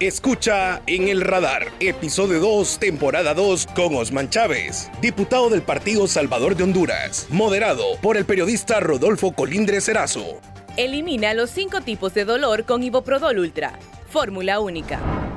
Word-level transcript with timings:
Escucha 0.00 0.80
en 0.86 1.08
el 1.08 1.22
radar, 1.22 1.72
episodio 1.80 2.38
2, 2.38 2.78
temporada 2.78 3.34
2, 3.34 3.66
con 3.74 3.96
Osman 3.96 4.30
Chávez, 4.30 4.92
diputado 5.02 5.50
del 5.50 5.62
Partido 5.62 6.06
Salvador 6.06 6.54
de 6.54 6.62
Honduras, 6.62 7.26
moderado 7.30 7.82
por 8.00 8.16
el 8.16 8.24
periodista 8.24 8.78
Rodolfo 8.78 9.32
Colindres 9.32 9.86
Cerazo. 9.86 10.40
Elimina 10.76 11.34
los 11.34 11.50
cinco 11.50 11.80
tipos 11.80 12.14
de 12.14 12.24
dolor 12.24 12.64
con 12.64 12.84
Iboprodol 12.84 13.40
Ultra. 13.40 13.76
Fórmula 14.08 14.60
única. 14.60 15.27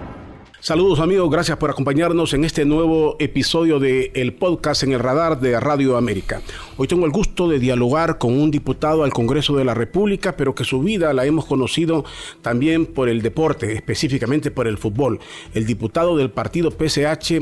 Saludos 0.63 0.99
amigos, 0.99 1.27
gracias 1.31 1.57
por 1.57 1.71
acompañarnos 1.71 2.35
en 2.35 2.45
este 2.45 2.65
nuevo 2.65 3.15
episodio 3.17 3.79
de 3.79 4.11
el 4.13 4.35
podcast 4.35 4.83
en 4.83 4.91
el 4.91 4.99
radar 4.99 5.39
de 5.39 5.59
Radio 5.59 5.97
América. 5.97 6.39
Hoy 6.77 6.87
tengo 6.87 7.07
el 7.07 7.11
gusto 7.11 7.49
de 7.49 7.57
dialogar 7.57 8.19
con 8.19 8.39
un 8.39 8.51
diputado 8.51 9.03
al 9.03 9.11
Congreso 9.11 9.55
de 9.55 9.65
la 9.65 9.73
República, 9.73 10.37
pero 10.37 10.53
que 10.53 10.63
su 10.63 10.83
vida 10.83 11.13
la 11.13 11.25
hemos 11.25 11.47
conocido 11.47 12.05
también 12.43 12.85
por 12.85 13.09
el 13.09 13.23
deporte, 13.23 13.73
específicamente 13.73 14.51
por 14.51 14.67
el 14.67 14.77
fútbol. 14.77 15.19
El 15.55 15.65
diputado 15.65 16.15
del 16.15 16.29
partido 16.29 16.69
PSH, 16.69 17.39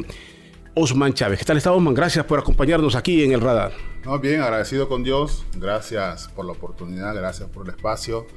Osman 0.76 1.13
Chávez. 1.13 1.40
¿Qué 1.40 1.45
tal 1.45 1.57
está 1.57 1.73
Osman? 1.73 1.93
Gracias 1.93 2.23
por 2.23 2.40
acompañarnos 2.40 2.95
aquí 2.95 3.21
en 3.26 3.34
el 3.34 3.41
radar. 3.41 3.73
No, 4.05 4.17
bien, 4.20 4.40
agradecido 4.40 4.88
con 4.88 5.04
Dios. 5.04 5.43
Gracias 5.57 6.29
por 6.29 6.45
la 6.45 6.54
oportunidad, 6.54 7.13
gracias 7.13 7.49
por 7.49 7.67
el 7.67 7.76
espacio. 7.76 8.27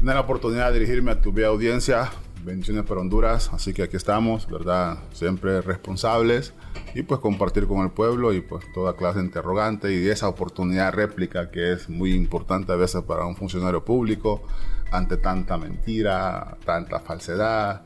Tener 0.00 0.16
la 0.16 0.22
oportunidad 0.22 0.72
de 0.72 0.80
dirigirme 0.80 1.12
a 1.12 1.20
tu 1.20 1.32
audiencia 1.46 2.10
bendiciones 2.44 2.84
para 2.84 3.00
Honduras, 3.00 3.50
así 3.52 3.72
que 3.72 3.82
aquí 3.82 3.96
estamos, 3.96 4.48
¿verdad? 4.48 4.98
Siempre 5.12 5.60
responsables 5.60 6.52
y 6.94 7.02
pues 7.02 7.20
compartir 7.20 7.66
con 7.66 7.82
el 7.84 7.90
pueblo 7.90 8.32
y 8.32 8.40
pues 8.40 8.64
toda 8.72 8.96
clase 8.96 9.20
de 9.20 9.26
interrogante 9.26 9.92
y 9.92 10.08
esa 10.08 10.28
oportunidad 10.28 10.92
réplica 10.92 11.50
que 11.50 11.72
es 11.72 11.88
muy 11.88 12.12
importante 12.12 12.72
a 12.72 12.76
veces 12.76 13.02
para 13.02 13.26
un 13.26 13.36
funcionario 13.36 13.84
público 13.84 14.42
ante 14.90 15.16
tanta 15.16 15.56
mentira, 15.56 16.58
tanta 16.64 17.00
falsedad, 17.00 17.82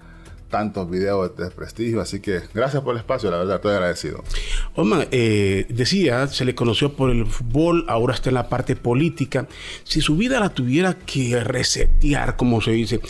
tantos 0.49 0.89
videos 0.89 1.37
de 1.37 1.45
desprestigio, 1.45 2.01
así 2.01 2.21
que 2.21 2.41
gracias 2.55 2.83
por 2.83 2.95
el 2.95 3.01
espacio, 3.01 3.31
la 3.31 3.39
verdad, 3.39 3.57
estoy 3.57 3.73
agradecido. 3.73 4.25
Omar, 4.75 5.09
eh, 5.11 5.67
decía, 5.69 6.27
se 6.29 6.45
le 6.45 6.55
conoció 6.55 6.95
por 6.95 7.11
el 7.11 7.27
fútbol, 7.27 7.85
ahora 7.89 8.15
está 8.15 8.31
en 8.31 8.35
la 8.35 8.49
parte 8.49 8.77
política. 8.77 9.49
Si 9.85 10.01
su 10.01 10.17
vida 10.17 10.41
la 10.41 10.51
tuviera 10.51 10.95
que 10.95 11.43
resetear, 11.43 12.37
como 12.37 12.61
se 12.61 12.71
dice, 12.73 13.01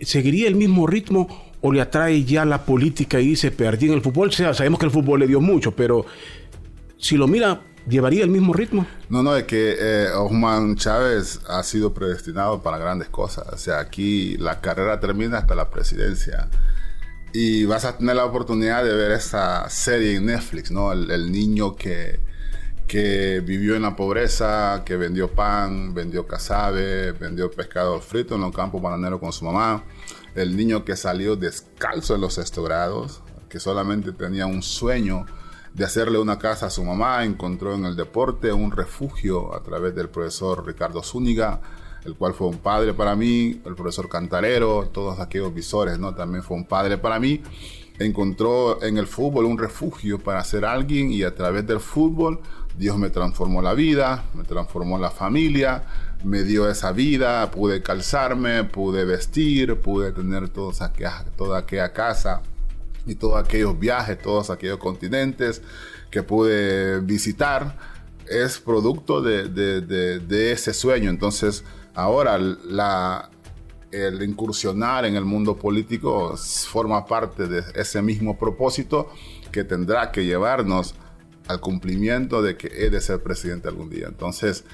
¿seguiría 0.00 0.48
el 0.48 0.56
mismo 0.56 0.86
ritmo 0.86 1.52
o 1.60 1.72
le 1.72 1.80
atrae 1.80 2.24
ya 2.24 2.44
la 2.44 2.64
política 2.64 3.20
y 3.20 3.28
dice 3.28 3.50
perdí 3.50 3.86
en 3.86 3.94
el 3.94 4.02
fútbol? 4.02 4.32
Sabemos 4.32 4.78
que 4.78 4.86
el 4.86 4.92
fútbol 4.92 5.20
le 5.20 5.26
dio 5.26 5.40
mucho, 5.40 5.72
pero 5.72 6.06
si 6.98 7.16
lo 7.16 7.26
mira, 7.26 7.60
¿llevaría 7.88 8.24
el 8.24 8.30
mismo 8.30 8.52
ritmo? 8.52 8.86
No, 9.08 9.22
no, 9.22 9.36
es 9.36 9.44
que 9.44 9.76
eh, 9.78 10.08
Osman 10.14 10.76
Chávez 10.76 11.40
ha 11.48 11.62
sido 11.62 11.92
predestinado 11.92 12.62
para 12.62 12.78
grandes 12.78 13.08
cosas. 13.08 13.46
O 13.52 13.58
sea, 13.58 13.80
aquí 13.80 14.36
la 14.38 14.60
carrera 14.60 15.00
termina 15.00 15.38
hasta 15.38 15.54
la 15.54 15.70
presidencia. 15.70 16.48
Y 17.32 17.64
vas 17.64 17.84
a 17.84 17.98
tener 17.98 18.16
la 18.16 18.24
oportunidad 18.24 18.84
de 18.84 18.94
ver 18.94 19.10
esa 19.10 19.68
serie 19.68 20.16
en 20.16 20.26
Netflix, 20.26 20.70
¿no? 20.70 20.92
El, 20.92 21.32
niño 21.32 21.74
que, 21.74 22.20
que 22.86 23.40
vivió 23.40 23.74
en 23.76 23.82
la 23.82 23.96
pobreza, 23.96 24.82
que 24.84 24.96
vendió 24.96 25.30
pan, 25.30 25.94
vendió 25.94 26.26
casabe, 26.26 27.12
vendió 27.12 27.50
pescado 27.50 28.00
frito 28.00 28.34
en 28.34 28.42
los 28.42 28.54
campos 28.54 28.82
bananeros 28.82 29.20
con 29.20 29.32
su 29.32 29.44
mamá 29.44 29.82
el 30.34 30.56
niño 30.56 30.84
que 30.84 30.96
salió 30.96 31.36
descalzo 31.36 32.14
en 32.14 32.20
los 32.20 32.34
sexto 32.34 32.62
grados, 32.62 33.22
que 33.48 33.60
solamente 33.60 34.12
tenía 34.12 34.46
un 34.46 34.62
sueño 34.62 35.26
de 35.72 35.84
hacerle 35.84 36.18
una 36.18 36.38
casa 36.38 36.66
a 36.66 36.70
su 36.70 36.84
mamá, 36.84 37.24
encontró 37.24 37.74
en 37.74 37.84
el 37.84 37.96
deporte 37.96 38.52
un 38.52 38.70
refugio 38.70 39.54
a 39.54 39.62
través 39.62 39.94
del 39.94 40.08
profesor 40.08 40.66
Ricardo 40.66 41.02
Zúñiga, 41.02 41.60
el 42.04 42.14
cual 42.16 42.34
fue 42.34 42.48
un 42.48 42.58
padre 42.58 42.94
para 42.94 43.16
mí, 43.16 43.60
el 43.64 43.74
profesor 43.74 44.08
Cantarero, 44.08 44.88
todos 44.92 45.20
aquellos 45.20 45.54
visores, 45.54 45.98
¿no? 45.98 46.14
También 46.14 46.42
fue 46.42 46.56
un 46.56 46.66
padre 46.66 46.98
para 46.98 47.18
mí. 47.18 47.42
Encontró 47.98 48.82
en 48.82 48.98
el 48.98 49.06
fútbol 49.06 49.46
un 49.46 49.56
refugio 49.56 50.18
para 50.18 50.42
ser 50.44 50.64
alguien 50.64 51.10
y 51.10 51.22
a 51.22 51.34
través 51.34 51.66
del 51.66 51.80
fútbol 51.80 52.40
Dios 52.76 52.98
me 52.98 53.10
transformó 53.10 53.62
la 53.62 53.74
vida, 53.74 54.24
me 54.34 54.42
transformó 54.42 54.98
la 54.98 55.10
familia, 55.10 55.84
me 56.24 56.42
dio 56.42 56.68
esa 56.68 56.90
vida, 56.92 57.50
pude 57.50 57.82
calzarme, 57.82 58.64
pude 58.64 59.04
vestir, 59.04 59.80
pude 59.80 60.12
tener 60.12 60.48
todos 60.48 60.80
toda 61.36 61.58
aquella 61.58 61.92
casa 61.92 62.42
y 63.06 63.14
todos 63.14 63.42
aquellos 63.42 63.78
viajes, 63.78 64.20
todos 64.20 64.50
aquellos 64.50 64.78
continentes 64.78 65.62
que 66.10 66.22
pude 66.22 67.00
visitar, 67.00 67.76
es 68.28 68.58
producto 68.58 69.20
de, 69.20 70.52
ese 70.52 70.74
sueño. 70.74 71.10
Entonces, 71.10 71.64
ahora 71.94 72.36
el 72.36 74.22
incursionar 74.22 75.04
en 75.04 75.14
el 75.14 75.24
mundo 75.24 75.56
político 75.56 76.36
forma 76.36 77.06
parte 77.06 77.46
de 77.46 77.62
ese 77.74 78.02
mismo 78.02 78.36
propósito 78.36 79.10
que 79.52 79.62
tendrá 79.62 80.10
que 80.10 80.24
llevarnos 80.24 80.94
al 81.48 81.60
cumplimiento 81.60 82.42
de 82.42 82.56
que 82.56 82.68
he 82.68 82.90
de 82.90 83.00
ser 83.00 83.22
presidente 83.22 83.68
algún 83.68 83.90
día. 83.90 84.06
Entonces, 84.08 84.64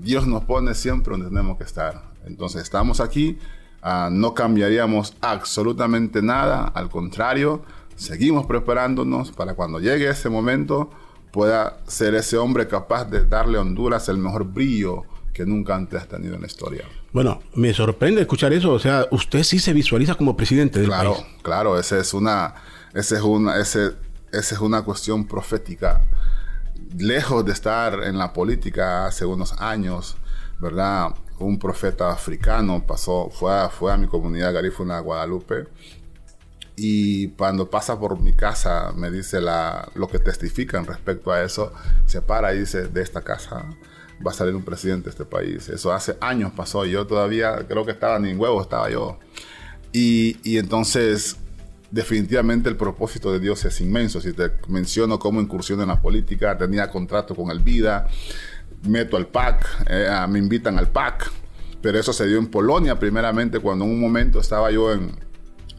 Dios 0.00 0.26
nos 0.26 0.44
pone 0.44 0.74
siempre 0.74 1.12
donde 1.12 1.28
tenemos 1.28 1.58
que 1.58 1.64
estar. 1.64 2.02
Entonces 2.26 2.62
estamos 2.62 3.00
aquí, 3.00 3.38
no 4.10 4.34
cambiaríamos 4.34 5.14
absolutamente 5.20 6.22
nada, 6.22 6.64
al 6.64 6.90
contrario, 6.90 7.62
seguimos 7.94 8.46
preparándonos 8.46 9.30
para 9.32 9.54
cuando 9.54 9.80
llegue 9.80 10.08
ese 10.08 10.28
momento 10.28 10.90
pueda 11.30 11.78
ser 11.86 12.14
ese 12.14 12.38
hombre 12.38 12.66
capaz 12.66 13.04
de 13.04 13.26
darle 13.26 13.58
a 13.58 13.60
Honduras 13.60 14.08
el 14.08 14.16
mejor 14.16 14.44
brillo 14.44 15.04
que 15.34 15.44
nunca 15.44 15.76
antes 15.76 16.02
ha 16.02 16.06
tenido 16.06 16.34
en 16.34 16.40
la 16.40 16.46
historia. 16.46 16.84
Bueno, 17.12 17.42
me 17.54 17.74
sorprende 17.74 18.22
escuchar 18.22 18.54
eso. 18.54 18.72
O 18.72 18.78
sea, 18.78 19.06
usted 19.10 19.42
sí 19.42 19.58
se 19.58 19.74
visualiza 19.74 20.14
como 20.14 20.34
presidente 20.34 20.78
del 20.78 20.88
claro, 20.88 21.12
país. 21.12 21.24
Claro, 21.24 21.42
claro. 21.42 21.78
Esa 21.78 21.98
es 21.98 22.14
una, 22.14 22.54
ese 22.94 23.16
es 23.16 23.20
una, 23.20 23.58
ese, 23.58 23.92
esa 24.32 24.54
es 24.54 24.60
una 24.60 24.82
cuestión 24.82 25.26
profética 25.26 26.02
lejos 26.98 27.44
de 27.44 27.52
estar 27.52 28.04
en 28.04 28.18
la 28.18 28.32
política 28.32 29.06
hace 29.06 29.24
unos 29.24 29.52
años, 29.60 30.16
¿verdad? 30.60 31.14
Un 31.38 31.58
profeta 31.58 32.10
africano 32.10 32.84
pasó, 32.86 33.30
fue 33.30 33.52
a, 33.52 33.68
fue 33.68 33.92
a 33.92 33.96
mi 33.96 34.06
comunidad 34.06 34.54
garífuna, 34.54 35.00
Guadalupe, 35.00 35.66
y 36.76 37.28
cuando 37.28 37.70
pasa 37.70 37.98
por 37.98 38.20
mi 38.20 38.32
casa 38.32 38.92
me 38.94 39.10
dice 39.10 39.40
la, 39.40 39.88
lo 39.94 40.08
que 40.08 40.18
testifican 40.18 40.86
respecto 40.86 41.32
a 41.32 41.42
eso, 41.42 41.72
se 42.04 42.20
para 42.20 42.54
y 42.54 42.60
dice, 42.60 42.88
de 42.88 43.02
esta 43.02 43.22
casa 43.22 43.64
va 44.24 44.30
a 44.30 44.34
salir 44.34 44.54
un 44.54 44.62
presidente 44.62 45.04
de 45.04 45.10
este 45.10 45.24
país. 45.24 45.68
Eso 45.68 45.92
hace 45.92 46.16
años 46.20 46.52
pasó, 46.54 46.84
yo 46.84 47.06
todavía 47.06 47.66
creo 47.66 47.84
que 47.84 47.92
estaba 47.92 48.18
ni 48.18 48.30
en 48.30 48.40
huevo, 48.40 48.60
estaba 48.60 48.90
yo. 48.90 49.18
Y, 49.92 50.38
y 50.42 50.58
entonces 50.58 51.38
definitivamente 51.96 52.68
el 52.68 52.76
propósito 52.76 53.32
de 53.32 53.40
Dios 53.40 53.64
es 53.64 53.80
inmenso. 53.80 54.20
Si 54.20 54.34
te 54.34 54.52
menciono 54.68 55.18
cómo 55.18 55.40
incursión 55.40 55.80
en 55.80 55.88
la 55.88 56.00
política, 56.00 56.56
tenía 56.56 56.90
contrato 56.90 57.34
con 57.34 57.50
el 57.50 57.60
Vida, 57.60 58.06
meto 58.82 59.16
al 59.16 59.26
PAC, 59.26 59.86
eh, 59.88 60.26
me 60.28 60.38
invitan 60.38 60.78
al 60.78 60.88
PAC, 60.88 61.32
pero 61.80 61.98
eso 61.98 62.12
se 62.12 62.26
dio 62.26 62.38
en 62.38 62.48
Polonia 62.48 62.98
primeramente 62.98 63.58
cuando 63.60 63.86
en 63.86 63.92
un 63.92 64.00
momento 64.00 64.40
estaba 64.40 64.70
yo 64.70 64.92
en, 64.92 65.10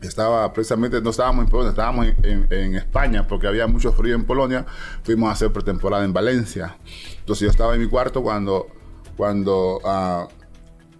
estaba 0.01 0.51
precisamente, 0.53 0.99
no 1.01 1.11
estábamos 1.11 1.45
en 1.45 1.51
Polonia, 1.51 1.69
estábamos 1.69 2.07
en, 2.23 2.75
España 2.75 3.27
porque 3.27 3.45
había 3.45 3.67
mucho 3.67 3.93
frío 3.93 4.15
en 4.15 4.25
Polonia, 4.25 4.65
fuimos 5.03 5.29
a 5.29 5.33
hacer 5.33 5.53
pretemporada 5.53 6.03
en 6.03 6.13
Valencia. 6.13 6.77
Entonces 7.19 7.45
yo 7.45 7.51
estaba 7.51 7.75
en 7.75 7.81
mi 7.81 7.87
cuarto 7.87 8.23
cuando, 8.23 8.67
cuando 9.15 9.77
uh, 9.77 10.27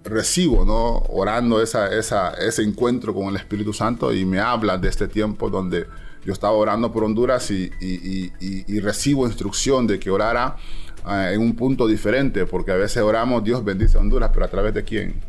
recibo, 0.08 0.66
¿no? 0.66 0.98
Orando 1.10 1.62
esa, 1.62 1.94
esa, 1.96 2.32
ese 2.34 2.64
encuentro 2.64 3.14
con 3.14 3.28
el 3.28 3.36
Espíritu 3.36 3.74
Santo 3.74 4.14
y 4.14 4.26
me 4.26 4.40
habla 4.40 4.78
de 4.78 4.90
este 4.90 5.08
tiempo 5.08 5.50
donde 5.50 5.86
yo 6.26 6.34
estaba 6.34 6.54
orando 6.54 6.92
por 6.92 7.04
Honduras 7.04 7.52
y, 7.52 7.72
y, 7.80 8.80
recibo 8.80 9.26
instrucción 9.26 9.88
de 9.88 10.00
que 10.00 10.10
orara 10.10 10.58
eh, 11.08 11.32
en 11.34 11.42
un 11.42 11.56
punto 11.56 11.88
diferente, 11.88 12.46
porque 12.46 12.72
a 12.72 12.76
veces 12.76 13.02
oramos, 13.02 13.44
Dios 13.44 13.64
bendice 13.64 13.98
a 13.98 14.02
Honduras, 14.02 14.32
pero 14.34 14.46
a 14.46 14.50
través 14.50 14.74
de 14.74 14.84
quién? 14.84 15.22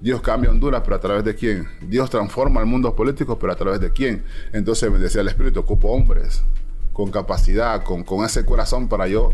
Dios 0.00 0.20
cambia 0.20 0.50
Honduras, 0.50 0.82
pero 0.84 0.96
a 0.96 1.00
través 1.00 1.24
de 1.24 1.34
quién? 1.34 1.66
Dios 1.80 2.10
transforma 2.10 2.60
el 2.60 2.66
mundo 2.66 2.94
político, 2.94 3.38
pero 3.38 3.52
a 3.52 3.56
través 3.56 3.80
de 3.80 3.90
quién? 3.92 4.24
Entonces 4.52 4.90
me 4.90 4.98
decía 4.98 5.22
el 5.22 5.28
Espíritu, 5.28 5.60
ocupo 5.60 5.88
hombres 5.88 6.42
con 6.96 7.10
capacidad, 7.10 7.84
con, 7.84 8.04
con 8.04 8.24
ese 8.24 8.46
corazón 8.46 8.88
para 8.88 9.06
yo, 9.06 9.30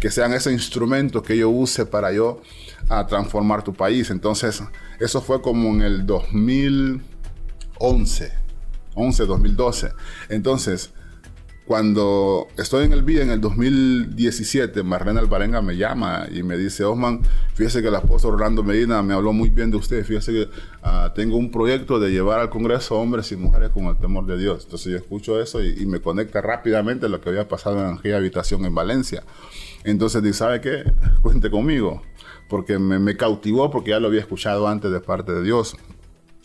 que 0.00 0.10
sean 0.10 0.34
ese 0.34 0.50
instrumento 0.50 1.22
que 1.22 1.36
yo 1.36 1.48
use 1.48 1.86
para 1.86 2.12
yo 2.12 2.40
a 2.88 3.06
transformar 3.06 3.62
tu 3.62 3.72
país. 3.72 4.10
Entonces, 4.10 4.60
eso 4.98 5.22
fue 5.22 5.40
como 5.40 5.68
en 5.68 5.82
el 5.82 6.06
2011, 6.06 8.32
11, 8.96 9.26
2012. 9.26 9.92
Entonces, 10.28 10.90
cuando 11.66 12.48
estoy 12.58 12.84
en 12.84 12.92
el 12.92 13.02
BIA 13.02 13.22
en 13.22 13.30
el 13.30 13.40
2017, 13.40 14.82
Marlene 14.82 15.20
Alvarenga 15.20 15.62
me 15.62 15.76
llama 15.76 16.26
y 16.30 16.42
me 16.42 16.58
dice, 16.58 16.84
Osman, 16.84 17.22
fíjese 17.54 17.80
que 17.80 17.88
el 17.88 17.94
apóstol 17.94 18.34
Orlando 18.34 18.62
Medina 18.62 19.02
me 19.02 19.14
habló 19.14 19.32
muy 19.32 19.48
bien 19.48 19.70
de 19.70 19.78
usted, 19.78 20.04
fíjese 20.04 20.32
que 20.32 20.48
ah, 20.82 21.12
tengo 21.14 21.36
un 21.38 21.50
proyecto 21.50 21.98
de 21.98 22.10
llevar 22.10 22.40
al 22.40 22.50
Congreso 22.50 22.96
hombres 22.96 23.32
y 23.32 23.36
mujeres 23.36 23.70
con 23.70 23.84
el 23.86 23.96
temor 23.96 24.26
de 24.26 24.36
Dios. 24.36 24.64
Entonces 24.64 24.92
yo 24.92 24.98
escucho 24.98 25.40
eso 25.40 25.62
y, 25.64 25.86
me 25.86 26.00
conecta 26.00 26.40
rápidamente 26.40 27.08
lo 27.08 27.20
que 27.20 27.30
había 27.30 27.48
pasado 27.48 27.78
en 27.80 27.98
aquella 27.98 28.16
habitación 28.16 28.64
en 28.64 28.74
Valencia. 28.74 29.22
Entonces 29.84 30.22
dice, 30.22 30.38
¿sabe 30.38 30.60
qué? 30.60 30.84
Cuente 31.22 31.50
conmigo 31.50 32.02
porque 32.48 32.78
me, 32.78 33.16
cautivó 33.16 33.70
porque 33.70 33.90
ya 33.90 34.00
lo 34.00 34.08
había 34.08 34.20
escuchado 34.20 34.68
antes 34.68 34.90
de 34.90 35.00
parte 35.00 35.32
de 35.32 35.42
Dios. 35.42 35.76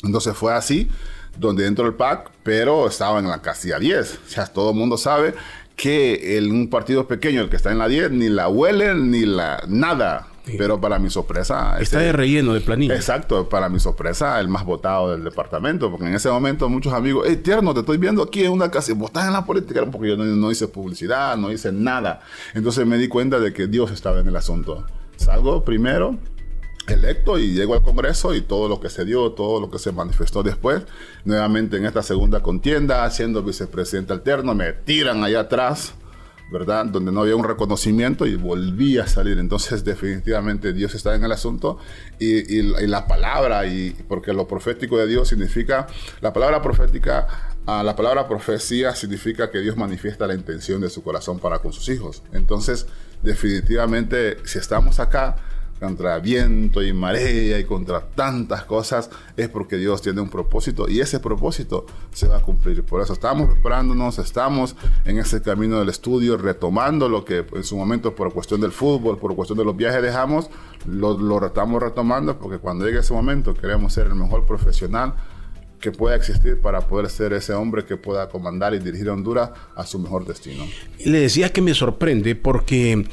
Entonces 0.03 0.35
fue 0.35 0.53
así, 0.53 0.87
donde 1.37 1.65
entró 1.65 1.85
el 1.85 1.93
PAC, 1.93 2.31
pero 2.43 2.87
estaba 2.87 3.19
en 3.19 3.27
la 3.27 3.41
casilla 3.41 3.79
10. 3.79 4.19
O 4.27 4.29
sea, 4.29 4.45
todo 4.47 4.71
el 4.71 4.75
mundo 4.75 4.97
sabe 4.97 5.33
que 5.75 6.37
en 6.37 6.51
un 6.51 6.69
partido 6.69 7.07
pequeño, 7.07 7.41
el 7.41 7.49
que 7.49 7.55
está 7.55 7.71
en 7.71 7.77
la 7.77 7.87
10, 7.87 8.11
ni 8.11 8.29
la 8.29 8.49
huele, 8.49 8.95
ni 8.95 9.25
la 9.25 9.63
nada. 9.67 10.27
Pero 10.57 10.81
para 10.81 10.99
mi 10.99 11.09
sorpresa... 11.09 11.77
Está 11.79 11.99
de 11.99 12.11
relleno 12.11 12.53
de 12.53 12.61
planilla. 12.61 12.95
Exacto, 12.95 13.47
para 13.49 13.69
mi 13.69 13.79
sorpresa, 13.79 14.39
el 14.39 14.47
más 14.47 14.65
votado 14.65 15.11
del 15.11 15.23
departamento, 15.23 15.91
porque 15.91 16.07
en 16.07 16.15
ese 16.15 16.29
momento 16.29 16.67
muchos 16.69 16.93
amigos, 16.93 17.25
hey, 17.27 17.37
tierno, 17.37 17.73
te 17.73 17.81
estoy 17.81 17.97
viendo 17.97 18.23
aquí 18.23 18.43
en 18.43 18.51
una 18.51 18.71
casa, 18.71 18.93
vos 18.95 19.09
estás 19.09 19.27
en 19.27 19.33
la 19.33 19.45
política, 19.45 19.85
porque 19.91 20.09
yo 20.09 20.17
no, 20.17 20.51
hice 20.51 20.67
publicidad, 20.67 21.37
no 21.37 21.51
hice 21.51 21.71
nada. 21.71 22.21
Entonces 22.53 22.85
me 22.85 22.97
di 22.97 23.07
cuenta 23.07 23.39
de 23.39 23.53
que 23.53 23.67
Dios 23.67 23.91
estaba 23.91 24.19
en 24.19 24.27
el 24.27 24.35
asunto. 24.35 24.85
Salgo 25.17 25.63
primero, 25.63 26.17
electo 26.93 27.37
y 27.37 27.53
llego 27.53 27.73
al 27.73 27.81
Congreso 27.81 28.33
y 28.35 28.41
todo 28.41 28.67
lo 28.67 28.79
que 28.79 28.89
se 28.89 29.05
dio, 29.05 29.31
todo 29.31 29.59
lo 29.59 29.69
que 29.69 29.79
se 29.79 29.91
manifestó 29.91 30.43
después, 30.43 30.83
nuevamente 31.25 31.77
en 31.77 31.85
esta 31.85 32.03
segunda 32.03 32.41
contienda, 32.41 33.09
siendo 33.11 33.43
vicepresidente 33.43 34.13
alterno, 34.13 34.55
me 34.55 34.73
tiran 34.73 35.23
allá 35.23 35.41
atrás 35.41 35.93
¿verdad? 36.51 36.85
Donde 36.85 37.11
no 37.11 37.21
había 37.21 37.35
un 37.35 37.43
reconocimiento 37.43 38.25
y 38.25 38.35
volví 38.35 38.97
a 38.97 39.07
salir. 39.07 39.37
Entonces, 39.37 39.83
definitivamente 39.83 40.73
Dios 40.73 40.95
está 40.95 41.15
en 41.15 41.23
el 41.23 41.31
asunto 41.31 41.77
y, 42.19 42.61
la 42.87 43.05
palabra, 43.07 43.65
y 43.67 43.91
porque 44.07 44.33
lo 44.33 44.47
profético 44.47 44.97
de 44.97 45.07
Dios 45.07 45.27
significa, 45.27 45.87
la 46.21 46.33
palabra 46.33 46.61
profética, 46.61 47.27
ah, 47.65 47.83
la 47.83 47.95
palabra 47.95 48.27
profecía 48.27 48.95
significa 48.95 49.51
que 49.51 49.59
Dios 49.59 49.77
manifiesta 49.77 50.25
la 50.25 50.33
intención 50.33 50.81
de 50.81 50.89
su 50.89 51.03
corazón 51.03 51.39
para 51.39 51.59
con 51.59 51.71
sus 51.71 51.87
hijos. 51.89 52.23
Entonces, 52.33 52.87
definitivamente, 53.21 54.37
si 54.45 54.57
estamos 54.57 54.99
acá, 54.99 55.35
contra 55.79 56.19
viento 56.19 56.83
y 56.83 56.91
marea 56.93 57.59
y 57.59 57.63
contra 57.63 58.01
tantas 58.01 58.65
cosas, 58.65 59.09
es 59.37 59.47
porque 59.49 59.77
Dios 59.77 60.01
tiene 60.01 60.21
un 60.21 60.29
propósito 60.29 60.89
y 60.89 60.99
ese 60.99 61.19
propósito 61.19 61.85
se 62.13 62.27
va 62.27 62.37
a 62.37 62.41
cumplir. 62.41 62.83
Por 62.83 63.01
eso 63.01 63.13
estamos 63.13 63.49
preparándonos, 63.49 64.19
estamos 64.19 64.75
en 65.05 65.19
ese 65.19 65.41
camino 65.41 65.79
del 65.79 65.89
estudio, 65.89 66.37
retomando 66.37 67.07
lo 67.07 67.23
que 67.23 67.45
en 67.53 67.63
su 67.63 67.77
momento 67.77 68.13
por 68.15 68.33
cuestión 68.33 68.61
del 68.61 68.71
fútbol, 68.71 69.17
por 69.17 69.35
cuestión 69.35 69.57
de 69.57 69.65
los 69.65 69.75
viajes 69.75 70.01
dejamos, 70.01 70.49
lo, 70.85 71.17
lo 71.17 71.45
estamos 71.45 71.81
retomando 71.81 72.37
porque 72.37 72.57
cuando 72.57 72.85
llegue 72.85 72.99
ese 72.99 73.13
momento 73.13 73.53
queremos 73.53 73.93
ser 73.93 74.07
el 74.07 74.15
mejor 74.15 74.45
profesional 74.45 75.13
que 75.79 75.91
pueda 75.91 76.15
existir 76.15 76.59
para 76.59 76.81
poder 76.81 77.09
ser 77.09 77.33
ese 77.33 77.53
hombre 77.53 77.85
que 77.85 77.97
pueda 77.97 78.29
comandar 78.29 78.73
y 78.73 78.79
dirigir 78.79 79.09
a 79.09 79.13
Honduras 79.13 79.51
a 79.75 79.85
su 79.85 79.99
mejor 79.99 80.25
destino. 80.25 80.65
Le 81.05 81.19
decía 81.19 81.51
que 81.51 81.61
me 81.61 81.73
sorprende 81.73 82.35
porque 82.35 83.05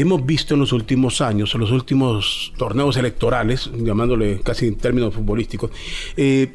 hemos 0.00 0.24
visto 0.24 0.54
en 0.54 0.60
los 0.60 0.72
últimos 0.72 1.20
años, 1.20 1.54
en 1.54 1.60
los 1.60 1.70
últimos 1.70 2.52
torneos 2.56 2.96
electorales, 2.96 3.70
llamándole 3.76 4.40
casi 4.40 4.66
en 4.66 4.76
términos 4.76 5.14
futbolísticos, 5.14 5.70
eh, 6.16 6.52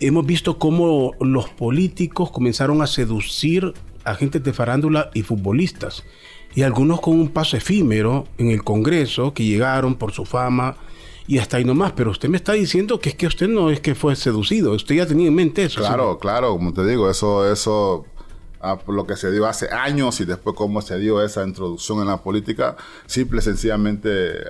hemos 0.00 0.26
visto 0.26 0.58
cómo 0.58 1.12
los 1.20 1.48
políticos 1.48 2.30
comenzaron 2.30 2.82
a 2.82 2.86
seducir 2.86 3.72
a 4.04 4.14
gente 4.14 4.40
de 4.40 4.52
farándula 4.52 5.10
y 5.14 5.22
futbolistas. 5.22 6.04
Y 6.54 6.62
algunos 6.62 7.00
con 7.00 7.18
un 7.18 7.28
paso 7.28 7.56
efímero 7.56 8.26
en 8.38 8.50
el 8.50 8.62
Congreso, 8.62 9.34
que 9.34 9.44
llegaron 9.44 9.96
por 9.96 10.12
su 10.12 10.24
fama 10.24 10.76
y 11.26 11.38
hasta 11.38 11.56
ahí 11.56 11.64
nomás. 11.64 11.92
Pero 11.92 12.10
usted 12.10 12.28
me 12.28 12.36
está 12.36 12.52
diciendo 12.52 13.00
que 13.00 13.08
es 13.08 13.14
que 13.16 13.26
usted 13.26 13.48
no 13.48 13.70
es 13.70 13.80
que 13.80 13.94
fue 13.94 14.14
seducido, 14.14 14.72
usted 14.72 14.94
ya 14.94 15.06
tenía 15.06 15.28
en 15.28 15.34
mente 15.34 15.64
eso. 15.64 15.80
Claro, 15.80 16.18
claro, 16.18 16.50
como 16.52 16.72
te 16.72 16.86
digo, 16.86 17.10
eso, 17.10 17.50
eso 17.50 18.06
a 18.64 18.78
lo 18.86 19.06
que 19.06 19.16
se 19.16 19.30
dio 19.30 19.46
hace 19.46 19.68
años 19.70 20.20
y 20.20 20.24
después 20.24 20.56
cómo 20.56 20.80
se 20.82 20.98
dio 20.98 21.22
esa 21.22 21.44
introducción 21.44 22.00
en 22.00 22.06
la 22.06 22.22
política, 22.22 22.76
simple 23.06 23.42
sencillamente 23.42 24.44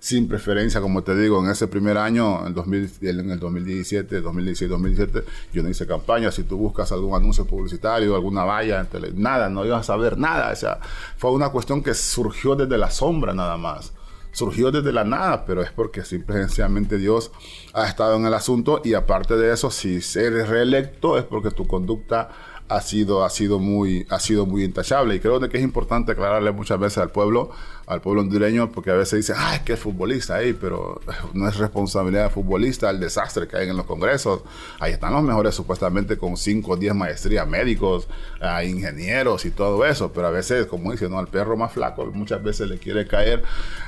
sin 0.00 0.28
preferencia, 0.28 0.80
como 0.80 1.02
te 1.02 1.14
digo, 1.16 1.42
en 1.44 1.50
ese 1.50 1.66
primer 1.66 1.98
año, 1.98 2.46
en, 2.46 2.54
2000, 2.54 2.90
en 3.02 3.30
el 3.30 3.38
2017, 3.38 4.20
2016, 4.20 4.70
2017, 4.70 5.24
yo 5.52 5.62
no 5.62 5.68
hice 5.68 5.86
campaña. 5.86 6.30
Si 6.30 6.44
tú 6.44 6.56
buscas 6.56 6.92
algún 6.92 7.14
anuncio 7.16 7.44
publicitario, 7.46 8.14
alguna 8.14 8.44
valla, 8.44 8.86
nada, 9.14 9.48
no 9.48 9.64
ibas 9.64 9.80
a 9.80 9.84
saber 9.84 10.16
nada. 10.16 10.52
O 10.52 10.56
sea, 10.56 10.78
fue 11.16 11.32
una 11.32 11.48
cuestión 11.50 11.82
que 11.82 11.94
surgió 11.94 12.54
desde 12.54 12.78
la 12.78 12.90
sombra 12.90 13.34
nada 13.34 13.56
más 13.56 13.92
surgió 14.30 14.70
desde 14.70 14.92
la 14.92 15.04
nada, 15.04 15.44
pero 15.46 15.62
es 15.62 15.72
porque 15.72 16.04
simple 16.04 16.36
sencillamente 16.36 16.98
Dios 16.98 17.32
ha 17.72 17.88
estado 17.88 18.16
en 18.16 18.26
el 18.26 18.34
asunto 18.34 18.80
y 18.84 18.94
aparte 18.94 19.36
de 19.36 19.52
eso, 19.52 19.70
si 19.70 19.96
eres 20.14 20.48
reelecto 20.48 21.18
es 21.18 21.24
porque 21.24 21.50
tu 21.50 21.66
conducta 21.66 22.28
ha 22.68 22.80
sido, 22.80 23.24
ha 23.24 23.30
sido 23.30 23.58
muy, 23.58 24.06
ha 24.10 24.20
sido 24.20 24.46
muy 24.46 24.64
intachable. 24.64 25.14
Y 25.14 25.20
creo 25.20 25.40
que 25.40 25.56
es 25.56 25.62
importante 25.62 26.12
aclararle 26.12 26.52
muchas 26.52 26.78
veces 26.78 26.98
al 26.98 27.10
pueblo, 27.10 27.50
al 27.88 28.02
pueblo 28.02 28.20
hondureño, 28.20 28.70
porque 28.70 28.90
a 28.90 28.94
veces 28.94 29.20
dicen, 29.20 29.36
ay, 29.38 29.60
que 29.64 29.72
es 29.72 29.80
futbolista 29.80 30.36
ahí, 30.36 30.52
pero 30.52 31.00
no 31.32 31.48
es 31.48 31.56
responsabilidad 31.56 32.24
del 32.24 32.30
futbolista 32.30 32.90
el 32.90 33.00
desastre 33.00 33.48
que 33.48 33.56
hay 33.56 33.68
en 33.68 33.76
los 33.76 33.86
congresos. 33.86 34.42
Ahí 34.78 34.92
están 34.92 35.14
los 35.14 35.22
mejores 35.22 35.54
supuestamente 35.54 36.18
con 36.18 36.36
5 36.36 36.72
o 36.72 36.76
10 36.76 36.94
maestrías, 36.94 37.48
médicos, 37.48 38.06
ah, 38.40 38.62
ingenieros 38.62 39.46
y 39.46 39.50
todo 39.50 39.84
eso, 39.86 40.12
pero 40.12 40.26
a 40.26 40.30
veces, 40.30 40.66
como 40.66 40.92
dicen, 40.92 41.10
¿no? 41.10 41.18
al 41.18 41.28
perro 41.28 41.56
más 41.56 41.72
flaco 41.72 42.04
muchas 42.12 42.42
veces 42.42 42.68
le 42.68 42.78
quiere 42.78 43.06
caer, 43.06 43.42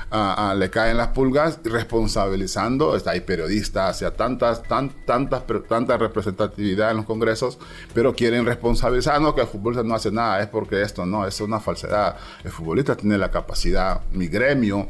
ah, 0.09 0.49
ah, 0.49 0.55
le 0.55 0.69
caen 0.71 0.97
las 0.97 1.09
pulgas 1.09 1.59
responsabilizando, 1.63 2.95
está 2.95 3.11
hay 3.11 3.21
periodistas, 3.21 3.97
o 3.97 3.99
sea, 3.99 4.11
tantas, 4.11 4.63
tan, 4.63 4.89
tantas, 5.05 5.43
tanta 5.67 5.97
representatividad 5.97 6.91
en 6.91 6.97
los 6.97 7.05
congresos, 7.05 7.59
pero 7.93 8.15
quieren 8.15 8.45
responsabilizarnos 8.45 9.35
que 9.35 9.41
el 9.41 9.47
futbolista 9.47 9.83
no 9.83 9.95
hace 9.95 10.11
nada, 10.11 10.41
es 10.41 10.47
porque 10.47 10.81
esto 10.81 11.05
no, 11.05 11.27
es 11.27 11.39
una 11.41 11.59
falsedad. 11.59 12.15
El 12.43 12.51
futbolista 12.51 12.95
tiene 12.95 13.17
la 13.17 13.29
capacidad 13.29 13.90
mi 14.11 14.27
gremio, 14.27 14.87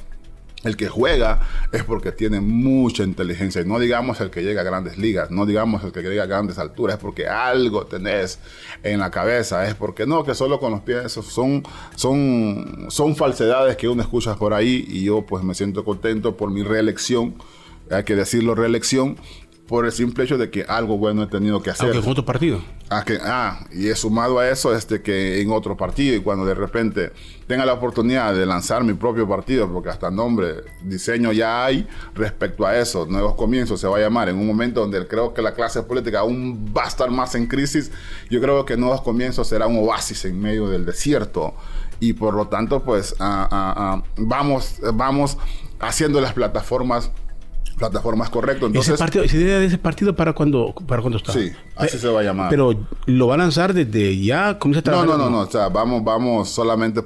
el 0.64 0.78
que 0.78 0.88
juega 0.88 1.40
es 1.72 1.84
porque 1.84 2.12
tiene 2.12 2.40
mucha 2.40 3.04
inteligencia. 3.04 3.62
Y 3.62 3.66
no 3.66 3.80
digamos 3.80 4.22
el 4.22 4.30
que 4.30 4.44
llega 4.44 4.62
a 4.62 4.64
grandes 4.64 4.98
ligas, 4.98 5.32
no 5.32 5.46
digamos 5.46 5.84
el 5.84 5.92
que 5.92 6.02
llega 6.02 6.24
a 6.24 6.28
grandes 6.28 6.60
alturas, 6.60 6.98
es 6.98 7.02
porque 7.02 7.28
algo 7.28 7.86
tenés 7.86 8.40
en 8.84 9.00
la 9.00 9.10
cabeza. 9.10 9.68
Es 9.68 9.76
porque 9.76 10.06
no, 10.06 10.24
que 10.24 10.36
solo 10.36 10.60
con 10.60 10.72
los 10.72 10.82
pies 10.82 11.12
son, 11.12 11.64
son, 11.96 12.86
son 12.90 13.16
falsedades 13.16 13.76
que 13.76 13.88
uno 13.88 14.02
escucha 14.02 14.36
por 14.36 14.54
ahí. 14.54 14.86
Y 14.88 15.04
yo 15.04 15.26
pues 15.26 15.44
me 15.44 15.56
siento 15.56 15.84
contento 15.84 16.38
por 16.38 16.52
mi 16.52 16.64
reelección. 16.64 17.36
Hay 17.90 18.04
que 18.04 18.16
decirlo, 18.16 18.56
reelección 18.56 19.18
por 19.72 19.86
el 19.86 19.94
simple 19.94 20.26
hecho 20.26 20.38
de 20.38 20.50
que 20.50 20.66
algo 20.68 20.98
bueno 20.98 21.24
he 21.24 21.28
tenido 21.28 21.64
que 21.64 21.70
hacer. 21.70 21.86
Aunque 21.86 22.04
en 22.04 22.12
otro 22.12 22.26
partido. 22.26 22.62
Ah, 22.90 23.06
que, 23.06 23.18
ah, 23.24 23.66
y 23.72 23.88
he 23.88 23.96
sumado 23.96 24.38
a 24.38 24.50
eso 24.50 24.76
este 24.76 25.02
que 25.02 25.40
en 25.40 25.50
otro 25.50 25.78
partido 25.78 26.14
y 26.14 26.20
cuando 26.20 26.46
de 26.46 26.54
repente 26.54 27.14
tenga 27.48 27.66
la 27.66 27.72
oportunidad 27.72 28.36
de 28.36 28.46
lanzar 28.46 28.84
mi 28.84 28.96
propio 28.96 29.30
partido, 29.30 29.72
porque 29.72 29.88
hasta 29.88 30.12
nombre, 30.12 30.56
diseño 30.84 31.32
ya 31.32 31.64
hay 31.64 31.88
respecto 32.14 32.66
a 32.66 32.78
eso, 32.78 33.06
nuevos 33.06 33.36
comienzos 33.36 33.80
se 33.80 33.88
va 33.88 33.96
a 33.96 34.02
llamar, 34.02 34.28
en 34.28 34.36
un 34.36 34.46
momento 34.46 34.82
donde 34.82 35.08
creo 35.08 35.34
que 35.34 35.42
la 35.42 35.54
clase 35.54 35.82
política 35.84 36.20
aún 36.20 36.74
va 36.78 36.84
a 36.84 36.88
estar 36.90 37.10
más 37.10 37.36
en 37.36 37.48
crisis, 37.48 37.94
yo 38.30 38.42
creo 38.42 38.66
que 38.66 38.76
nuevos 38.76 39.00
comienzos 39.00 39.48
será 39.48 39.68
un 39.68 39.88
oasis 39.88 40.26
en 40.26 40.38
medio 40.38 40.68
del 40.68 40.86
desierto 40.86 41.54
y 42.02 42.12
por 42.12 42.34
lo 42.34 42.50
tanto 42.50 42.84
pues 42.84 43.16
ah, 43.22 43.48
ah, 43.50 44.04
vamos, 44.18 44.82
vamos 44.94 45.38
haciendo 45.80 46.20
las 46.20 46.34
plataformas 46.34 47.10
plataformas 47.82 48.30
correcto. 48.30 48.68
Entonces, 48.68 48.94
ese 48.94 49.00
partido, 49.00 49.26
idea 49.26 49.60
de 49.60 49.66
ese 49.66 49.78
partido 49.78 50.16
para 50.16 50.34
cuando 50.34 50.74
para 50.88 51.02
cuando 51.02 51.18
está? 51.18 51.34
Sí, 51.34 51.52
así 51.76 51.98
se 51.98 52.08
va 52.08 52.22
a 52.22 52.24
llamar. 52.24 52.50
Pero 52.50 52.74
lo 53.06 53.28
va 53.28 53.36
a 53.36 53.38
lanzar 53.38 53.74
desde 53.74 54.18
ya, 54.22 54.58
comienza 54.60 54.90
a 54.90 54.96
No, 54.96 55.06
no, 55.06 55.18
no, 55.18 55.30
no, 55.30 55.40
o 55.42 55.52
sea, 55.52 55.70
vamos 55.70 56.04
vamos 56.04 56.50
solamente 56.50 57.02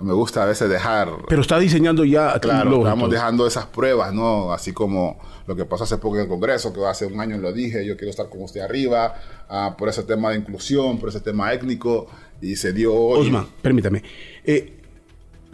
me 0.00 0.12
gusta 0.12 0.42
a 0.42 0.46
veces 0.46 0.68
dejar 0.68 1.08
Pero 1.28 1.40
está 1.40 1.58
diseñando 1.58 2.04
ya 2.04 2.38
Claro, 2.40 2.78
estamos 2.78 3.10
dejando 3.10 3.46
esas 3.46 3.66
pruebas, 3.66 4.12
¿no? 4.12 4.52
Así 4.52 4.72
como 4.72 5.18
lo 5.46 5.54
que 5.54 5.64
pasó 5.64 5.84
hace 5.84 5.98
poco 5.98 6.16
en 6.16 6.22
el 6.22 6.28
Congreso, 6.28 6.72
que 6.72 6.84
hace 6.84 7.06
un 7.06 7.20
año 7.20 7.38
lo 7.38 7.52
dije, 7.52 7.86
yo 7.86 7.96
quiero 7.96 8.10
estar 8.10 8.28
con 8.28 8.42
usted 8.42 8.60
arriba, 8.60 9.14
ah, 9.48 9.74
por 9.78 9.88
ese 9.88 10.02
tema 10.02 10.30
de 10.30 10.38
inclusión, 10.38 10.98
por 10.98 11.10
ese 11.10 11.20
tema 11.20 11.52
étnico, 11.52 12.06
y 12.40 12.56
se 12.56 12.72
dio 12.72 12.94
hoy. 12.94 13.26
Osman, 13.26 13.46
permítame. 13.60 14.02
Eh, 14.44 14.83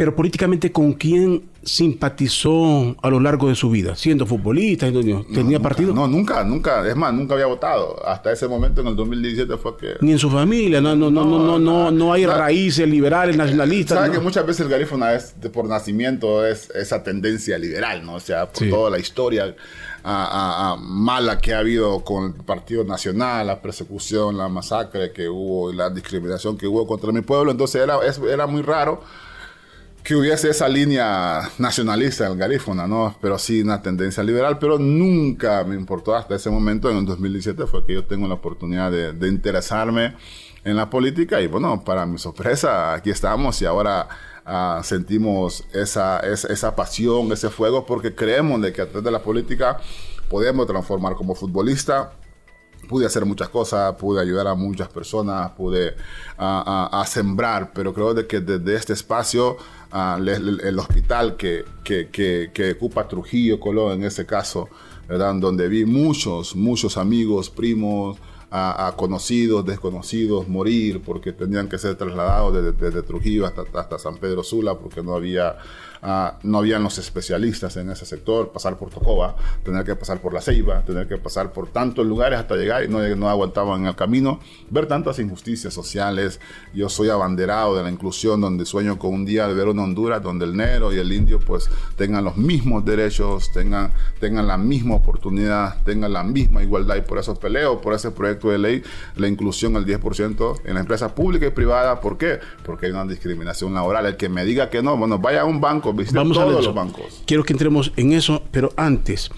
pero 0.00 0.16
políticamente, 0.16 0.73
¿con 0.73 0.95
quién 0.95 1.42
simpatizó 1.62 2.97
a 3.02 3.11
lo 3.11 3.21
largo 3.21 3.50
de 3.50 3.54
su 3.54 3.69
vida? 3.69 3.95
Siendo 3.97 4.25
futbolista, 4.25 4.87
¿tenía 4.90 5.61
partido? 5.61 5.92
No, 5.92 6.09
nunca, 6.09 6.42
nunca. 6.42 6.88
Es 6.88 6.97
más, 6.97 7.12
nunca 7.12 7.35
había 7.35 7.45
votado. 7.45 8.02
Hasta 8.07 8.33
ese 8.33 8.49
momento, 8.49 8.80
en 8.80 8.87
el 8.87 8.97
2017, 8.97 9.59
fue 9.59 9.76
que... 9.76 9.97
Ni 10.00 10.12
en 10.12 10.19
su 10.19 10.30
familia, 10.30 10.80
no, 10.80 10.97
no, 10.97 11.11
no, 11.11 11.26
no, 11.26 11.38
no, 11.38 11.59
no, 11.59 11.90
no 11.90 12.12
hay 12.14 12.25
raíces 12.25 12.88
liberales, 12.88 13.37
nacionalistas. 13.37 13.99
Sabes 13.99 14.12
que 14.12 14.21
muchas 14.21 14.47
veces 14.47 14.62
el 14.62 14.71
garífuna 14.71 15.12
es, 15.12 15.35
por 15.52 15.66
nacimiento, 15.66 16.47
es 16.47 16.71
esa 16.71 17.02
tendencia 17.02 17.59
liberal, 17.59 18.02
¿no? 18.02 18.14
O 18.14 18.21
sea, 18.21 18.50
por 18.50 18.71
toda 18.71 18.88
la 18.88 18.99
historia 18.99 19.54
mala 20.02 21.38
que 21.42 21.52
ha 21.52 21.59
habido 21.59 22.02
con 22.04 22.25
el 22.25 22.33
Partido 22.42 22.85
Nacional, 22.85 23.49
la 23.49 23.61
persecución, 23.61 24.38
la 24.38 24.49
masacre 24.49 25.12
que 25.12 25.28
hubo, 25.28 25.71
la 25.75 25.90
discriminación 25.90 26.57
que 26.57 26.66
hubo 26.66 26.87
contra 26.87 27.12
mi 27.12 27.21
pueblo. 27.21 27.50
Entonces 27.50 27.83
era, 27.83 27.99
era 28.26 28.47
muy 28.47 28.62
raro 28.62 29.02
que 30.02 30.16
hubiese 30.16 30.50
esa 30.50 30.69
línea 30.69 31.50
nacionalista 31.59 32.26
en 32.26 32.33
el 32.33 32.38
garífuna, 32.38 32.87
¿no? 32.87 33.16
Pero 33.21 33.38
sí 33.38 33.62
una 33.62 33.83
tendencia 33.83 34.23
liberal, 34.23 34.59
pero 34.59 34.78
nunca 34.78 35.64
me 35.64 35.75
importó 35.75 36.14
hasta 36.14 36.35
ese 36.35 36.50
momento, 36.50 36.90
en 36.90 36.99
el 36.99 37.07
2017 37.07 37.66
fue 37.66 37.85
que 37.85 37.95
yo 37.95 38.04
tengo 38.04 38.26
la 38.26 38.35
oportunidad 38.35 38.90
de, 38.90 39.28
interesarme 39.28 40.14
en 40.64 40.76
la 40.76 40.90
política 40.90 41.40
y 41.40 41.47
bueno, 41.47 41.85
para 41.85 42.07
mi 42.07 42.19
sorpresa, 42.19 42.95
aquí 42.95 43.11
estamos 43.11 43.61
y 43.62 43.66
ahora 43.66 44.09
ah, 44.45 44.80
sentimos 44.83 45.64
esa, 45.73 46.21
esa, 46.21 46.49
esa, 46.49 46.75
pasión, 46.75 47.30
ese 47.33 47.50
fuego, 47.50 47.87
porque 47.87 48.14
creemos 48.14 48.61
de 48.62 48.73
que 48.73 48.83
a 48.83 48.87
través 48.87 49.04
de 49.04 49.11
la 49.11 49.23
política 49.23 49.78
podemos 50.28 50.66
transformar 50.66 51.14
como 51.14 51.35
futbolista 51.35 52.12
pude 52.90 53.06
hacer 53.06 53.25
muchas 53.25 53.49
cosas, 53.49 53.94
pude 53.94 54.20
ayudar 54.20 54.49
a 54.49 54.56
muchas 54.56 54.88
personas, 54.88 55.52
pude 55.52 55.94
a, 56.37 57.04
sembrar, 57.06 57.70
pero 57.73 57.94
creo 57.94 58.14
de 58.14 58.26
que 58.26 58.40
desde 58.40 58.75
este 58.75 58.94
espacio, 58.94 59.56
el, 59.92 60.76
hospital 60.76 61.37
que, 61.37 61.64
que, 61.85 62.09
que, 62.09 62.50
que, 62.52 62.73
ocupa 62.73 63.06
Trujillo, 63.06 63.61
Colón 63.61 63.92
en 63.92 64.02
ese 64.02 64.26
caso, 64.26 64.68
¿verdad? 65.09 65.37
donde 65.37 65.68
vi 65.68 65.85
muchos, 65.85 66.56
muchos 66.56 66.97
amigos, 66.97 67.49
primos, 67.49 68.18
a, 68.50 68.92
conocidos, 68.97 69.64
desconocidos 69.64 70.49
morir 70.49 71.00
porque 71.06 71.32
tenían 71.32 71.68
que 71.68 71.78
ser 71.78 71.94
trasladados 71.94 72.52
desde, 72.52 72.73
desde 72.73 73.02
Trujillo 73.04 73.47
hasta, 73.47 73.62
hasta 73.78 74.00
San 74.00 74.16
Pedro 74.16 74.42
Sula 74.42 74.76
porque 74.76 75.00
no 75.00 75.14
había 75.14 75.59
no 76.02 76.59
habían 76.59 76.83
los 76.83 76.99
especialistas 76.99 77.76
en 77.76 77.90
ese 77.90 78.07
sector, 78.07 78.52
pasar 78.52 78.76
por 78.78 78.90
Tocoba, 78.90 79.37
tener 79.64 79.85
que 79.85 79.97
pasar 79.97 80.21
por 80.21 80.33
La 80.33 80.40
Ceiba, 80.40 80.83
tener 80.83 81.07
que 81.07 81.19
pasar 81.19 81.52
por 81.52 81.69
tantos 81.69 82.07
lugares 82.07 82.38
hasta 82.38 82.57
llegar 82.57 82.85
y 82.85 82.88
no, 82.88 83.00
no 83.16 83.28
aguantaban 83.28 83.83
en 83.83 83.87
el 83.88 83.97
camino, 83.97 84.40
ver 84.71 84.87
tantas 84.87 85.19
injusticias 85.19 85.75
sociales. 85.75 86.40
Yo 86.75 86.88
soy 86.88 87.11
abanderado 87.11 87.76
de 87.76 87.83
la 87.83 87.90
inclusión 87.90 88.40
donde 88.40 88.64
sueño 88.64 88.99
con 88.99 89.12
un 89.12 89.25
día 89.25 89.47
de 89.47 89.54
ver 89.54 89.69
una 89.69 89.85
Honduras 89.85 90.23
donde 90.23 90.45
el 90.45 90.57
negro 90.57 90.92
y 90.92 90.99
el 90.99 91.12
indio 91.12 91.40
pues 91.40 91.69
tengan 91.97 92.25
los 92.25 92.37
mismos 92.37 92.85
derechos, 92.85 93.50
tengan, 93.52 93.92
tengan 94.21 94.47
la 94.47 94.57
misma 94.57 94.97
oportunidad, 94.97 95.83
tengan 95.85 96.12
la 96.12 96.23
misma 96.23 96.62
igualdad 96.62 96.97
y 96.97 97.02
por 97.02 97.19
eso 97.19 97.35
peleo 97.35 97.80
por 97.80 97.95
ese 97.95 98.11
proyecto 98.11 98.50
de 98.50 98.59
ley, 98.59 98.83
la 99.16 99.28
inclusión 99.28 99.76
al 99.76 99.87
10% 99.87 100.61
en 100.64 100.75
la 100.75 100.80
empresa 100.80 101.14
pública 101.14 101.47
y 101.47 101.50
privada. 101.50 102.00
¿Por 102.00 102.19
qué? 102.19 102.40
Porque 102.64 102.87
hay 102.87 102.92
una 102.92 103.04
discriminación 103.04 103.75
laboral. 103.75 104.07
El 104.07 104.16
que 104.16 104.28
me 104.28 104.45
diga 104.45 104.71
que 104.71 104.83
no, 104.83 104.97
bueno, 104.97 105.19
vaya 105.19 105.42
a 105.42 105.45
un 105.45 105.61
banco 105.61 105.89
Vamos 106.12 106.38
a 106.38 106.47
los 106.47 106.75
bancos. 106.75 107.23
Quiero 107.26 107.44
que 107.44 107.52
entremos 107.52 107.92
en 107.97 108.12
eso, 108.12 108.42
pero 108.50 108.73
antes, 108.76 109.30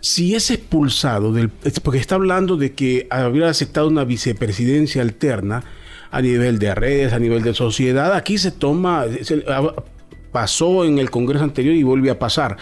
si 0.00 0.34
es 0.34 0.50
expulsado 0.50 1.32
del... 1.32 1.48
Porque 1.82 1.98
está 1.98 2.16
hablando 2.16 2.56
de 2.56 2.72
que 2.72 3.06
habría 3.10 3.48
aceptado 3.48 3.88
una 3.88 4.04
vicepresidencia 4.04 5.02
alterna 5.02 5.64
a 6.10 6.22
nivel 6.22 6.58
de 6.58 6.74
redes, 6.74 7.12
a 7.12 7.18
nivel 7.18 7.42
de 7.42 7.54
sociedad, 7.54 8.14
aquí 8.14 8.38
se 8.38 8.50
toma... 8.50 9.04
pasó 10.32 10.84
en 10.84 10.98
el 10.98 11.10
Congreso 11.10 11.42
anterior 11.42 11.74
y 11.74 11.82
vuelve 11.82 12.10
a 12.10 12.18
pasar. 12.18 12.56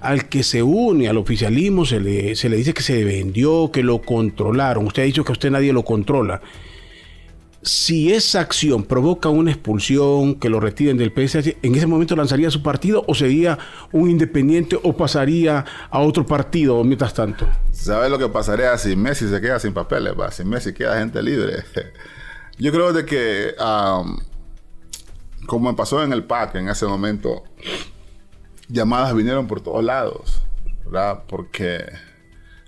Al 0.00 0.28
que 0.28 0.42
se 0.42 0.62
une 0.62 1.08
al 1.08 1.18
oficialismo 1.18 1.84
se 1.84 2.00
le, 2.00 2.34
se 2.34 2.48
le 2.48 2.56
dice 2.56 2.72
que 2.74 2.82
se 2.82 3.04
vendió, 3.04 3.70
que 3.70 3.82
lo 3.82 4.00
controlaron. 4.00 4.86
Usted 4.86 5.02
ha 5.02 5.06
dicho 5.06 5.24
que 5.24 5.32
a 5.32 5.34
usted 5.34 5.50
nadie 5.50 5.72
lo 5.72 5.84
controla 5.84 6.40
si 7.62 8.12
esa 8.12 8.40
acción 8.40 8.84
provoca 8.84 9.28
una 9.28 9.50
expulsión, 9.50 10.36
que 10.36 10.48
lo 10.48 10.60
retiren 10.60 10.96
del 10.96 11.12
PSH, 11.12 11.58
¿en 11.62 11.74
ese 11.74 11.86
momento 11.86 12.16
lanzaría 12.16 12.50
su 12.50 12.62
partido 12.62 13.04
o 13.06 13.14
sería 13.14 13.58
un 13.92 14.08
independiente 14.08 14.78
o 14.82 14.96
pasaría 14.96 15.64
a 15.90 15.98
otro 16.00 16.24
partido 16.24 16.82
mientras 16.84 17.12
tanto? 17.12 17.46
¿Sabes 17.72 18.10
lo 18.10 18.18
que 18.18 18.28
pasaría 18.28 18.76
si 18.78 18.96
Messi 18.96 19.28
se 19.28 19.40
queda 19.40 19.58
sin 19.58 19.74
papeles? 19.74 20.14
Va? 20.18 20.30
Si 20.30 20.44
Messi 20.44 20.72
queda 20.72 20.98
gente 20.98 21.22
libre. 21.22 21.64
Yo 22.58 22.72
creo 22.72 22.92
de 22.92 23.04
que, 23.04 23.54
como 25.46 25.76
pasó 25.76 26.02
en 26.02 26.12
el 26.12 26.24
PAC 26.24 26.56
en 26.56 26.68
ese 26.68 26.86
momento, 26.86 27.44
llamadas 28.68 29.14
vinieron 29.14 29.46
por 29.46 29.60
todos 29.60 29.84
lados, 29.84 30.42
¿verdad? 30.84 31.24
Porque 31.26 31.84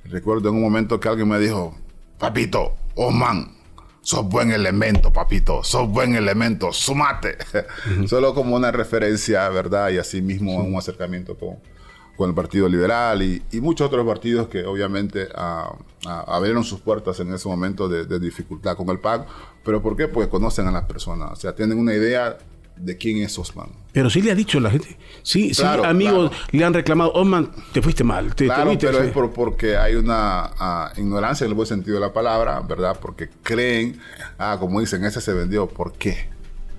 recuerdo 0.04 0.50
en 0.50 0.56
un 0.56 0.62
momento 0.62 1.00
que 1.00 1.08
alguien 1.08 1.28
me 1.28 1.38
dijo, 1.38 1.76
papito, 2.18 2.74
oh 2.94 3.10
man, 3.10 3.61
sos 4.02 4.28
buen 4.28 4.50
elemento, 4.50 5.12
papito, 5.12 5.62
sos 5.62 5.88
buen 5.88 6.14
elemento, 6.14 6.72
sumate. 6.72 7.38
Solo 8.06 8.34
como 8.34 8.56
una 8.56 8.70
referencia, 8.70 9.48
¿verdad? 9.48 9.90
Y 9.90 9.98
así 9.98 10.20
mismo 10.20 10.56
un 10.56 10.76
acercamiento 10.76 11.36
con, 11.38 11.58
con 12.16 12.28
el 12.28 12.34
Partido 12.34 12.68
Liberal 12.68 13.22
y, 13.22 13.42
muchos 13.60 13.86
otros 13.86 14.06
partidos 14.06 14.48
que 14.48 14.64
obviamente 14.64 15.28
abrieron 16.04 16.64
sus 16.64 16.80
puertas 16.80 17.20
en 17.20 17.32
ese 17.32 17.48
momento 17.48 17.88
de, 17.88 18.04
de, 18.04 18.18
dificultad 18.18 18.76
con 18.76 18.88
el 18.90 18.98
PAC. 18.98 19.26
¿Pero 19.64 19.80
por 19.80 19.96
qué? 19.96 20.08
Pues 20.08 20.28
conocen 20.28 20.66
a 20.66 20.72
las 20.72 20.84
personas, 20.84 21.32
o 21.32 21.36
sea, 21.36 21.54
tienen 21.54 21.78
una 21.78 21.94
idea 21.94 22.36
de 22.82 22.96
quién 22.96 23.18
es 23.18 23.38
Osman. 23.38 23.68
Pero 23.92 24.10
sí 24.10 24.22
le 24.22 24.32
ha 24.32 24.34
dicho 24.34 24.58
la 24.58 24.70
gente. 24.70 24.96
Sí, 25.22 25.54
sí, 25.54 25.62
amigos 25.64 26.32
le 26.50 26.64
han 26.64 26.74
reclamado, 26.74 27.12
Osman, 27.12 27.50
te 27.72 27.80
fuiste 27.80 28.04
mal. 28.04 28.34
Te, 28.34 28.46
claro, 28.46 28.76
pero 28.78 29.02
es 29.02 29.12
porque 29.12 29.76
hay 29.76 29.94
una 29.94 30.50
ah, 30.58 30.92
ignorancia 30.96 31.44
en 31.44 31.50
el 31.50 31.54
buen 31.54 31.68
sentido 31.68 31.96
de 31.96 32.00
la 32.00 32.12
palabra, 32.12 32.60
¿verdad? 32.60 32.98
Porque 33.00 33.28
creen, 33.42 34.00
ah, 34.38 34.56
como 34.58 34.80
dicen, 34.80 35.04
ese 35.04 35.20
se 35.20 35.32
vendió. 35.32 35.68
¿Por 35.68 35.92
qué? 35.92 36.28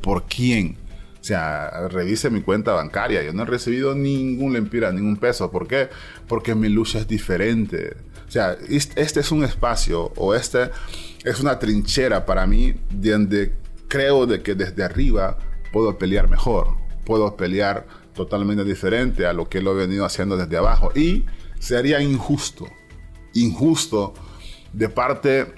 ¿Por 0.02 0.24
quién? 0.24 0.78
O 1.22 1.24
sea, 1.24 1.88
revise 1.88 2.30
mi 2.30 2.42
cuenta 2.42 2.74
bancaria. 2.74 3.24
Yo 3.24 3.32
no 3.32 3.44
he 3.44 3.46
recibido 3.46 3.96
ningún 3.96 4.52
lempira, 4.52 4.92
ningún 4.92 5.16
peso. 5.16 5.50
¿Por 5.52 5.68
qué? 5.68 5.90
Porque 6.28 6.54
mi 6.54 6.68
lucha 6.68 7.00
es 7.00 7.08
diferente. 7.08 7.96
O 8.28 8.32
sea, 8.32 8.58
este 8.68 9.20
es 9.20 9.32
un 9.32 9.44
espacio 9.44 10.12
o 10.18 10.36
este 10.36 10.72
es 11.24 11.40
una 11.40 11.60
trinchera 11.60 12.26
para 12.26 12.46
mí 12.46 12.74
donde 12.90 13.54
creo 13.88 14.26
de 14.26 14.42
que 14.42 14.56
desde 14.56 14.84
arriba 14.84 15.38
puedo 15.74 15.98
pelear 15.98 16.30
mejor, 16.30 16.78
puedo 17.04 17.36
pelear 17.36 17.88
totalmente 18.14 18.64
diferente 18.64 19.26
a 19.26 19.34
lo 19.34 19.50
que 19.50 19.60
lo 19.60 19.72
he 19.74 19.88
venido 19.88 20.06
haciendo 20.06 20.38
desde 20.38 20.56
abajo. 20.56 20.92
Y 20.96 21.26
sería 21.60 22.00
injusto, 22.00 22.68
injusto 23.34 24.14
de 24.72 24.88
parte, 24.88 25.54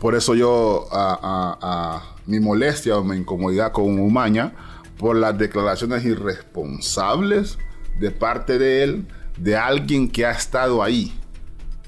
por 0.00 0.14
eso 0.14 0.34
yo 0.34 0.86
a, 0.92 2.16
mi 2.26 2.38
molestia 2.38 2.96
o 2.96 3.02
mi 3.02 3.16
incomodidad 3.16 3.72
con 3.72 3.98
Umaña, 3.98 4.52
por 4.96 5.16
las 5.16 5.36
declaraciones 5.36 6.04
irresponsables 6.04 7.58
de 7.98 8.12
parte 8.12 8.58
de 8.58 8.84
él, 8.84 9.08
de 9.36 9.56
alguien 9.56 10.08
que 10.08 10.26
ha 10.26 10.30
estado 10.30 10.82
ahí, 10.82 11.12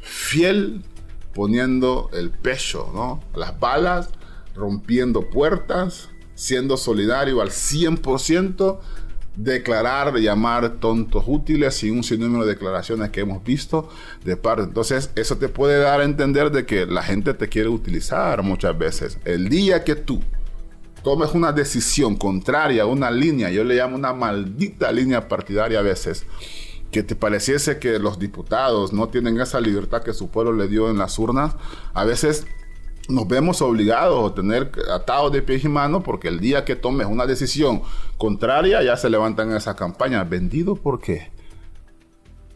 fiel, 0.00 0.85
poniendo 1.33 2.11
el 2.12 2.31
pecho, 2.31 2.90
¿no? 2.92 3.23
Las 3.38 3.59
balas, 3.61 4.09
rompiendo 4.54 5.31
puertas, 5.31 6.09
siendo 6.34 6.76
solidario 6.76 7.40
al 7.40 7.50
100%, 7.50 8.78
declarar, 9.36 10.14
llamar 10.16 10.74
tontos 10.78 11.24
útiles 11.26 11.82
y 11.84 11.90
un 11.90 12.04
sinnúmero 12.04 12.44
de 12.44 12.52
declaraciones 12.52 13.10
que 13.10 13.20
hemos 13.20 13.42
visto 13.42 13.88
de 14.24 14.36
parte. 14.36 14.64
Entonces, 14.64 15.10
eso 15.16 15.38
te 15.38 15.48
puede 15.48 15.78
dar 15.78 16.00
a 16.00 16.04
entender 16.04 16.50
de 16.50 16.66
que 16.66 16.86
la 16.86 17.02
gente 17.02 17.34
te 17.34 17.48
quiere 17.48 17.68
utilizar 17.68 18.42
muchas 18.42 18.76
veces. 18.76 19.18
El 19.24 19.48
día 19.48 19.84
que 19.84 19.94
tú 19.94 20.20
tomes 21.02 21.32
una 21.32 21.52
decisión 21.52 22.16
contraria 22.16 22.82
a 22.82 22.86
una 22.86 23.10
línea, 23.10 23.50
yo 23.50 23.64
le 23.64 23.76
llamo 23.76 23.96
una 23.96 24.12
maldita 24.12 24.92
línea 24.92 25.28
partidaria 25.28 25.80
a 25.80 25.82
veces, 25.82 26.26
que 26.90 27.02
te 27.02 27.16
pareciese 27.16 27.78
que 27.78 27.98
los 27.98 28.18
diputados 28.18 28.92
no 28.92 29.08
tienen 29.08 29.40
esa 29.40 29.60
libertad 29.60 30.02
que 30.02 30.12
su 30.12 30.28
pueblo 30.28 30.52
le 30.52 30.68
dio 30.68 30.90
en 30.90 30.98
las 30.98 31.18
urnas, 31.18 31.56
a 31.94 32.04
veces 32.04 32.46
nos 33.09 33.26
vemos 33.26 33.61
obligados 33.62 34.30
a 34.30 34.35
tener 34.35 34.71
atados 34.90 35.32
de 35.32 35.42
pies 35.42 35.64
y 35.64 35.68
manos 35.68 36.02
porque 36.04 36.28
el 36.28 36.40
día 36.40 36.64
que 36.64 36.76
tomes 36.76 37.06
una 37.06 37.26
decisión 37.26 37.82
contraria 38.16 38.82
ya 38.82 38.97
se 38.97 39.11
levantan 39.11 39.54
esas 39.54 39.75
campañas. 39.75 40.28
¿Vendido 40.28 40.76
por 40.76 41.00
qué? 41.00 41.30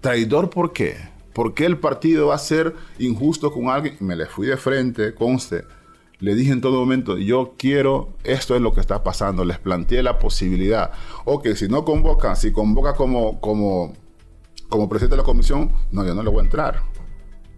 ¿Traidor 0.01 0.51
por 0.51 0.73
qué? 0.73 0.97
¿Por 1.33 1.53
qué 1.53 1.67
el 1.67 1.79
partido 1.79 2.29
va 2.29 2.37
a 2.37 2.39
ser 2.39 2.75
injusto 2.99 3.53
con 3.53 3.69
alguien? 3.69 3.97
Me 4.01 4.17
le 4.17 4.27
fui 4.27 4.47
de 4.47 4.57
frente, 4.57 5.15
conste. 5.15 5.65
Le 6.19 6.35
dije 6.35 6.53
en 6.53 6.63
todo 6.63 6.81
momento, 6.81 7.19
yo 7.19 7.55
quiero, 7.59 8.15
esto 8.25 8.57
es 8.57 8.63
lo 8.63 8.73
que 8.73 8.81
está 8.81 9.03
pasando. 9.03 9.45
Les 9.45 9.59
planteé 9.59 10.03
la 10.03 10.19
posibilidad. 10.19 10.93
Ok, 11.27 11.49
si 11.55 11.69
no 11.69 11.85
convoca, 11.85 12.35
si 12.37 12.53
convoca 12.53 12.95
como, 12.95 13.39
como, 13.41 13.93
como 14.71 14.89
presidente 14.89 15.17
de 15.17 15.23
la 15.23 15.27
comisión, 15.27 15.73
no, 15.91 16.07
yo 16.07 16.15
no 16.15 16.23
le 16.23 16.31
voy 16.31 16.41
a 16.41 16.45
entrar 16.45 16.96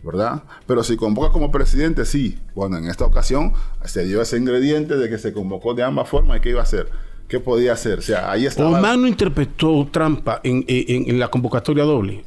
¿verdad? 0.02 0.43
Pero 0.67 0.83
si 0.85 0.97
convoca 0.97 1.33
como 1.33 1.50
presidente, 1.50 2.05
sí. 2.05 2.38
Bueno, 2.55 2.78
en 2.78 2.87
esta 2.87 3.05
ocasión 3.05 3.52
se 3.85 4.05
dio 4.05 4.23
ese 4.23 4.37
ingrediente 4.37 4.97
de 4.97 5.09
que 5.09 5.19
se 5.19 5.33
convocó 5.33 5.75
de 5.75 5.83
ambas 5.83 6.09
formas 6.09 6.38
y 6.38 6.40
qué 6.40 6.50
iba 6.50 6.61
a 6.61 6.64
hacer. 6.64 6.90
¿Qué 7.28 7.40
podía 7.40 7.75
hacer? 7.75 7.99
O 7.99 8.02
sea, 8.02 8.31
ahí 8.31 8.47
estaba... 8.47 8.81
¿O 8.81 8.97
no 8.97 9.07
interpretó 9.07 9.87
trampa 9.90 10.40
en, 10.43 11.19
la 11.19 11.28
convocatoria 11.28 11.85
doble? 11.85 12.25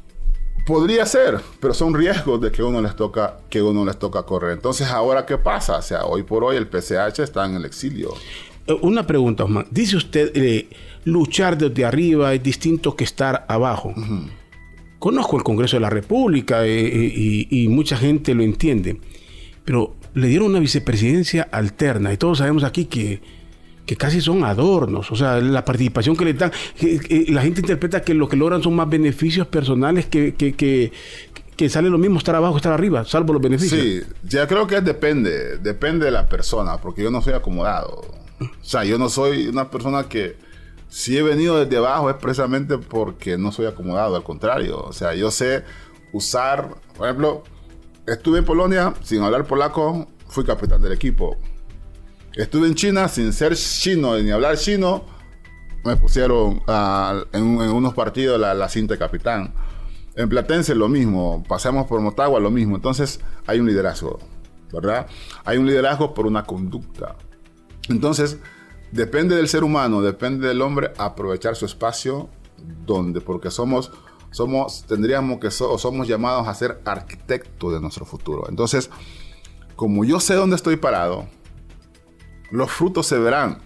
Podría 0.65 1.07
ser, 1.07 1.39
pero 1.59 1.73
son 1.73 1.95
riesgos 1.95 2.39
de 2.39 2.51
que 2.51 2.61
uno 2.61 2.81
les 2.81 2.95
toca 2.95 3.39
que 3.49 3.63
uno 3.63 3.83
les 3.83 3.97
toca 3.97 4.21
correr. 4.23 4.51
Entonces, 4.51 4.87
ahora 4.87 5.25
qué 5.25 5.39
pasa? 5.39 5.77
O 5.77 5.81
sea, 5.81 6.05
hoy 6.05 6.21
por 6.21 6.43
hoy 6.43 6.55
el 6.55 6.67
PCH 6.67 7.19
está 7.19 7.45
en 7.47 7.55
el 7.55 7.65
exilio. 7.65 8.13
Eh, 8.67 8.77
una 8.83 9.07
pregunta, 9.07 9.43
Osman. 9.43 9.65
Dice 9.71 9.97
usted, 9.97 10.31
eh, 10.35 10.69
luchar 11.03 11.57
desde 11.57 11.83
arriba 11.83 12.31
es 12.35 12.43
distinto 12.43 12.95
que 12.95 13.03
estar 13.03 13.43
abajo 13.47 13.95
conozco 15.01 15.35
el 15.35 15.43
Congreso 15.43 15.77
de 15.77 15.81
la 15.81 15.89
República 15.89 16.63
eh, 16.63 16.85
eh, 16.85 17.47
y, 17.49 17.67
mucha 17.69 17.97
gente 17.97 18.35
lo 18.35 18.43
entiende, 18.43 19.01
pero 19.65 19.95
le 20.13 20.27
dieron 20.27 20.49
una 20.49 20.59
vicepresidencia 20.59 21.49
alterna 21.51 22.13
y 22.13 22.17
todos 22.17 22.37
sabemos 22.37 22.63
aquí 22.63 22.85
que, 22.85 23.19
que 23.87 23.95
casi 23.95 24.21
son 24.21 24.43
adornos, 24.43 25.11
o 25.11 25.15
sea, 25.15 25.41
la 25.41 25.65
participación 25.65 26.15
que 26.15 26.25
le 26.25 26.33
dan, 26.35 26.51
la 27.29 27.41
gente 27.41 27.61
interpreta 27.61 28.03
que 28.03 28.13
lo 28.13 28.29
que 28.29 28.35
logran 28.35 28.61
son 28.61 28.75
más 28.75 28.87
beneficios 28.87 29.47
personales 29.47 30.05
que, 30.05 30.35
que, 30.35 30.53
que, 30.53 31.69
sale 31.69 31.89
lo 31.89 31.97
mismo 31.97 32.19
estar 32.19 32.35
abajo, 32.35 32.57
estar 32.57 32.71
arriba, 32.71 33.03
salvo 33.03 33.33
los 33.33 33.41
beneficios. 33.41 33.81
Sí, 33.81 34.01
ya 34.23 34.47
creo 34.47 34.67
que 34.67 34.81
depende, 34.81 35.57
depende 35.57 36.05
de 36.05 36.11
la 36.11 36.29
persona, 36.29 36.77
porque 36.77 37.01
yo 37.01 37.09
no 37.09 37.23
soy 37.23 37.33
acomodado. 37.33 38.01
O 38.39 38.49
sea, 38.63 38.83
yo 38.83 38.99
no 38.99 39.09
soy 39.09 39.47
una 39.47 39.69
persona 39.69 40.03
que 40.03 40.50
si 40.91 41.17
he 41.17 41.23
venido 41.23 41.57
desde 41.57 41.77
abajo 41.77 42.09
es 42.09 42.17
precisamente 42.17 42.77
porque 42.77 43.37
no 43.37 43.53
soy 43.53 43.65
acomodado, 43.65 44.17
al 44.17 44.23
contrario. 44.23 44.77
O 44.81 44.91
sea, 44.91 45.15
yo 45.15 45.31
sé 45.31 45.63
usar, 46.11 46.75
por 46.97 47.07
ejemplo, 47.07 47.43
estuve 48.05 48.39
en 48.39 48.45
Polonia 48.45 48.93
sin 49.01 49.23
hablar 49.23 49.47
polaco, 49.47 50.09
fui 50.27 50.43
capitán 50.43 50.81
del 50.81 50.91
equipo. 50.91 51.37
Estuve 52.35 52.67
en 52.67 52.75
China 52.75 53.07
sin 53.07 53.31
ser 53.31 53.55
chino 53.55 54.17
ni 54.17 54.31
hablar 54.31 54.57
chino, 54.57 55.05
me 55.85 55.95
pusieron 55.95 56.61
en, 57.31 57.41
unos 57.41 57.93
partidos 57.93 58.37
la, 58.37 58.53
la, 58.53 58.67
cinta 58.67 58.95
de 58.95 58.99
capitán. 58.99 59.53
En 60.17 60.27
Platense 60.27 60.75
lo 60.75 60.89
mismo, 60.89 61.41
pasamos 61.47 61.87
por 61.87 62.01
Motagua 62.01 62.41
lo 62.41 62.51
mismo. 62.51 62.75
Entonces 62.75 63.21
hay 63.47 63.61
un 63.61 63.67
liderazgo, 63.67 64.19
¿verdad? 64.73 65.07
Hay 65.45 65.57
un 65.57 65.67
liderazgo 65.67 66.13
por 66.13 66.27
una 66.27 66.43
conducta. 66.43 67.15
Entonces, 67.87 68.39
depende 68.91 69.35
del 69.35 69.47
ser 69.47 69.63
humano, 69.63 70.01
depende 70.01 70.47
del 70.47 70.61
hombre 70.61 70.93
aprovechar 70.97 71.55
su 71.55 71.65
espacio 71.65 72.29
donde, 72.85 73.21
porque 73.21 73.49
somos, 73.49 73.91
somos, 74.31 74.83
tendríamos 74.85 75.39
que, 75.39 75.51
somos 75.51 76.07
llamados 76.07 76.47
a 76.47 76.53
ser 76.53 76.81
arquitectos 76.85 77.73
de 77.73 77.79
nuestro 77.79 78.05
futuro. 78.05 78.47
Entonces, 78.49 78.89
como 79.75 80.05
yo 80.05 80.19
sé 80.19 80.35
dónde 80.35 80.55
estoy 80.55 80.75
parado, 80.75 81.27
los 82.51 82.69
frutos 82.69 83.07
se 83.07 83.17
verán 83.17 83.59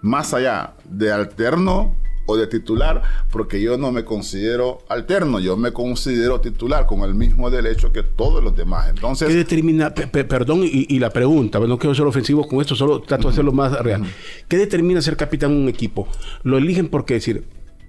más 0.00 0.34
allá 0.34 0.74
de 0.84 1.12
alterno 1.12 1.94
o 2.26 2.36
de 2.36 2.46
titular, 2.46 3.02
porque 3.30 3.60
yo 3.60 3.76
no 3.76 3.92
me 3.92 4.04
considero 4.04 4.78
alterno, 4.88 5.40
yo 5.40 5.56
me 5.56 5.72
considero 5.72 6.40
titular 6.40 6.86
con 6.86 7.00
el 7.02 7.14
mismo 7.14 7.50
derecho 7.50 7.92
que 7.92 8.02
todos 8.02 8.42
los 8.42 8.56
demás. 8.56 8.88
Entonces, 8.88 9.28
¿qué 9.28 9.34
determina, 9.34 9.92
perdón, 9.94 10.60
y, 10.64 10.98
la 10.98 11.10
pregunta, 11.10 11.58
no 11.58 11.78
quiero 11.78 11.94
ser 11.94 12.06
ofensivo 12.06 12.46
con 12.46 12.60
esto, 12.60 12.74
solo 12.74 13.00
trato 13.00 13.28
de 13.28 13.32
hacerlo 13.32 13.52
más 13.52 13.72
real. 13.80 14.04
¿Qué 14.48 14.56
determina 14.56 15.02
ser 15.02 15.16
capitán 15.16 15.50
de 15.50 15.62
un 15.62 15.68
equipo? 15.68 16.06
Lo 16.42 16.58
eligen 16.58 16.88
porque 16.88 17.14
decir, 17.14 17.44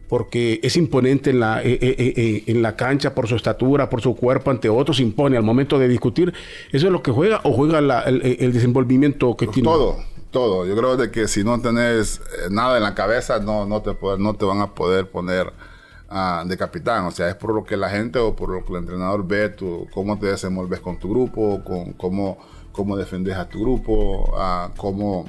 porque 0.08 0.60
es 0.64 0.78
imponente 0.78 1.30
en 1.30 1.40
la, 1.40 1.62
eh, 1.64 1.78
eh, 1.82 1.96
eh, 1.98 2.44
en 2.48 2.62
la 2.62 2.76
cancha 2.76 3.14
por 3.14 3.28
su 3.28 3.36
estatura, 3.36 3.90
por 3.90 4.02
su 4.02 4.16
cuerpo 4.16 4.52
ante 4.52 4.70
otros, 4.70 5.00
impone 5.00 5.38
al 5.38 5.44
momento 5.44 5.80
de 5.80 5.88
discutir. 5.88 6.34
¿Eso 6.72 6.88
es 6.88 6.92
lo 6.92 7.02
que 7.02 7.12
juega 7.12 7.42
o 7.44 7.54
juega 7.54 7.80
el, 7.80 8.22
el, 8.22 8.54
desenvolvimiento 8.54 9.36
que 9.36 9.48
tiene? 9.48 9.68
Todo 9.68 10.13
todo. 10.34 10.66
Yo 10.66 10.76
creo 10.76 10.98
de 10.98 11.10
que 11.10 11.30
si 11.30 11.46
no 11.46 11.62
tenés 11.62 12.18
eh, 12.18 12.50
nada 12.50 12.76
en 12.76 12.84
la 12.84 12.94
cabeza, 12.94 13.40
no, 13.40 13.66
no, 13.66 13.82
te, 13.82 13.96
no 14.20 14.34
te 14.34 14.44
van 14.44 14.60
a 14.60 14.76
poder 14.76 15.10
poner 15.10 15.54
uh, 16.12 16.46
de 16.46 16.58
capitán. 16.58 17.06
O 17.06 17.12
sea, 17.12 17.30
es 17.30 17.36
por 17.36 17.54
lo 17.54 17.64
que 17.64 17.78
la 17.78 17.90
gente 17.90 18.20
o 18.20 18.36
por 18.36 18.50
lo 18.50 18.66
que 18.66 18.74
el 18.74 18.80
entrenador 18.80 19.26
ve, 19.26 19.48
tú, 19.48 19.88
cómo 19.94 20.20
te 20.20 20.26
desenvolves 20.26 20.82
con 20.82 21.00
tu 21.00 21.10
grupo, 21.10 21.64
con 21.64 21.94
cómo, 21.94 22.38
cómo 22.74 22.98
defendes 22.98 23.38
a 23.38 23.48
tu 23.48 23.62
grupo, 23.62 24.34
uh, 24.34 24.76
cómo 24.76 25.26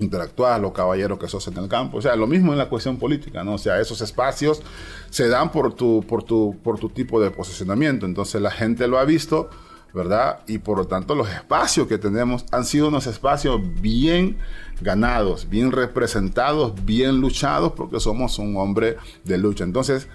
interactúas, 0.00 0.60
los 0.60 0.72
caballeros 0.72 1.18
que 1.18 1.28
sos 1.28 1.46
en 1.48 1.56
el 1.56 1.68
campo. 1.68 1.98
O 1.98 2.02
sea, 2.02 2.16
lo 2.16 2.26
mismo 2.26 2.52
en 2.52 2.58
la 2.58 2.68
cuestión 2.68 2.98
política, 2.98 3.44
¿no? 3.44 3.54
O 3.54 3.58
sea, 3.58 3.80
esos 3.80 4.02
espacios 4.02 4.60
se 5.08 5.28
dan 5.28 5.50
por 5.52 5.72
tu, 5.74 6.04
por 6.06 6.24
tu, 6.24 6.58
por 6.62 6.78
tu 6.78 6.90
tipo 6.90 7.20
de 7.20 7.30
posicionamiento. 7.30 8.04
Entonces 8.04 8.42
la 8.42 8.50
gente 8.50 8.88
lo 8.88 8.98
ha 8.98 9.04
visto 9.04 9.48
¿verdad? 9.94 10.40
Y 10.48 10.58
por 10.58 10.78
lo 10.78 10.86
tanto 10.86 11.14
los 11.14 11.30
espacios 11.30 11.86
que 11.86 11.98
tenemos 11.98 12.44
han 12.50 12.64
sido 12.64 12.88
unos 12.88 13.06
espacios 13.06 13.60
bien 13.80 14.38
ganados, 14.80 15.48
bien 15.48 15.70
representados, 15.70 16.84
bien 16.84 17.20
luchados, 17.20 17.72
porque 17.72 18.00
somos 18.00 18.38
un 18.40 18.56
hombre 18.56 18.96
de 19.22 19.38
lucha. 19.38 19.62
Entonces, 19.62 20.08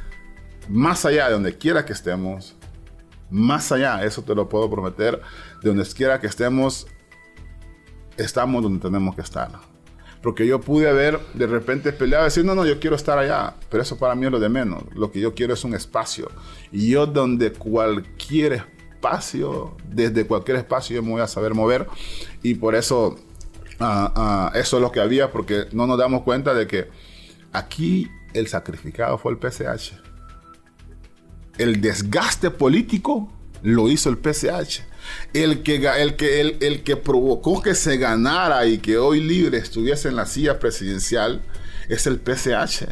más 0.67 1.05
allá 1.05 1.27
de 1.27 1.33
donde 1.33 1.57
quiera 1.57 1.86
que 1.86 1.93
estemos, 1.93 2.55
más 3.31 3.71
allá, 3.71 4.03
eso 4.03 4.21
te 4.21 4.36
lo 4.36 4.50
puedo 4.50 4.69
prometer, 4.69 5.21
de 5.63 5.69
donde 5.69 5.86
quiera 5.93 6.19
que 6.19 6.27
estemos, 6.27 6.86
estamos 8.17 8.62
donde 8.62 8.81
tenemos 8.81 9.15
que 9.15 9.21
estar. 9.21 9.50
Porque 10.21 10.45
yo 10.45 10.59
pude 10.59 10.89
haber 10.89 11.17
de 11.33 11.48
repente 11.48 11.93
peleado 11.93 12.25
y 12.25 12.27
decir, 12.27 12.43
no, 12.43 12.53
no, 12.53 12.65
yo 12.65 12.77
quiero 12.81 12.98
estar 12.98 13.17
allá. 13.17 13.55
Pero 13.69 13.81
eso 13.81 13.98
para 13.98 14.15
mí 14.15 14.25
es 14.25 14.31
lo 14.33 14.39
de 14.41 14.50
menos. 14.50 14.83
Lo 14.93 15.09
que 15.13 15.21
yo 15.21 15.33
quiero 15.33 15.53
es 15.53 15.63
un 15.63 15.74
espacio. 15.74 16.29
Y 16.74 16.89
yo 16.89 17.05
donde 17.05 17.53
cualquier 17.53 18.53
espacio 18.53 18.78
espacio, 19.00 19.77
desde 19.88 20.27
cualquier 20.27 20.58
espacio 20.58 20.98
yo 20.98 21.03
me 21.03 21.12
voy 21.12 21.22
a 21.22 21.27
saber 21.27 21.53
mover 21.53 21.88
y 22.44 22.56
por 22.56 22.75
eso 22.75 23.18
ah, 23.79 24.12
ah, 24.13 24.52
eso 24.56 24.76
es 24.76 24.82
lo 24.82 24.91
que 24.91 25.00
había 25.00 25.32
porque 25.32 25.67
no 25.71 25.88
nos 25.88 25.97
damos 25.97 26.23
cuenta 26.23 26.54
de 26.54 26.67
que 26.67 26.89
aquí 27.54 28.10
el 28.34 28.47
sacrificado 28.47 29.17
fue 29.17 29.32
el 29.32 29.38
PCH. 29.38 29.93
El 31.58 31.80
desgaste 31.80 32.52
político 32.52 33.32
lo 33.63 33.89
hizo 33.89 34.10
el 34.10 34.17
PCH. 34.17 34.82
El 35.34 35.63
que, 35.63 35.76
el, 35.76 36.15
que, 36.17 36.41
el 36.41 36.84
que 36.84 36.97
provocó 36.97 37.62
que 37.62 37.76
se 37.76 37.97
ganara 37.97 38.65
y 38.65 38.80
que 38.80 38.97
hoy 38.97 39.21
libre 39.21 39.58
estuviese 39.58 40.10
en 40.10 40.17
la 40.17 40.26
silla 40.26 40.60
presidencial 40.60 41.41
es 41.88 42.06
el 42.06 42.19
PCH. 42.19 42.89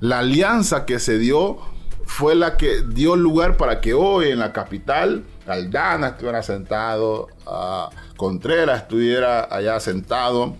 La 0.00 0.20
alianza 0.20 0.86
que 0.86 0.98
se 0.98 1.18
dio 1.18 1.58
fue 2.06 2.34
la 2.34 2.56
que 2.56 2.82
dio 2.82 3.16
lugar 3.16 3.56
para 3.56 3.80
que 3.80 3.92
hoy 3.92 4.28
en 4.28 4.38
la 4.38 4.52
capital 4.52 5.24
Aldana 5.46 6.08
estuviera 6.08 6.42
sentado, 6.42 7.28
uh, 7.46 8.16
Contreras 8.16 8.82
estuviera 8.82 9.44
allá 9.44 9.78
sentado 9.80 10.56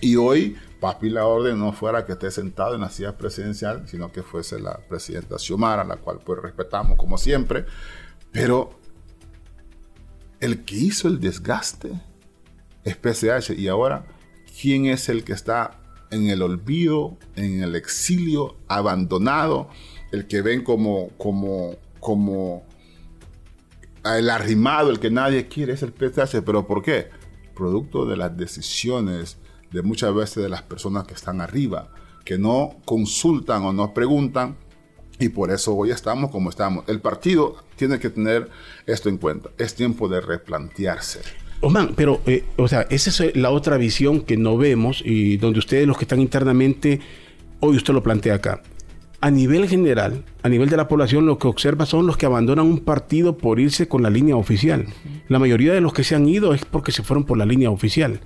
y 0.00 0.16
hoy 0.16 0.56
Papi 0.80 1.10
la 1.10 1.26
orden 1.26 1.58
no 1.58 1.72
fuera 1.72 2.04
que 2.04 2.12
esté 2.12 2.30
sentado 2.30 2.74
en 2.74 2.80
la 2.80 2.90
silla 2.90 3.16
presidencial, 3.16 3.88
sino 3.88 4.10
que 4.10 4.22
fuese 4.22 4.58
la 4.58 4.78
presidenta 4.88 5.38
Xiomara, 5.38 5.84
la 5.84 5.96
cual 5.96 6.18
pues 6.24 6.42
respetamos 6.42 6.98
como 6.98 7.18
siempre, 7.18 7.66
pero 8.32 8.70
el 10.40 10.64
que 10.64 10.74
hizo 10.74 11.06
el 11.06 11.20
desgaste 11.20 11.92
es 12.82 12.96
PCH 12.96 13.50
y 13.56 13.68
ahora, 13.68 14.06
¿quién 14.60 14.86
es 14.86 15.08
el 15.08 15.22
que 15.22 15.32
está 15.32 15.78
en 16.10 16.28
el 16.28 16.42
olvido, 16.42 17.16
en 17.36 17.62
el 17.62 17.76
exilio, 17.76 18.56
abandonado? 18.66 19.68
el 20.12 20.26
que 20.26 20.42
ven 20.42 20.62
como, 20.62 21.08
como, 21.16 21.74
como 21.98 22.64
el 24.04 24.30
arrimado, 24.30 24.90
el 24.90 25.00
que 25.00 25.10
nadie 25.10 25.48
quiere, 25.48 25.74
es 25.74 25.82
el 25.82 25.92
PTH. 25.92 26.42
¿Pero 26.44 26.66
por 26.66 26.82
qué? 26.82 27.08
Producto 27.54 28.06
de 28.06 28.16
las 28.16 28.36
decisiones 28.36 29.38
de 29.70 29.82
muchas 29.82 30.14
veces 30.14 30.42
de 30.42 30.48
las 30.48 30.62
personas 30.62 31.04
que 31.04 31.14
están 31.14 31.40
arriba, 31.40 31.90
que 32.24 32.38
no 32.38 32.76
consultan 32.84 33.62
o 33.64 33.72
no 33.72 33.94
preguntan, 33.94 34.56
y 35.18 35.28
por 35.28 35.50
eso 35.50 35.74
hoy 35.74 35.90
estamos 35.90 36.30
como 36.30 36.50
estamos. 36.50 36.84
El 36.88 37.00
partido 37.00 37.56
tiene 37.76 37.98
que 37.98 38.10
tener 38.10 38.50
esto 38.86 39.08
en 39.08 39.18
cuenta. 39.18 39.50
Es 39.56 39.74
tiempo 39.74 40.08
de 40.08 40.20
replantearse. 40.20 41.20
Osman, 41.60 41.94
pero, 41.94 42.20
eh, 42.26 42.44
o 42.56 42.66
sea, 42.66 42.82
esa 42.90 43.10
es 43.10 43.36
la 43.36 43.50
otra 43.50 43.76
visión 43.76 44.22
que 44.22 44.36
no 44.36 44.56
vemos 44.56 45.00
y 45.04 45.36
donde 45.36 45.60
ustedes, 45.60 45.86
los 45.86 45.96
que 45.96 46.04
están 46.04 46.20
internamente, 46.20 47.00
hoy 47.60 47.76
usted 47.76 47.94
lo 47.94 48.02
plantea 48.02 48.34
acá 48.34 48.62
a 49.22 49.30
nivel 49.30 49.68
general, 49.68 50.24
a 50.42 50.48
nivel 50.48 50.68
de 50.68 50.76
la 50.76 50.88
población, 50.88 51.26
lo 51.26 51.38
que 51.38 51.46
observa 51.46 51.86
son 51.86 52.08
los 52.08 52.16
que 52.16 52.26
abandonan 52.26 52.66
un 52.66 52.80
partido 52.80 53.38
por 53.38 53.60
irse 53.60 53.86
con 53.86 54.02
la 54.02 54.10
línea 54.10 54.34
oficial. 54.34 54.86
La 55.28 55.38
mayoría 55.38 55.72
de 55.72 55.80
los 55.80 55.92
que 55.92 56.02
se 56.02 56.16
han 56.16 56.28
ido 56.28 56.52
es 56.54 56.64
porque 56.64 56.90
se 56.90 57.04
fueron 57.04 57.24
por 57.24 57.38
la 57.38 57.46
línea 57.46 57.70
oficial. 57.70 58.20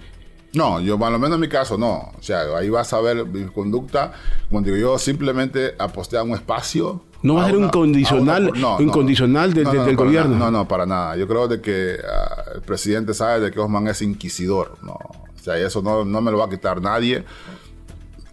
No, 0.55 0.81
yo, 0.81 0.99
por 0.99 1.13
lo 1.13 1.19
menos 1.19 1.35
en 1.35 1.43
mi 1.43 1.49
caso, 1.49 1.77
no. 1.77 2.13
O 2.19 2.23
sea, 2.23 2.45
ahí 2.57 2.71
vas 2.71 2.95
a 2.95 3.01
ver 3.03 3.27
mi 3.27 3.45
conducta. 3.45 4.13
Como 4.49 4.63
digo, 4.63 4.79
yo 4.79 4.99
simplemente 4.99 5.75
aposté 5.79 6.17
a 6.17 6.23
un 6.23 6.31
espacio. 6.31 7.03
No 7.23 7.35
va 7.35 7.43
a, 7.43 7.47
ser 7.47 7.57
un 7.59 7.69
condicional, 7.69 8.51
un 8.79 8.89
condicional 8.89 9.53
del, 9.53 9.97
gobierno. 9.97 10.35
no, 10.35 10.51
no, 10.51 10.67
para 10.67 10.87
nada. 10.87 11.15
Yo 11.17 11.29
creo 11.29 11.47
de 11.47 11.61
que 11.61 11.97
ah, 12.03 12.53
el 12.55 12.63
presidente 12.63 13.13
sabe 13.13 13.41
de 13.41 13.51
que 13.51 13.61
Osman 13.61 13.87
es 13.89 14.01
inquisidor. 14.01 14.79
No, 14.83 14.93
o 14.93 15.39
sea, 15.43 15.59
eso 15.59 15.83
no, 15.83 16.07
no 16.07 16.23
me 16.23 16.31
lo 16.31 16.39
va 16.39 16.47
a 16.47 16.49
quitar 16.49 16.81
nadie. 16.81 17.23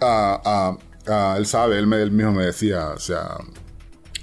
Uh, 0.02 0.78
Ah, 1.08 1.36
él 1.38 1.46
sabe, 1.46 1.78
él, 1.78 1.88
me, 1.88 2.06
mismo 2.10 2.32
me 2.32 2.46
decía, 2.46 2.90
o 2.90 3.00
sea, 3.00 3.38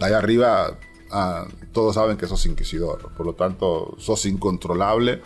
allá 0.01 0.19
arriba 0.19 0.79
ah, 1.11 1.47
todos 1.73 1.95
saben 1.95 2.17
que 2.17 2.27
sos 2.27 2.47
inquisidor, 2.47 3.13
por 3.17 3.27
lo 3.27 3.35
tanto 3.35 3.95
sos 3.99 4.25
incontrolable 4.27 5.23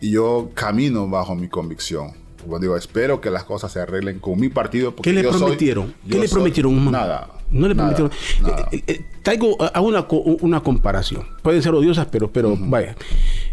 y 0.00 0.12
yo 0.12 0.50
camino 0.54 1.08
bajo 1.08 1.34
mi 1.34 1.48
convicción. 1.48 2.12
Como 2.44 2.58
digo, 2.58 2.76
espero 2.76 3.22
que 3.22 3.30
las 3.30 3.44
cosas 3.44 3.72
se 3.72 3.80
arreglen 3.80 4.18
con 4.18 4.38
mi 4.38 4.50
partido. 4.50 4.94
¿Qué 4.96 5.14
le 5.14 5.24
prometieron? 5.24 5.94
¿Qué 6.08 6.18
le 6.18 6.28
prometieron? 6.28 6.92
Nada. 6.92 7.30
No 7.50 7.66
le 7.66 7.74
prometieron. 7.74 8.10
Nada. 8.42 8.68
Eh, 8.70 8.82
eh, 8.86 9.00
traigo 9.22 9.56
a 9.62 9.80
una, 9.80 10.06
una 10.10 10.60
comparación. 10.60 11.24
Pueden 11.42 11.62
ser 11.62 11.72
odiosas, 11.72 12.06
pero, 12.10 12.30
pero 12.30 12.54
vaya. 12.58 12.96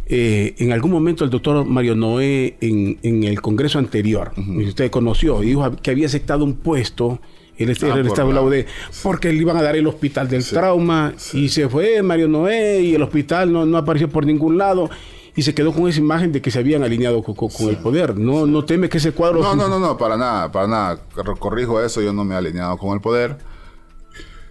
Eh, 0.07 0.55
en 0.57 0.73
algún 0.73 0.91
momento 0.91 1.23
el 1.23 1.29
doctor 1.29 1.63
Mario 1.63 1.95
Noé 1.95 2.57
en, 2.59 2.99
en 3.01 3.23
el 3.23 3.41
congreso 3.41 3.79
anterior, 3.79 4.33
usted 4.67 4.91
conoció, 4.91 5.39
dijo 5.39 5.71
que 5.77 5.91
había 5.91 6.07
aceptado 6.07 6.43
un 6.43 6.55
puesto 6.55 7.21
él 7.57 7.69
estaba 7.69 7.99
en 7.99 8.07
por 8.07 8.33
la 8.33 8.41
UD, 8.41 8.65
porque 9.03 9.31
le 9.31 9.39
iban 9.39 9.57
a 9.57 9.61
dar 9.61 9.75
el 9.75 9.87
hospital 9.87 10.27
del 10.27 10.45
trauma 10.45 11.13
y 11.33 11.49
se 11.49 11.69
fue 11.69 12.01
Mario 12.01 12.27
Noé 12.27 12.81
y 12.81 12.95
el 12.95 13.01
hospital 13.01 13.51
no, 13.51 13.65
no, 13.65 13.77
apareció 13.77 14.09
por 14.09 14.25
ningún 14.25 14.57
lado 14.57 14.89
y 15.35 15.43
se 15.43 15.53
quedó 15.53 15.71
con 15.73 15.87
esa 15.87 15.99
imagen 15.99 16.31
de 16.31 16.41
que 16.41 16.51
se 16.51 16.59
habían 16.59 16.83
alineado 16.83 17.23
con, 17.23 17.37
el 17.69 17.77
poder. 17.77 18.17
No, 18.17 18.45
no 18.45 18.65
teme 18.65 18.89
que 18.89 18.97
ese 18.97 19.13
cuadro... 19.13 19.41
No, 19.41 19.55
no, 19.55 19.67
no, 19.69 19.79
no, 19.79 19.97
para 19.97 20.17
nada, 20.17 20.51
para 20.51 20.67
nada. 20.67 20.99
Corrijo 21.39 21.81
eso, 21.81 22.01
yo 22.01 22.11
no 22.11 22.25
me 22.25 22.35
he 22.35 22.37
alineado 22.37 22.77
con 22.77 22.93
el 22.93 23.01
poder. 23.01 23.37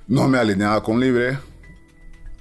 No 0.07 0.27
me 0.29 0.39
he 0.39 0.41
alineado 0.41 0.83
con 0.83 0.99
Libre, 0.99 1.39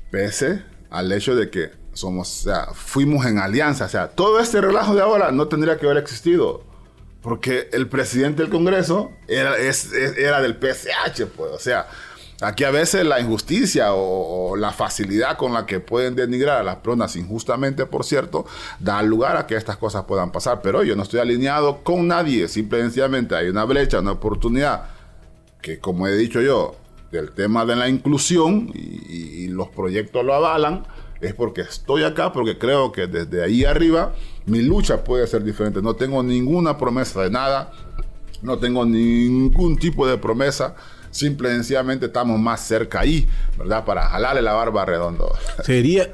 pese 0.10 0.63
al 0.89 1.12
hecho 1.12 1.36
de 1.36 1.50
que 1.50 1.72
somos, 1.93 2.39
o 2.39 2.43
sea, 2.43 2.67
fuimos 2.74 3.26
en 3.26 3.39
alianza. 3.39 3.86
O 3.86 3.89
sea, 3.89 4.08
todo 4.08 4.39
este 4.39 4.62
relajo 4.62 4.95
de 4.95 5.02
ahora 5.02 5.32
no 5.32 5.48
tendría 5.48 5.78
que 5.78 5.86
haber 5.86 5.98
existido. 5.98 6.63
Porque 7.21 7.69
el 7.73 7.88
presidente 7.88 8.41
del 8.41 8.51
Congreso 8.51 9.12
era, 9.27 9.55
era 9.58 10.41
del 10.41 10.53
PSH, 10.53 11.25
pues. 11.36 11.51
O 11.51 11.60
sea, 11.60 11.88
Aquí 12.41 12.63
a 12.63 12.71
veces 12.71 13.05
la 13.05 13.19
injusticia 13.19 13.93
o, 13.93 14.55
la 14.55 14.71
facilidad 14.71 15.38
con 15.38 15.53
la 15.53 15.65
que 15.65 15.82
pueden 15.82 16.15
denigrar 16.15 16.60
a 16.60 16.63
las 16.63 16.77
personas 16.77 17.15
injustamente, 17.17 17.86
por 17.86 18.05
cierto, 18.05 18.45
da 18.79 19.01
lugar 19.01 19.36
a 19.36 19.45
que 19.45 19.55
estas 19.55 19.75
cosas 19.75 20.05
puedan 20.05 20.32
pasar. 20.32 20.62
Pero 20.62 20.84
yo 20.84 20.95
no 20.95 21.03
estoy 21.03 21.19
alineado 21.19 21.84
con 21.84 22.08
nadie, 22.08 22.47
simplemente 22.47 23.36
hay 23.36 23.49
una 23.49 23.65
brecha, 23.65 23.99
una 23.99 24.13
oportunidad 24.13 24.86
que, 25.62 25.79
como 25.79 26.08
he 26.08 26.15
dicho 26.15 26.39
yo, 26.39 26.75
del 27.12 27.32
tema 27.32 27.65
de 27.65 27.75
la 27.75 27.89
inclusión 27.89 28.71
y, 28.73 29.47
los 29.49 29.67
proyectos 29.69 30.23
lo 30.23 30.34
avalan, 30.36 30.86
es 31.21 31.34
porque 31.34 31.62
estoy 31.62 32.03
acá, 32.03 32.32
porque 32.32 32.58
creo 32.58 32.91
que 32.91 33.08
desde 33.08 33.43
ahí 33.43 33.65
arriba 33.65 34.13
mi 34.45 34.62
lucha 34.62 35.03
puede 35.03 35.27
ser 35.27 35.43
diferente. 35.43 35.82
No 35.82 35.95
tengo 35.95 36.23
ninguna 36.23 36.77
promesa 36.77 37.21
de 37.21 37.29
nada, 37.29 37.71
no 38.41 38.58
tengo 38.58 38.86
ningún 38.86 39.77
tipo 39.77 40.08
de 40.08 40.17
promesa 40.17 40.75
simple 41.12 41.49
y 41.49 41.53
sencillamente 41.53 42.08
estamos 42.08 42.39
más 42.39 42.65
cerca 42.65 43.01
ahí, 43.01 43.27
¿verdad? 43.58 43.84
Para 43.86 44.08
jalarle 44.10 44.41
la 44.41 44.53
barba 44.53 44.86
redondo. 44.86 45.32
Sería, 45.63 46.13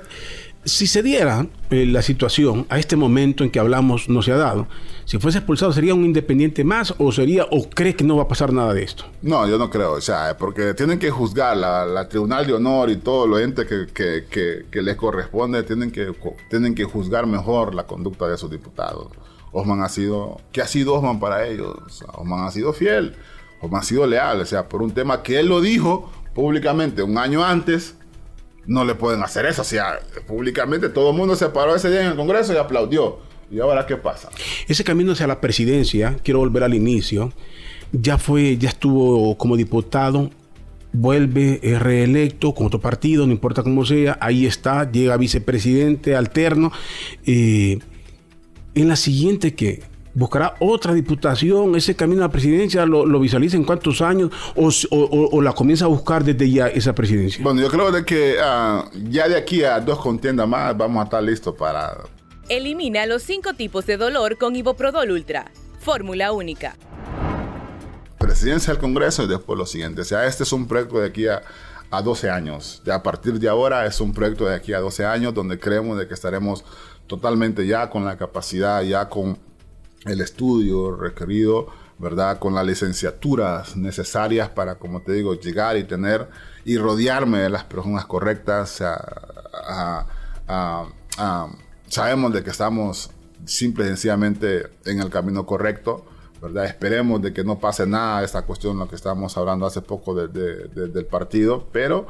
si 0.65 0.88
se 0.88 1.04
diera 1.04 1.47
eh, 1.69 1.86
la 1.86 2.01
situación 2.01 2.65
a 2.69 2.80
este 2.80 2.95
momento 2.95 3.43
en 3.43 3.51
que 3.51 3.60
hablamos 3.60 4.10
no 4.10 4.21
se 4.21 4.32
ha 4.32 4.38
dado, 4.38 4.67
si 5.06 5.19
fuese 5.19 5.38
expulsado, 5.38 5.71
¿sería 5.71 5.93
un 5.93 6.04
independiente 6.04 6.63
más 6.63 6.93
o 6.97 7.12
sería 7.12 7.45
o 7.51 7.69
cree 7.69 7.95
que 7.95 8.04
no 8.04 8.17
va 8.17 8.23
a 8.23 8.28
pasar 8.28 8.51
nada 8.51 8.73
de 8.73 8.84
esto? 8.84 9.06
No, 9.21 9.47
yo 9.47 9.58
no 9.58 9.69
creo, 9.69 9.93
o 9.93 10.01
sea, 10.01 10.36
porque 10.38 10.73
tienen 10.73 10.99
que 10.99 11.12
juzgar 11.12 11.56
la, 11.56 12.10
Tribunal 12.10 12.45
de 12.45 12.54
Honor 12.54 12.89
y 12.89 12.97
todo 12.97 13.28
lo 13.28 13.39
ente 13.39 13.65
que, 13.65 13.88
que, 13.93 14.65
que, 14.69 14.82
les 14.82 14.95
corresponde, 14.95 15.63
tienen 15.63 15.91
que, 15.91 16.13
tienen 16.49 16.75
que 16.75 16.84
juzgar 16.84 17.25
mejor 17.28 17.73
la 17.75 17.84
conducta 17.86 18.28
de 18.28 18.38
sus 18.38 18.49
diputados. 18.49 19.08
Osman 19.51 19.82
ha 19.82 19.89
sido, 19.89 20.41
¿qué 20.51 20.62
ha 20.62 20.67
sido 20.67 20.95
Osman 20.95 21.19
para 21.19 21.47
ellos? 21.47 22.04
Osman 22.17 22.45
ha 22.45 22.51
sido 22.51 22.73
fiel 22.73 23.15
como 23.60 23.78
ha 23.78 23.84
sido 23.84 24.06
leal, 24.06 24.41
o 24.41 24.45
sea, 24.45 24.69
por 24.69 24.82
un 24.82 24.91
tema 24.91 25.23
que 25.23 25.39
él 25.39 25.47
lo 25.47 25.62
dijo 25.62 26.12
públicamente 26.34 27.01
un 27.01 27.17
año 27.17 27.43
antes, 27.43 27.95
no 28.67 28.86
le 28.86 28.95
pueden 28.95 29.23
hacer 29.23 29.45
eso. 29.45 29.62
O 29.62 29.65
sea, 29.65 29.99
públicamente 30.28 30.89
todo 30.89 31.12
el 31.12 31.17
mundo 31.17 31.36
se 31.36 31.49
paró 31.49 31.75
ese 31.75 31.89
día 31.89 32.01
en 32.01 32.08
el 32.08 32.15
Congreso 32.15 32.54
y 32.54 32.58
aplaudió. 32.58 33.19
¿Y 33.51 33.60
ahora 33.60 33.86
qué 33.86 33.95
pasa? 33.97 34.30
Ese 34.67 34.84
camino 34.84 35.12
hacia 35.12 35.28
la 35.28 35.39
presidencia, 35.39 36.17
quiero 36.23 36.39
volver 36.39 36.63
al 36.63 36.73
inicio, 36.73 37.32
ya 37.91 38.17
fue, 38.17 38.58
ya 38.58 38.69
estuvo 38.69 39.38
como 39.38 39.56
diputado, 39.56 40.32
vuelve, 40.91 41.60
reelecto 41.80 42.54
con 42.54 42.67
otro 42.67 42.80
partido, 42.80 43.25
no 43.28 43.32
importa 43.32 43.62
cómo 43.62 43.86
sea, 43.86 44.17
ahí 44.19 44.45
está, 44.45 44.89
llega 44.91 45.17
vicepresidente 45.17 46.15
alterno. 46.15 46.71
Eh, 47.25 47.80
en 48.73 48.88
la 48.88 48.95
siguiente 48.95 49.54
que 49.54 49.84
buscará 50.15 50.56
otra 50.60 50.93
diputación, 50.93 51.75
ese 51.75 51.95
camino 51.95 52.23
a 52.23 52.28
la 52.28 52.32
presidencia 52.32 52.86
lo, 52.86 53.19
visualiza 53.19 53.58
en 53.58 53.65
cuántos 53.65 54.01
años 54.01 54.32
o, 54.56 55.41
la 55.41 55.54
comienza 55.54 55.86
a 55.86 55.89
buscar 55.89 56.23
desde 56.23 56.49
ya 56.49 56.67
esa 56.67 56.95
presidencia? 56.95 57.43
Bueno, 57.43 57.62
yo 57.62 57.69
creo 57.69 57.91
de 57.91 58.04
que 58.04 58.38
ah, 58.41 58.89
ya 59.10 59.28
de 59.28 59.36
aquí 59.36 59.63
a 59.63 59.80
dos 59.80 59.99
contiendas 59.99 60.47
más 60.47 60.75
vamos 60.75 61.01
a 61.01 61.04
estar 61.04 61.21
listos 61.21 61.54
para... 61.56 61.97
Elimina 62.47 63.06
los 63.06 63.23
cinco 63.23 63.54
tipos 63.54 63.86
de 63.86 63.97
dolor 63.97 64.38
con 64.38 64.56
Iboprodol 64.56 65.12
Ultra. 65.12 65.51
Fórmula 65.80 66.32
única. 66.32 66.75
Presidencia 68.17 68.73
del 68.73 68.82
Congreso 68.82 69.23
y 69.23 69.28
después 69.28 69.58
lo 69.58 69.65
siguiente. 69.65 70.01
O 70.01 70.06
sea, 70.06 70.25
este 70.25 70.43
es 70.43 70.51
un 70.54 70.67
proyecto 70.67 70.99
de 70.99 71.08
aquí 71.08 71.28
a, 71.28 71.41
a 71.91 72.01
12 72.01 72.30
años. 72.30 72.82
Ya 72.86 72.95
a 72.95 73.04
partir 73.04 73.39
de 73.39 73.49
ahora 73.49 73.86
es 73.86 73.99
un 73.99 74.13
proyecto 74.13 74.45
de 74.45 74.56
aquí 74.56 74.73
a 74.73 74.80
12 74.80 75.06
años 75.06 75.34
donde 75.34 75.60
creemos 75.60 75.97
de 75.97 76.08
que 76.08 76.13
estaremos 76.13 76.63
totalmente 77.08 77.65
ya 77.67 77.89
con 77.89 78.06
la 78.06 78.17
capacidad, 78.17 78.82
ya 78.84 79.10
con 79.10 79.38
el 80.05 80.21
estudio 80.21 80.95
requerido, 80.95 81.67
¿verdad? 81.97 82.39
Con 82.39 82.53
las 82.53 82.65
licenciaturas 82.65 83.75
necesarias 83.75 84.49
para, 84.49 84.75
como 84.75 85.01
te 85.01 85.13
digo, 85.13 85.33
llegar 85.35 85.77
y 85.77 85.83
tener 85.83 86.27
y 86.63 86.77
rodearme 86.77 87.39
de 87.39 87.49
las 87.49 87.63
personas 87.63 88.05
correctas. 88.05 88.81
sabemos 91.87 92.33
de 92.33 92.43
que 92.43 92.49
estamos 92.49 93.09
simple 93.45 93.85
y 93.85 93.87
sencillamente 93.87 94.67
en 94.85 94.99
el 94.99 95.09
camino 95.09 95.45
correcto. 95.45 96.05
¿verdad? 96.41 96.65
Esperemos 96.65 97.21
de 97.21 97.33
que 97.33 97.43
no 97.43 97.59
pase 97.59 97.87
nada 97.87 98.23
esta 98.23 98.43
cuestión, 98.43 98.77
lo 98.77 98.87
que 98.87 98.95
estábamos 98.95 99.35
hablando 99.37 99.65
hace 99.65 99.81
poco 99.81 100.13
del 100.13 101.05
partido, 101.09 101.67
pero 101.71 102.07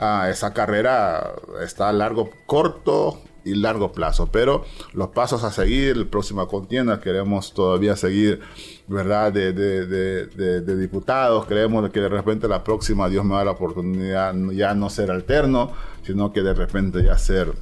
ah, 0.00 0.28
esa 0.30 0.52
carrera 0.52 1.34
está 1.62 1.90
a 1.90 1.92
largo, 1.92 2.30
corto 2.46 3.20
y 3.46 3.54
largo 3.54 3.92
plazo. 3.92 4.28
Pero 4.30 4.64
los 4.92 5.08
pasos 5.08 5.44
a 5.44 5.50
seguir, 5.50 5.96
la 5.96 6.04
próxima 6.04 6.46
contienda, 6.46 7.00
queremos 7.00 7.54
todavía 7.54 7.96
seguir, 7.96 8.40
¿verdad? 8.88 9.32
De, 9.32 9.52
de, 9.52 10.76
diputados, 10.76 11.46
creemos 11.46 11.88
que 11.90 12.00
de 12.00 12.08
repente 12.08 12.48
la 12.48 12.62
próxima 12.62 13.08
Dios 13.08 13.24
me 13.24 13.34
da 13.34 13.44
la 13.44 13.52
oportunidad 13.52 14.34
ya 14.52 14.74
no 14.74 14.90
ser 14.90 15.10
alterno, 15.10 15.72
sino 16.02 16.32
que 16.32 16.42
de 16.42 16.54
repente 16.54 17.02
ya 17.02 17.16
ser 17.16 17.52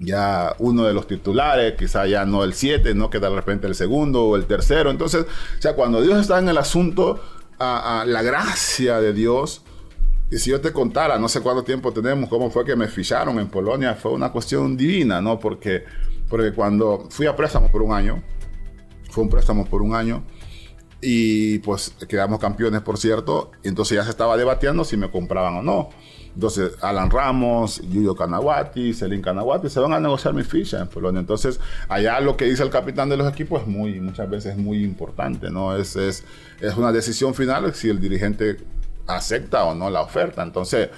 ya 0.00 0.54
uno 0.60 0.84
de 0.84 0.94
los 0.94 1.08
titulares, 1.08 1.74
quizá 1.76 2.06
ya 2.06 2.24
no 2.24 2.44
el 2.44 2.54
7, 2.54 2.94
no 2.94 3.10
que 3.10 3.18
de 3.18 3.28
repente 3.28 3.66
el 3.66 3.74
segundo 3.74 4.24
o 4.24 4.36
el 4.36 4.46
tercero. 4.46 4.90
Entonces, 4.90 5.22
o 5.22 5.62
sea, 5.62 5.74
cuando 5.74 6.00
Dios 6.00 6.20
está 6.20 6.38
en 6.38 6.48
el 6.48 6.56
asunto, 6.56 7.20
a 7.58 8.04
la 8.06 8.22
gracia 8.22 9.00
de 9.00 9.12
Dios, 9.12 9.62
y 10.30 10.38
si 10.38 10.50
yo 10.50 10.60
te 10.60 10.72
contara, 10.72 11.18
no 11.18 11.28
sé 11.28 11.40
cuánto 11.40 11.64
tiempo 11.64 11.92
tenemos, 11.92 12.28
cómo 12.28 12.50
fue 12.50 12.64
que 12.64 12.76
me 12.76 12.88
ficharon 12.88 13.38
en 13.38 13.48
Polonia, 13.48 13.94
fue 13.94 14.12
una 14.12 14.30
cuestión 14.30 14.76
divina, 14.76 15.20
¿no? 15.20 15.38
Porque, 15.38 15.84
porque 16.28 16.52
cuando 16.52 17.06
fui 17.10 17.26
a 17.26 17.34
préstamo 17.34 17.70
por 17.70 17.82
un 17.82 17.92
año, 17.92 18.22
fue 19.10 19.24
un 19.24 19.30
préstamo 19.30 19.64
por 19.64 19.80
un 19.80 19.94
año, 19.94 20.22
y 21.00 21.60
pues 21.60 21.94
quedamos 22.08 22.40
campeones, 22.40 22.82
por 22.82 22.98
cierto, 22.98 23.52
y 23.62 23.68
entonces 23.68 23.96
ya 23.96 24.04
se 24.04 24.10
estaba 24.10 24.36
debatiendo 24.36 24.84
si 24.84 24.96
me 24.96 25.10
compraban 25.10 25.54
o 25.56 25.62
no. 25.62 25.90
Entonces, 26.34 26.72
Alan 26.82 27.10
Ramos, 27.10 27.80
Yuyo 27.88 28.14
Kanawati, 28.14 28.92
Selin 28.92 29.22
Kanawati, 29.22 29.68
se 29.68 29.80
van 29.80 29.92
a 29.92 29.98
negociar 29.98 30.34
mi 30.34 30.44
ficha 30.44 30.78
en 30.80 30.86
Polonia. 30.86 31.18
Entonces, 31.18 31.58
allá 31.88 32.20
lo 32.20 32.36
que 32.36 32.44
dice 32.44 32.62
el 32.62 32.70
capitán 32.70 33.08
de 33.08 33.16
los 33.16 33.28
equipos 33.28 33.62
es 33.62 33.66
muy, 33.66 34.00
muchas 34.00 34.30
veces 34.30 34.56
muy 34.56 34.84
importante, 34.84 35.50
¿no? 35.50 35.76
Es, 35.76 35.96
es, 35.96 36.22
es 36.60 36.76
una 36.76 36.92
decisión 36.92 37.34
final 37.34 37.74
si 37.74 37.88
el 37.88 37.98
dirigente 37.98 38.58
acepta 39.08 39.64
o 39.64 39.74
no 39.74 39.90
la 39.90 40.02
oferta. 40.02 40.42
Entonces, 40.42 40.90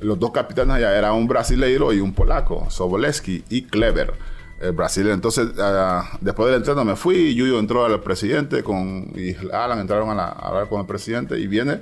los 0.00 0.18
dos 0.18 0.30
capitanes 0.30 0.76
allá 0.76 0.96
eran 0.96 1.14
un 1.14 1.26
brasileiro 1.26 1.92
y 1.92 2.00
un 2.00 2.12
polaco, 2.12 2.66
Soboleski 2.70 3.44
y 3.48 3.62
Kleber, 3.62 4.12
el 4.60 4.72
brasileño. 4.72 5.14
Entonces, 5.14 5.48
ah, 5.58 6.18
después 6.20 6.48
del 6.48 6.56
entreno 6.56 6.84
me 6.84 6.96
fui, 6.96 7.34
Yuyo 7.34 7.58
entró 7.58 7.84
al 7.84 8.00
presidente 8.00 8.62
con, 8.62 9.12
y 9.14 9.34
Alan 9.52 9.80
entraron 9.80 10.18
a, 10.18 10.28
hablar 10.28 10.68
con 10.68 10.80
el 10.80 10.86
presidente 10.86 11.38
y 11.38 11.46
viene 11.46 11.80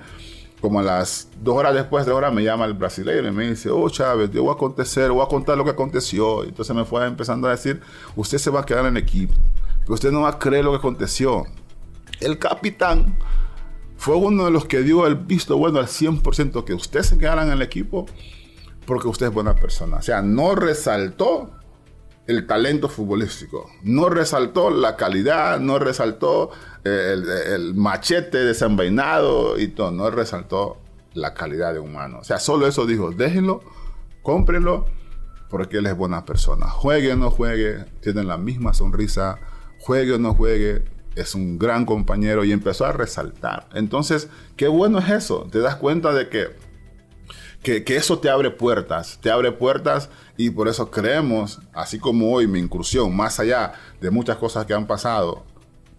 como 0.61 0.79
a 0.79 0.83
las 0.85 1.29
dos 1.43 1.57
horas 1.57 1.75
después, 1.75 2.07
de 2.07 2.13
hora, 2.13 2.31
me 2.31 2.45
llama 2.45 2.67
el 2.67 2.75
brasileño 2.75 3.27
y 3.29 3.33
me 3.33 3.51
dice, 3.51 3.69
oh 3.69 3.89
Chávez, 3.91 4.31
yo 4.31 4.45
voy 4.45 4.53
a 4.53 4.55
acontecer, 4.55 5.11
voy 5.11 5.25
a 5.25 5.29
contar 5.29 5.59
lo 5.59 5.65
que 5.65 5.71
aconteció. 5.71 6.45
Entonces 6.45 6.75
me 6.77 6.85
fue 6.85 7.05
empezando 7.05 7.49
a 7.49 7.51
decir, 7.51 7.81
usted 8.15 8.39
se 8.39 8.49
va 8.49 8.61
a 8.61 8.65
quedar 8.65 8.87
en 8.87 8.97
el 8.97 9.03
equipo, 9.03 9.35
pero 9.81 9.95
usted 9.95 10.13
no 10.13 10.21
va 10.21 10.29
a 10.29 10.39
creer 10.39 10.65
lo 10.65 10.71
que 10.71 10.77
aconteció. 10.77 11.47
El 12.21 12.39
capitán 12.39 13.17
fue 14.03 14.17
uno 14.17 14.47
de 14.47 14.51
los 14.51 14.65
que 14.65 14.83
dio 14.83 15.07
el 15.07 15.15
visto 15.15 15.57
bueno 15.57 15.79
al 15.79 15.87
100% 15.87 16.65
que 16.65 16.75
usted 16.75 17.03
se 17.03 17.19
quedara 17.19 17.45
en 17.45 17.53
el 17.53 17.63
equipo 17.63 18.07
porque 18.85 19.07
usted 19.07 19.27
es 19.27 19.33
buena 19.33 19.55
persona. 19.55 19.99
O 19.99 20.03
sea, 20.03 20.23
no 20.23 20.57
resaltó 20.57 21.53
el 22.27 22.49
talento 22.49 22.89
futbolístico, 22.89 23.71
no 23.85 24.09
resaltó 24.09 24.71
la 24.71 24.97
calidad, 24.97 25.61
no 25.61 25.79
resaltó 25.79 26.51
eh, 26.83 27.15
el, 27.47 27.75
machete 27.77 28.39
desenvainado 28.39 29.57
y 29.57 29.69
todo, 29.69 29.93
no 29.93 30.11
resaltó 30.11 30.79
la 31.15 31.33
calidad 31.33 31.73
de 31.73 31.79
humano. 31.79 32.19
O 32.23 32.25
sea, 32.25 32.41
solo 32.41 32.67
eso 32.67 32.87
dijo, 32.87 33.13
déjenlo, 33.13 33.63
cómprenlo, 34.23 34.85
porque 35.49 35.77
él 35.77 35.87
es 35.87 35.97
buena 35.97 36.25
persona. 36.25 36.67
Juegue 36.67 37.13
o 37.13 37.17
no 37.17 37.31
juegue, 37.31 37.85
tiene 38.01 38.25
la 38.25 38.37
misma 38.37 38.75
sonrisa, 38.75 39.39
juegue 39.79 40.15
o 40.15 40.19
no 40.19 40.35
juegue, 40.35 40.83
es 41.17 41.35
un 41.35 41.59
gran 41.59 41.85
compañero 41.85 42.45
y 42.45 42.53
empezó 42.53 42.85
a 42.85 42.93
resaltar. 42.93 43.69
Entonces, 43.75 44.29
qué 44.57 44.69
bueno 44.69 44.99
es 44.99 45.11
eso. 45.11 45.49
Te 45.51 45.61
das 45.61 45.77
cuenta 45.77 46.13
de 46.13 46.29
que, 46.29 46.49
que, 47.63 47.97
eso 47.97 48.19
te 48.19 48.31
abre 48.31 48.51
puertas, 48.51 49.19
te 49.21 49.31
abre 49.31 49.53
puertas 49.53 50.11
y 50.37 50.51
por 50.51 50.69
eso 50.69 50.91
creemos, 50.91 51.61
así 51.73 51.99
como 51.99 52.33
hoy 52.33 52.47
mi 52.47 52.59
incursión, 52.59 53.15
más 53.15 53.39
allá 53.41 53.73
de 54.01 54.11
muchas 54.11 54.37
cosas 54.37 54.67
que 54.67 54.75
han 54.75 54.87
pasado, 54.87 55.45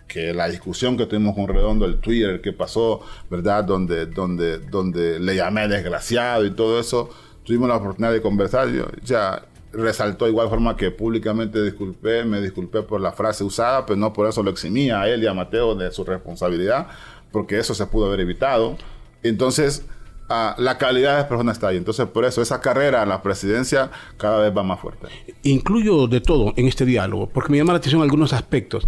que 0.08 0.34
la 0.34 0.48
discusión 0.48 0.98
que 0.98 1.06
tuvimos 1.06 1.36
con 1.36 1.48
Redondo, 1.48 1.86
el 1.86 2.00
Twitter 2.00 2.42
que 2.42 2.54
pasó, 2.54 3.02
¿verdad? 3.30 3.64
Donde, 3.64 4.06
donde, 4.06 4.60
donde 4.60 5.20
le 5.20 5.36
llamé 5.36 5.68
desgraciado 5.68 6.46
y 6.46 6.52
todo 6.52 6.80
eso, 6.80 7.10
tuvimos 7.44 7.68
la 7.68 7.78
oportunidad 7.78 8.12
de 8.14 8.22
conversar. 8.22 8.70
Yo, 8.70 8.86
ya, 9.04 9.44
resaltó 9.74 10.28
igual 10.28 10.50
forma 10.50 10.78
que 10.78 10.92
públicamente 10.92 11.62
disculpé, 11.64 12.24
me 12.24 12.40
disculpé 12.40 12.84
por 12.84 13.02
la 13.02 13.12
frase 13.12 13.44
usada, 13.44 13.86
pero 13.86 13.98
no 13.98 14.14
por 14.14 14.30
eso 14.30 14.44
lo 14.44 14.52
eximía 14.52 15.02
a 15.02 15.10
él 15.10 15.24
y 15.24 15.28
a 15.28 15.34
Mateo 15.34 15.76
de 15.76 15.92
su 15.92 16.04
responsabilidad, 16.04 16.88
porque 17.32 17.58
eso 17.58 17.74
se 17.74 17.86
pudo 17.88 18.06
haber 18.06 18.22
evitado. 18.22 18.78
Entonces, 19.24 19.86
ah, 20.30 20.56
la 20.60 20.78
calidad 20.78 21.18
de 21.18 21.24
persona 21.26 21.52
está 21.52 21.70
ahí. 21.70 21.78
Entonces, 21.78 22.08
por 22.08 22.24
eso 22.26 22.42
esa 22.42 22.62
carrera 22.62 23.02
a 23.02 23.06
la 23.06 23.22
presidencia 23.22 23.90
cada 24.18 24.40
vez 24.40 24.56
va 24.56 24.64
más 24.64 24.80
fuerte. 24.80 25.08
Incluyo 25.44 26.08
de 26.08 26.22
todo 26.22 26.54
en 26.56 26.68
este 26.68 26.86
diálogo, 26.86 27.28
porque 27.28 27.52
me 27.52 27.58
llama 27.58 27.74
la 27.74 27.80
atención 27.80 28.02
algunos 28.02 28.32
aspectos. 28.32 28.88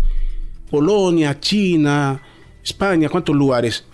Polonia, 0.69 1.39
China, 1.39 2.21
España, 2.63 3.09
¿cuántos 3.09 3.35
lugares? 3.35 3.85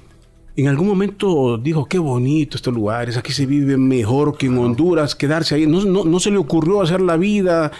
En 0.55 0.67
algún 0.67 0.87
momento 0.87 1.57
dijo, 1.57 1.85
qué 1.85 1.99
bonito 1.99 2.57
estos 2.57 2.73
lugares, 2.73 3.17
aquí 3.17 3.31
se 3.31 3.45
vive 3.45 3.77
mejor 3.77 4.37
que 4.37 4.47
en 4.47 4.57
Honduras, 4.57 5.15
quedarse 5.15 5.55
ahí. 5.55 5.67
No, 5.67 5.83
no, 5.83 6.03
no 6.03 6.19
se 6.19 6.31
le 6.31 6.37
ocurrió 6.37 6.81
hacer 6.81 7.01
la 7.01 7.17
vida 7.17 7.71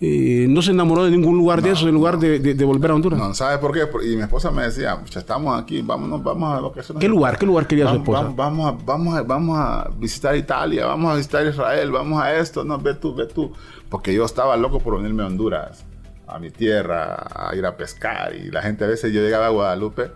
eh, 0.00 0.46
no 0.48 0.60
se 0.60 0.72
enamoró 0.72 1.04
de 1.04 1.12
ningún 1.12 1.38
lugar 1.38 1.62
de 1.62 1.70
eso, 1.70 1.86
en 1.86 1.94
lugar 1.94 2.18
de, 2.18 2.40
de, 2.40 2.64
volver 2.64 2.90
a 2.90 2.94
Honduras. 2.94 3.18
No, 3.18 3.32
¿sabes 3.32 3.58
por 3.58 3.72
qué? 3.72 3.86
Y 4.04 4.16
mi 4.16 4.22
esposa 4.22 4.50
me 4.50 4.64
decía, 4.64 5.00
estamos 5.14 5.60
aquí, 5.60 5.82
vámonos, 5.82 6.22
vamos 6.22 6.58
a 6.58 6.60
lo 6.60 6.72
que 6.72 6.80
¿Qué 6.98 7.08
lugar? 7.08 7.38
¿Qué 7.38 7.46
lugar 7.46 7.68
quería 7.68 7.88
su 7.88 7.96
esposa? 7.96 8.32
Vamos, 8.34 8.66
a, 8.66 8.84
vamos, 8.84 9.16
a, 9.16 9.22
vamos 9.22 9.56
a 9.56 9.88
visitar 9.96 10.34
Italia, 10.34 10.86
vamos 10.86 11.12
a 11.12 11.16
visitar 11.16 11.46
Israel, 11.46 11.92
vamos 11.92 12.20
a 12.20 12.34
esto, 12.34 12.64
no, 12.64 12.76
ve 12.78 12.94
tú, 12.94 13.14
ve 13.14 13.26
tú. 13.26 13.52
Porque 13.88 14.12
yo 14.12 14.24
estaba 14.24 14.56
loco 14.56 14.80
por 14.80 14.96
venirme 14.96 15.22
a 15.22 15.26
Honduras, 15.26 15.84
a 16.26 16.40
mi 16.40 16.50
tierra, 16.50 17.28
a 17.32 17.54
ir 17.54 17.64
a 17.64 17.76
pescar. 17.76 18.34
Y 18.34 18.50
la 18.50 18.62
gente 18.62 18.84
a 18.84 18.88
veces, 18.88 19.12
yo 19.12 19.20
llegaba 19.20 19.46
a 19.46 19.50
Guadalupe 19.50 20.10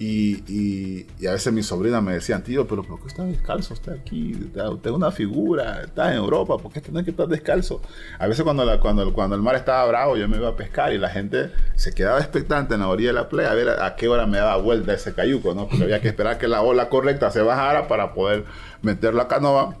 y, 0.00 1.06
y, 1.18 1.26
a 1.26 1.32
veces 1.32 1.52
mis 1.52 1.66
sobrinas 1.66 2.00
me 2.04 2.12
decían, 2.12 2.44
tío, 2.44 2.68
pero 2.68 2.84
¿por 2.84 3.00
qué 3.00 3.08
está 3.08 3.24
descalzo 3.24 3.74
usted 3.74 3.94
aquí? 3.94 4.32
Usted 4.32 4.90
es 4.90 4.96
una 4.96 5.10
figura, 5.10 5.82
está 5.82 6.12
en 6.12 6.18
Europa, 6.18 6.56
¿por 6.56 6.72
qué 6.72 6.80
tiene 6.80 7.02
que 7.02 7.10
estar 7.10 7.26
descalzo? 7.26 7.82
A 8.20 8.28
veces 8.28 8.44
cuando, 8.44 8.64
la, 8.64 8.78
cuando, 8.78 9.12
cuando 9.12 9.34
el 9.34 9.42
mar 9.42 9.56
estaba 9.56 9.84
bravo 9.86 10.16
yo 10.16 10.28
me 10.28 10.36
iba 10.36 10.50
a 10.50 10.56
pescar 10.56 10.92
y 10.92 10.98
la 10.98 11.10
gente 11.10 11.50
se 11.74 11.92
quedaba 11.92 12.20
expectante 12.20 12.74
en 12.74 12.80
la 12.80 12.88
orilla 12.88 13.08
de 13.08 13.14
la 13.14 13.28
playa 13.28 13.50
a 13.50 13.54
ver 13.54 13.68
a, 13.70 13.96
qué 13.96 14.06
hora 14.06 14.26
me 14.26 14.38
daba 14.38 14.56
vuelta 14.58 14.92
ese 14.92 15.14
cayuco, 15.14 15.52
¿no? 15.52 15.66
Porque 15.66 15.82
había 15.82 16.00
que 16.00 16.08
esperar 16.08 16.38
que 16.38 16.46
la 16.46 16.62
ola 16.62 16.88
correcta 16.88 17.32
se 17.32 17.42
bajara 17.42 17.88
para 17.88 18.14
poder 18.14 18.44
meter 18.82 19.14
la 19.14 19.26
canoa 19.26 19.74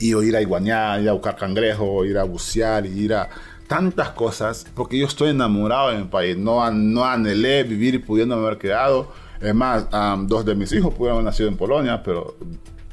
y 0.00 0.16
ir 0.16 0.36
a 0.36 0.40
iguañar, 0.40 1.00
ir 1.00 1.08
a 1.08 1.12
buscar 1.12 1.36
cangrejo, 1.36 2.04
ir 2.04 2.18
a 2.18 2.24
bucear, 2.24 2.86
y 2.86 3.04
ir 3.04 3.14
a 3.14 3.28
tantas 3.68 4.10
cosas, 4.10 4.66
porque 4.74 4.98
yo 4.98 5.06
estoy 5.06 5.30
enamorado 5.30 5.90
de 5.90 5.98
mi 5.98 6.04
país, 6.04 6.36
no, 6.36 6.68
no 6.72 7.04
anhelé 7.04 7.62
vivir 7.62 7.94
y 7.94 7.98
pudiéndome 7.98 8.44
haber 8.44 8.58
quedado 8.58 9.12
es 9.40 9.54
más, 9.54 9.86
dos 10.26 10.44
de 10.44 10.54
mis 10.54 10.72
hijos 10.72 10.92
pudieron 10.94 11.18
haber 11.18 11.24
nacido 11.24 11.48
en 11.48 11.56
Polonia, 11.56 12.02
pero 12.02 12.36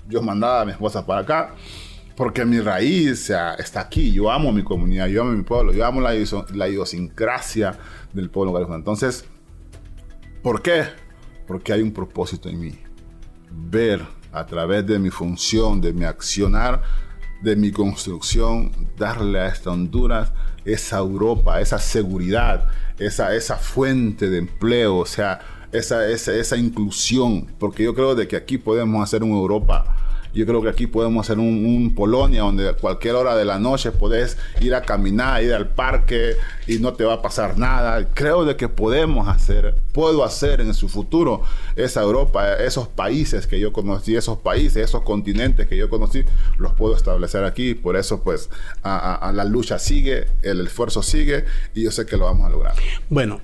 Dios 0.08 0.23
mandaba 0.23 0.62
a 0.62 0.65
mi 0.65 0.71
esposa 0.71 1.05
para 1.05 1.21
acá 1.21 1.55
porque 2.15 2.45
mi 2.45 2.60
raíz 2.60 3.29
está 3.58 3.81
aquí. 3.81 4.12
Yo 4.12 4.31
amo 4.31 4.51
mi 4.51 4.63
comunidad, 4.63 5.08
yo 5.08 5.21
amo 5.21 5.31
mi 5.31 5.43
pueblo, 5.43 5.73
yo 5.73 5.86
amo 5.86 6.01
la, 6.01 6.13
la 6.53 6.69
idiosincrasia 6.69 7.77
del 8.13 8.29
pueblo 8.29 8.53
galego. 8.53 8.75
Entonces, 8.75 9.25
¿por 10.41 10.62
qué? 10.62 10.86
Porque 11.47 11.73
hay 11.73 11.81
un 11.81 11.91
propósito 11.91 12.49
en 12.49 12.60
mí. 12.60 12.79
Ver 13.51 14.05
a 14.31 14.45
través 14.45 14.86
de 14.86 14.99
mi 14.99 15.10
función, 15.10 15.81
de 15.81 15.93
mi 15.93 16.05
accionar, 16.05 16.81
de 17.41 17.55
mi 17.55 17.71
construcción, 17.71 18.71
darle 18.97 19.39
a 19.39 19.47
esta 19.47 19.71
Honduras 19.71 20.31
esa 20.63 20.97
Europa, 20.97 21.62
esa 21.62 21.77
seguridad, 21.77 22.67
esa, 22.97 23.36
esa 23.36 23.58
fuente 23.58 24.29
de 24.29 24.39
empleo, 24.39 24.97
o 24.97 25.05
sea, 25.05 25.39
esa, 25.77 26.07
esa, 26.07 26.57
inclusión, 26.57 27.47
porque 27.59 27.83
yo 27.83 27.93
creo 27.93 28.15
de 28.15 28.27
que 28.27 28.35
aquí 28.35 28.57
podemos 28.57 29.03
hacer 29.03 29.23
una 29.23 29.35
Europa 29.35 29.95
yo 30.35 30.45
creo 30.45 30.61
que 30.61 30.67
aquí 30.67 30.85
podemos 30.85 31.25
hacer 31.25 31.39
un, 31.39 31.93
Polonia 31.95 32.41
donde 32.41 32.67
a 32.67 32.73
cualquier 32.73 33.15
hora 33.15 33.35
de 33.38 33.45
la 33.45 33.57
noche 33.57 33.91
puedes 33.91 34.38
ir 34.59 34.75
a 34.75 34.81
caminar, 34.81 35.41
ir 35.41 35.53
al 35.53 35.69
parque 35.69 36.35
y 36.67 36.79
no 36.79 36.93
te 36.93 37.05
va 37.05 37.13
a 37.13 37.21
pasar 37.21 37.57
nada. 37.57 38.05
Creo 38.13 38.43
de 38.43 38.57
que 38.57 38.67
podemos 38.67 39.29
hacer, 39.29 39.75
puedo 39.93 40.25
hacer 40.25 40.59
en 40.59 40.73
su 40.73 40.89
futuro 40.89 41.43
esa 41.77 42.01
Europa, 42.01 42.55
esos 42.55 42.89
países 42.89 43.47
que 43.47 43.59
yo 43.59 43.71
conocí, 43.71 44.15
esos 44.15 44.38
países, 44.38 44.83
esos 44.83 45.03
continentes 45.03 45.67
que 45.67 45.77
yo 45.77 45.89
conocí, 45.89 46.25
los 46.57 46.73
puedo 46.73 46.97
establecer 46.97 47.45
aquí. 47.45 47.73
Por 47.73 47.95
eso 47.95 48.21
pues 48.21 48.49
a, 48.83 49.31
la 49.33 49.45
lucha 49.45 49.79
sigue, 49.79 50.27
el 50.41 50.67
esfuerzo 50.67 51.01
sigue 51.01 51.45
y 51.73 51.83
yo 51.83 51.91
sé 51.91 52.05
que 52.05 52.17
lo 52.17 52.25
vamos 52.25 52.45
a 52.47 52.49
lograr. 52.49 52.75
Bueno, 53.09 53.39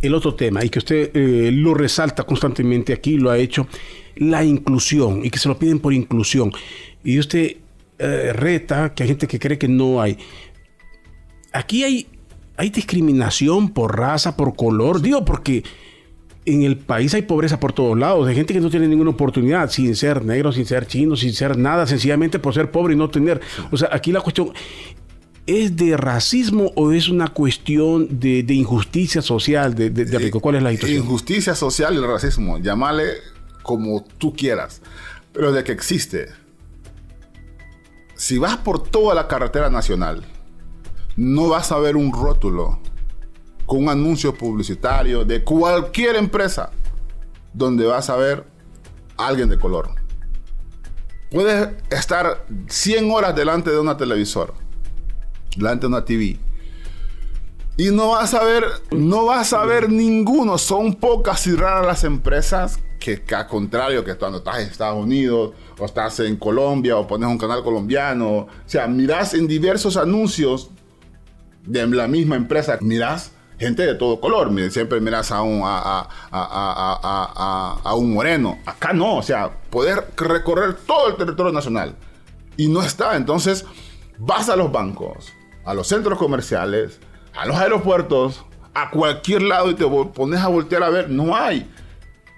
el 0.00 0.14
otro 0.14 0.34
tema, 0.34 0.64
y 0.64 0.68
que 0.68 0.78
usted 0.78 1.10
eh, 1.14 1.50
lo 1.52 1.74
resalta 1.74 2.24
constantemente 2.24 2.92
aquí, 2.92 3.16
lo 3.16 3.30
ha 3.30 3.38
hecho, 3.38 3.66
la 4.16 4.44
inclusión, 4.44 5.24
y 5.24 5.30
que 5.30 5.38
se 5.38 5.48
lo 5.48 5.58
piden 5.58 5.78
por 5.80 5.92
inclusión. 5.92 6.52
Y 7.04 7.18
usted 7.18 7.56
eh, 7.98 8.32
reta 8.32 8.94
que 8.94 9.02
hay 9.02 9.08
gente 9.08 9.26
que 9.26 9.38
cree 9.38 9.58
que 9.58 9.68
no 9.68 10.00
hay. 10.00 10.18
Aquí 11.52 11.82
hay, 11.82 12.06
hay 12.56 12.70
discriminación 12.70 13.70
por 13.70 13.98
raza, 13.98 14.36
por 14.36 14.54
color, 14.54 15.02
digo, 15.02 15.24
porque 15.24 15.64
en 16.44 16.62
el 16.62 16.78
país 16.78 17.12
hay 17.14 17.22
pobreza 17.22 17.60
por 17.60 17.72
todos 17.72 17.98
lados, 17.98 18.26
hay 18.26 18.34
gente 18.34 18.54
que 18.54 18.60
no 18.60 18.70
tiene 18.70 18.88
ninguna 18.88 19.10
oportunidad, 19.10 19.70
sin 19.70 19.94
ser 19.96 20.24
negro, 20.24 20.52
sin 20.52 20.64
ser 20.64 20.86
chino, 20.86 21.16
sin 21.16 21.32
ser 21.32 21.58
nada, 21.58 21.86
sencillamente 21.86 22.38
por 22.38 22.54
ser 22.54 22.70
pobre 22.70 22.94
y 22.94 22.96
no 22.96 23.10
tener. 23.10 23.40
O 23.70 23.76
sea, 23.76 23.90
aquí 23.92 24.12
la 24.12 24.20
cuestión, 24.20 24.52
¿Es 25.48 25.76
de 25.76 25.96
racismo 25.96 26.72
o 26.76 26.92
es 26.92 27.08
una 27.08 27.28
cuestión 27.28 28.20
de, 28.20 28.44
injusticia 28.52 29.22
social? 29.22 29.74
De, 29.74 29.88
de, 29.88 30.30
¿Cuál 30.30 30.56
es 30.56 30.62
la 30.62 30.72
situación? 30.72 31.02
Injusticia 31.02 31.54
social 31.54 31.94
y 31.94 31.96
el 31.96 32.06
racismo, 32.06 32.58
llámale 32.58 33.14
como 33.62 34.04
tú 34.18 34.34
quieras, 34.36 34.82
pero 35.32 35.50
de 35.50 35.64
que 35.64 35.72
existe. 35.72 36.28
Si 38.14 38.36
vas 38.36 38.58
por 38.58 38.90
toda 38.90 39.14
la 39.14 39.26
carretera 39.26 39.70
nacional, 39.70 40.22
no 41.16 41.48
vas 41.48 41.72
a 41.72 41.78
ver 41.78 41.96
un 41.96 42.12
rótulo 42.12 42.80
con 43.64 43.84
un 43.84 43.88
anuncio 43.88 44.34
publicitario 44.34 45.24
de 45.24 45.42
cualquier 45.44 46.16
empresa 46.16 46.72
donde 47.54 47.86
vas 47.86 48.10
a 48.10 48.16
ver 48.16 48.44
a 49.16 49.28
alguien 49.28 49.48
de 49.48 49.58
color. 49.58 49.92
Puedes 51.30 51.70
estar 51.88 52.44
100 52.68 53.10
horas 53.10 53.34
delante 53.34 53.70
de 53.70 53.78
una 53.78 53.96
televisor 53.96 54.67
delante 55.56 55.82
de 55.82 55.86
una 55.88 56.04
TV. 56.04 56.38
Y 57.76 57.90
no 57.90 58.08
vas 58.10 58.34
a 58.34 58.42
ver, 58.42 58.64
no 58.90 59.26
vas 59.26 59.52
a 59.52 59.64
ver 59.64 59.90
ninguno. 59.90 60.58
Son 60.58 60.94
pocas 60.94 61.46
y 61.46 61.54
raras 61.54 61.86
las 61.86 62.04
empresas 62.04 62.80
que, 62.98 63.22
que, 63.22 63.34
al 63.34 63.46
contrario, 63.46 64.04
que 64.04 64.16
cuando 64.16 64.38
estás 64.38 64.58
en 64.58 64.68
Estados 64.68 65.02
Unidos 65.02 65.52
o 65.78 65.84
estás 65.84 66.18
en 66.20 66.36
Colombia 66.36 66.96
o 66.96 67.06
pones 67.06 67.28
un 67.28 67.38
canal 67.38 67.62
colombiano, 67.62 68.30
o 68.30 68.48
sea, 68.66 68.88
miras 68.88 69.34
en 69.34 69.46
diversos 69.46 69.96
anuncios 69.96 70.70
de 71.64 71.86
la 71.86 72.08
misma 72.08 72.34
empresa, 72.34 72.78
miras 72.80 73.32
gente 73.58 73.84
de 73.84 73.94
todo 73.94 74.20
color, 74.20 74.52
siempre 74.70 75.00
miras 75.00 75.32
a 75.32 75.42
un, 75.42 75.62
a, 75.64 76.08
a, 76.30 77.94
un 77.94 78.14
moreno. 78.14 78.58
Acá 78.64 78.92
no, 78.92 79.16
o 79.16 79.22
sea, 79.22 79.50
poder 79.70 80.12
recorrer 80.16 80.74
todo 80.86 81.08
el 81.08 81.16
territorio 81.16 81.52
nacional. 81.52 81.94
Y 82.56 82.68
no 82.68 82.82
está, 82.82 83.16
entonces 83.16 83.64
vas 84.18 84.48
a 84.48 84.56
los 84.56 84.70
bancos, 84.70 85.32
a 85.68 85.74
los 85.74 85.86
centros 85.86 86.18
comerciales, 86.18 86.98
a 87.36 87.44
los 87.44 87.54
aeropuertos, 87.58 88.42
a 88.72 88.90
cualquier 88.90 89.42
lado 89.42 89.70
y 89.70 89.74
te 89.74 89.84
pones 89.86 90.40
a 90.40 90.48
voltear 90.48 90.82
a 90.82 90.88
ver, 90.88 91.10
no 91.10 91.36
hay. 91.36 91.70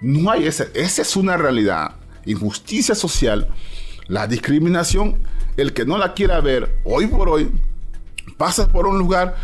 No 0.01 0.29
hay 0.29 0.47
ese. 0.47 0.69
Esa 0.73 1.01
es 1.01 1.15
una 1.15 1.37
realidad. 1.37 1.95
Injusticia 2.25 2.93
social, 2.93 3.47
la 4.07 4.27
discriminación, 4.27 5.23
el 5.55 5.71
que 5.71 5.85
no 5.85 5.97
la 5.97 6.13
quiera 6.13 6.41
ver 6.41 6.75
hoy 6.83 7.07
por 7.07 7.29
hoy, 7.29 7.49
pasas 8.35 8.67
por 8.67 8.85
un 8.85 8.99
lugar, 8.99 9.37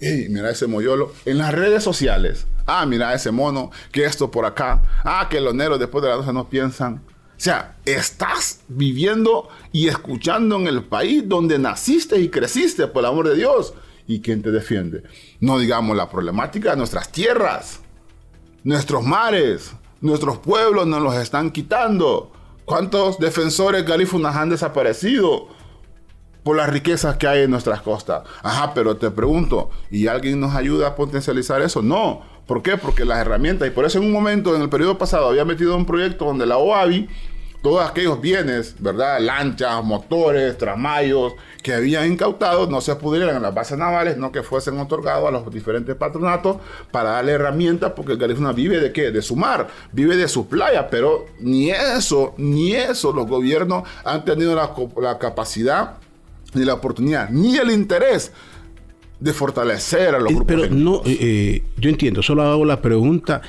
y 0.00 0.30
mira 0.30 0.48
ese 0.48 0.66
moyolo, 0.66 1.12
en 1.26 1.36
las 1.36 1.52
redes 1.52 1.84
sociales. 1.84 2.46
Ah, 2.64 2.86
mira 2.86 3.12
ese 3.12 3.30
mono, 3.30 3.72
que 3.92 4.06
esto 4.06 4.30
por 4.30 4.46
acá. 4.46 4.82
Ah, 5.04 5.26
que 5.28 5.42
los 5.42 5.54
negros 5.54 5.78
después 5.78 6.02
de 6.02 6.08
la 6.08 6.16
noche 6.16 6.32
no 6.32 6.48
piensan. 6.48 7.02
O 7.36 7.40
sea, 7.40 7.76
estás 7.84 8.60
viviendo 8.66 9.48
y 9.70 9.88
escuchando 9.88 10.56
en 10.56 10.68
el 10.68 10.84
país 10.84 11.22
donde 11.28 11.58
naciste 11.58 12.18
y 12.18 12.30
creciste, 12.30 12.86
por 12.86 13.00
el 13.00 13.10
amor 13.10 13.28
de 13.28 13.36
Dios. 13.36 13.74
¿Y 14.06 14.20
quién 14.20 14.42
te 14.42 14.50
defiende? 14.50 15.02
No 15.40 15.58
digamos 15.58 15.96
la 15.96 16.08
problemática 16.08 16.70
de 16.70 16.76
nuestras 16.76 17.12
tierras, 17.12 17.80
nuestros 18.64 19.04
mares, 19.04 19.72
nuestros 20.00 20.38
pueblos 20.38 20.86
nos 20.86 21.02
los 21.02 21.14
están 21.16 21.50
quitando. 21.50 22.32
¿Cuántos 22.64 23.18
defensores 23.18 23.84
garífunas 23.84 24.34
han 24.34 24.50
desaparecido 24.50 25.48
por 26.42 26.56
las 26.56 26.70
riquezas 26.70 27.16
que 27.16 27.28
hay 27.28 27.42
en 27.42 27.50
nuestras 27.50 27.82
costas? 27.82 28.22
Ajá, 28.42 28.72
pero 28.72 28.96
te 28.96 29.10
pregunto, 29.10 29.70
¿y 29.90 30.06
alguien 30.06 30.40
nos 30.40 30.54
ayuda 30.54 30.88
a 30.88 30.96
potencializar 30.96 31.60
eso? 31.60 31.82
No, 31.82 32.22
¿Por 32.46 32.62
qué? 32.62 32.76
Porque 32.76 33.04
las 33.04 33.18
herramientas, 33.18 33.66
y 33.66 33.70
por 33.72 33.84
eso 33.84 33.98
en 33.98 34.04
un 34.04 34.12
momento, 34.12 34.54
en 34.54 34.62
el 34.62 34.68
periodo 34.68 34.96
pasado, 34.98 35.28
había 35.28 35.44
metido 35.44 35.76
un 35.76 35.84
proyecto 35.84 36.26
donde 36.26 36.46
la 36.46 36.58
OAVI, 36.58 37.08
todos 37.60 37.84
aquellos 37.84 38.20
bienes, 38.20 38.76
¿verdad? 38.78 39.18
Lanchas, 39.18 39.82
motores, 39.82 40.56
tramayos 40.56 41.34
que 41.64 41.74
habían 41.74 42.12
incautado, 42.12 42.68
no 42.68 42.80
se 42.80 42.94
pudieran 42.94 43.34
en 43.34 43.42
las 43.42 43.52
bases 43.52 43.76
navales, 43.76 44.16
no 44.16 44.30
que 44.30 44.44
fuesen 44.44 44.78
otorgados 44.78 45.26
a 45.26 45.32
los 45.32 45.52
diferentes 45.52 45.96
patronatos 45.96 46.58
para 46.92 47.10
darle 47.10 47.32
herramientas, 47.32 47.92
porque 47.96 48.12
el 48.12 48.18
Garifuna 48.18 48.52
vive 48.52 48.78
de 48.78 48.92
qué? 48.92 49.10
De 49.10 49.20
su 49.20 49.34
mar, 49.34 49.66
vive 49.90 50.16
de 50.16 50.28
su 50.28 50.46
playa, 50.46 50.88
pero 50.88 51.26
ni 51.40 51.70
eso, 51.70 52.34
ni 52.36 52.74
eso 52.76 53.12
los 53.12 53.26
gobiernos 53.26 53.82
han 54.04 54.24
tenido 54.24 54.54
la 54.54 55.18
capacidad 55.18 55.96
ni 56.54 56.64
la 56.64 56.74
oportunidad, 56.74 57.28
ni 57.30 57.56
el 57.56 57.72
interés 57.72 58.30
de 59.20 59.32
fortalecer 59.32 60.14
a 60.14 60.18
los 60.18 60.28
grupos. 60.28 60.46
Pero 60.46 60.68
no, 60.74 61.02
eh, 61.04 61.16
eh, 61.20 61.62
yo 61.78 61.90
entiendo, 61.90 62.22
solo 62.22 62.42
hago 62.42 62.64
la 62.64 62.82
pregunta, 62.82 63.42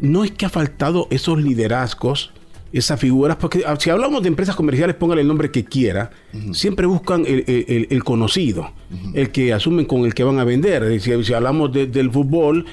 ¿no 0.00 0.24
es 0.24 0.30
que 0.30 0.46
ha 0.46 0.48
faltado 0.48 1.08
esos 1.10 1.40
liderazgos, 1.40 2.32
esas 2.72 3.00
figuras? 3.00 3.36
Porque 3.36 3.64
ah, 3.66 3.76
si 3.78 3.90
hablamos 3.90 4.22
de 4.22 4.28
empresas 4.28 4.54
comerciales, 4.54 4.96
póngale 4.96 5.22
el 5.22 5.28
nombre 5.28 5.50
que 5.50 5.64
quiera, 5.64 6.10
siempre 6.52 6.86
buscan 6.86 7.24
el, 7.26 8.04
conocido, 8.04 8.72
el 9.14 9.30
que 9.30 9.52
asumen 9.52 9.86
con 9.86 10.04
el 10.04 10.14
que 10.14 10.24
van 10.24 10.38
a 10.38 10.44
vender. 10.44 11.00
Si, 11.00 11.24
si 11.24 11.34
hablamos 11.34 11.72
del 11.72 12.10
fútbol, 12.10 12.66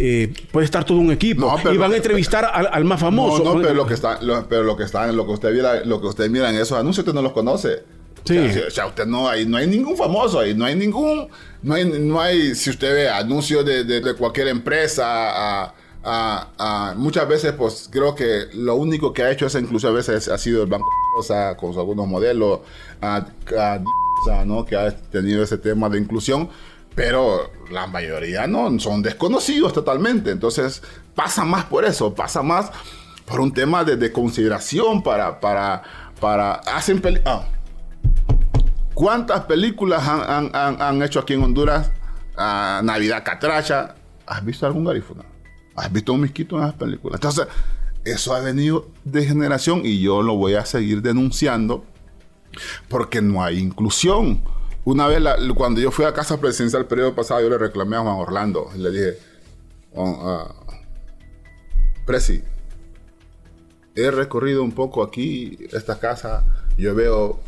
eh, 0.00 0.32
puede 0.52 0.64
estar 0.64 0.84
todo 0.84 0.98
un 0.98 1.10
equipo 1.10 1.52
y 1.72 1.76
van 1.76 1.92
a 1.92 1.96
entrevistar 1.96 2.44
al, 2.44 2.84
más 2.84 3.00
famoso. 3.00 3.42
No, 3.42 3.54
no, 3.54 3.62
pero 3.62 3.74
lo 3.74 3.84
que 3.84 3.94
está, 3.94 4.20
pero 4.48 4.62
lo 4.62 4.76
que 4.76 4.84
está, 4.84 5.10
lo 5.10 5.26
que 5.26 5.32
usted 5.32 5.52
mira, 5.52 5.84
lo 5.84 6.00
que 6.00 6.06
usted 6.06 6.30
mira 6.30 6.48
en 6.50 6.56
esos 6.56 6.78
anuncios, 6.78 7.04
usted 7.04 7.14
no 7.14 7.22
los 7.22 7.32
conoce. 7.32 7.82
Sí. 8.22 8.38
O, 8.38 8.70
sea, 8.70 8.86
usted 8.86 9.06
no 9.06 9.28
hay, 9.28 9.44
no 9.44 9.56
hay 9.56 9.66
ningún 9.66 9.96
famoso 9.96 10.38
ahí, 10.38 10.54
no 10.54 10.64
hay 10.64 10.76
ningún, 10.76 11.28
no 11.62 11.74
hay, 11.74 11.84
no 11.84 12.20
hay, 12.20 12.54
si 12.54 12.70
usted 12.70 12.94
ve 12.94 13.08
anuncios 13.08 13.64
de, 13.64 13.84
de, 13.84 14.14
cualquier 14.14 14.48
empresa, 14.48 15.64
a, 15.64 15.74
a, 16.04 16.94
muchas 16.96 17.28
veces, 17.28 17.52
pues 17.52 17.88
creo 17.90 18.14
que 18.14 18.46
lo 18.54 18.76
único 18.76 19.12
que 19.12 19.22
ha 19.22 19.30
hecho 19.30 19.46
esa 19.46 19.58
incluso 19.58 19.88
a 19.88 19.92
veces 19.92 20.28
ha 20.28 20.38
sido 20.38 20.62
el 20.62 20.68
banco, 20.68 20.86
o 21.18 21.22
sea, 21.22 21.56
con 21.56 21.76
algunos 21.76 22.06
modelos, 22.06 22.60
¿no? 24.46 24.64
que 24.64 24.76
ha 24.76 24.96
tenido 24.96 25.42
ese 25.42 25.58
tema 25.58 25.88
de 25.88 25.98
inclusión, 25.98 26.48
pero 26.94 27.50
la 27.70 27.86
mayoría 27.86 28.46
no, 28.46 28.78
son 28.80 29.02
desconocidos 29.02 29.72
totalmente. 29.72 30.30
Entonces 30.30 30.82
pasa 31.14 31.44
más 31.44 31.64
por 31.64 31.84
eso, 31.84 32.14
pasa 32.14 32.42
más 32.42 32.70
por 33.24 33.40
un 33.40 33.52
tema 33.52 33.84
de, 33.84 34.12
consideración 34.12 35.02
para, 35.02 35.38
para, 35.38 35.82
para, 36.20 36.54
hacen 36.54 37.00
películas. 37.00 37.42
Ah. 37.44 37.57
¿Cuántas 38.98 39.44
películas 39.44 40.02
han, 40.08 41.02
hecho 41.04 41.20
aquí 41.20 41.34
en 41.34 41.44
Honduras? 41.44 41.92
Ah, 42.36 42.80
Navidad 42.82 43.22
Catracha. 43.24 43.94
¿Has 44.26 44.44
visto 44.44 44.66
algún 44.66 44.84
garífuna? 44.84 45.24
¿Has 45.76 45.92
visto 45.92 46.12
un 46.12 46.22
misquito 46.22 46.56
en 46.56 46.64
esas 46.64 46.74
películas? 46.74 47.14
Entonces, 47.14 47.46
eso 48.04 48.34
ha 48.34 48.40
venido 48.40 48.88
de 49.04 49.24
generación 49.24 49.82
y 49.84 50.00
yo 50.00 50.20
lo 50.22 50.34
voy 50.34 50.54
a 50.56 50.66
seguir 50.66 51.00
denunciando 51.00 51.84
porque 52.88 53.22
no 53.22 53.40
hay 53.40 53.60
inclusión. 53.60 54.42
Una 54.84 55.06
vez, 55.06 55.22
cuando 55.54 55.80
yo 55.80 55.92
fui 55.92 56.04
a 56.04 56.12
casa 56.12 56.40
presidencial 56.40 56.82
el 56.82 56.88
periodo 56.88 57.14
pasado, 57.14 57.40
yo 57.40 57.50
le 57.50 57.58
reclamé 57.58 57.94
a 57.94 58.00
Juan 58.00 58.16
Orlando 58.16 58.68
y 58.74 58.78
le 58.78 58.90
dije, 58.90 59.18
uh, 59.92 60.42
Presi, 62.04 62.42
he 63.94 64.10
recorrido 64.10 64.64
un 64.64 64.72
poco 64.72 65.04
aquí 65.04 65.56
esta 65.70 66.00
casa, 66.00 66.44
yo 66.76 66.96
veo 66.96 67.38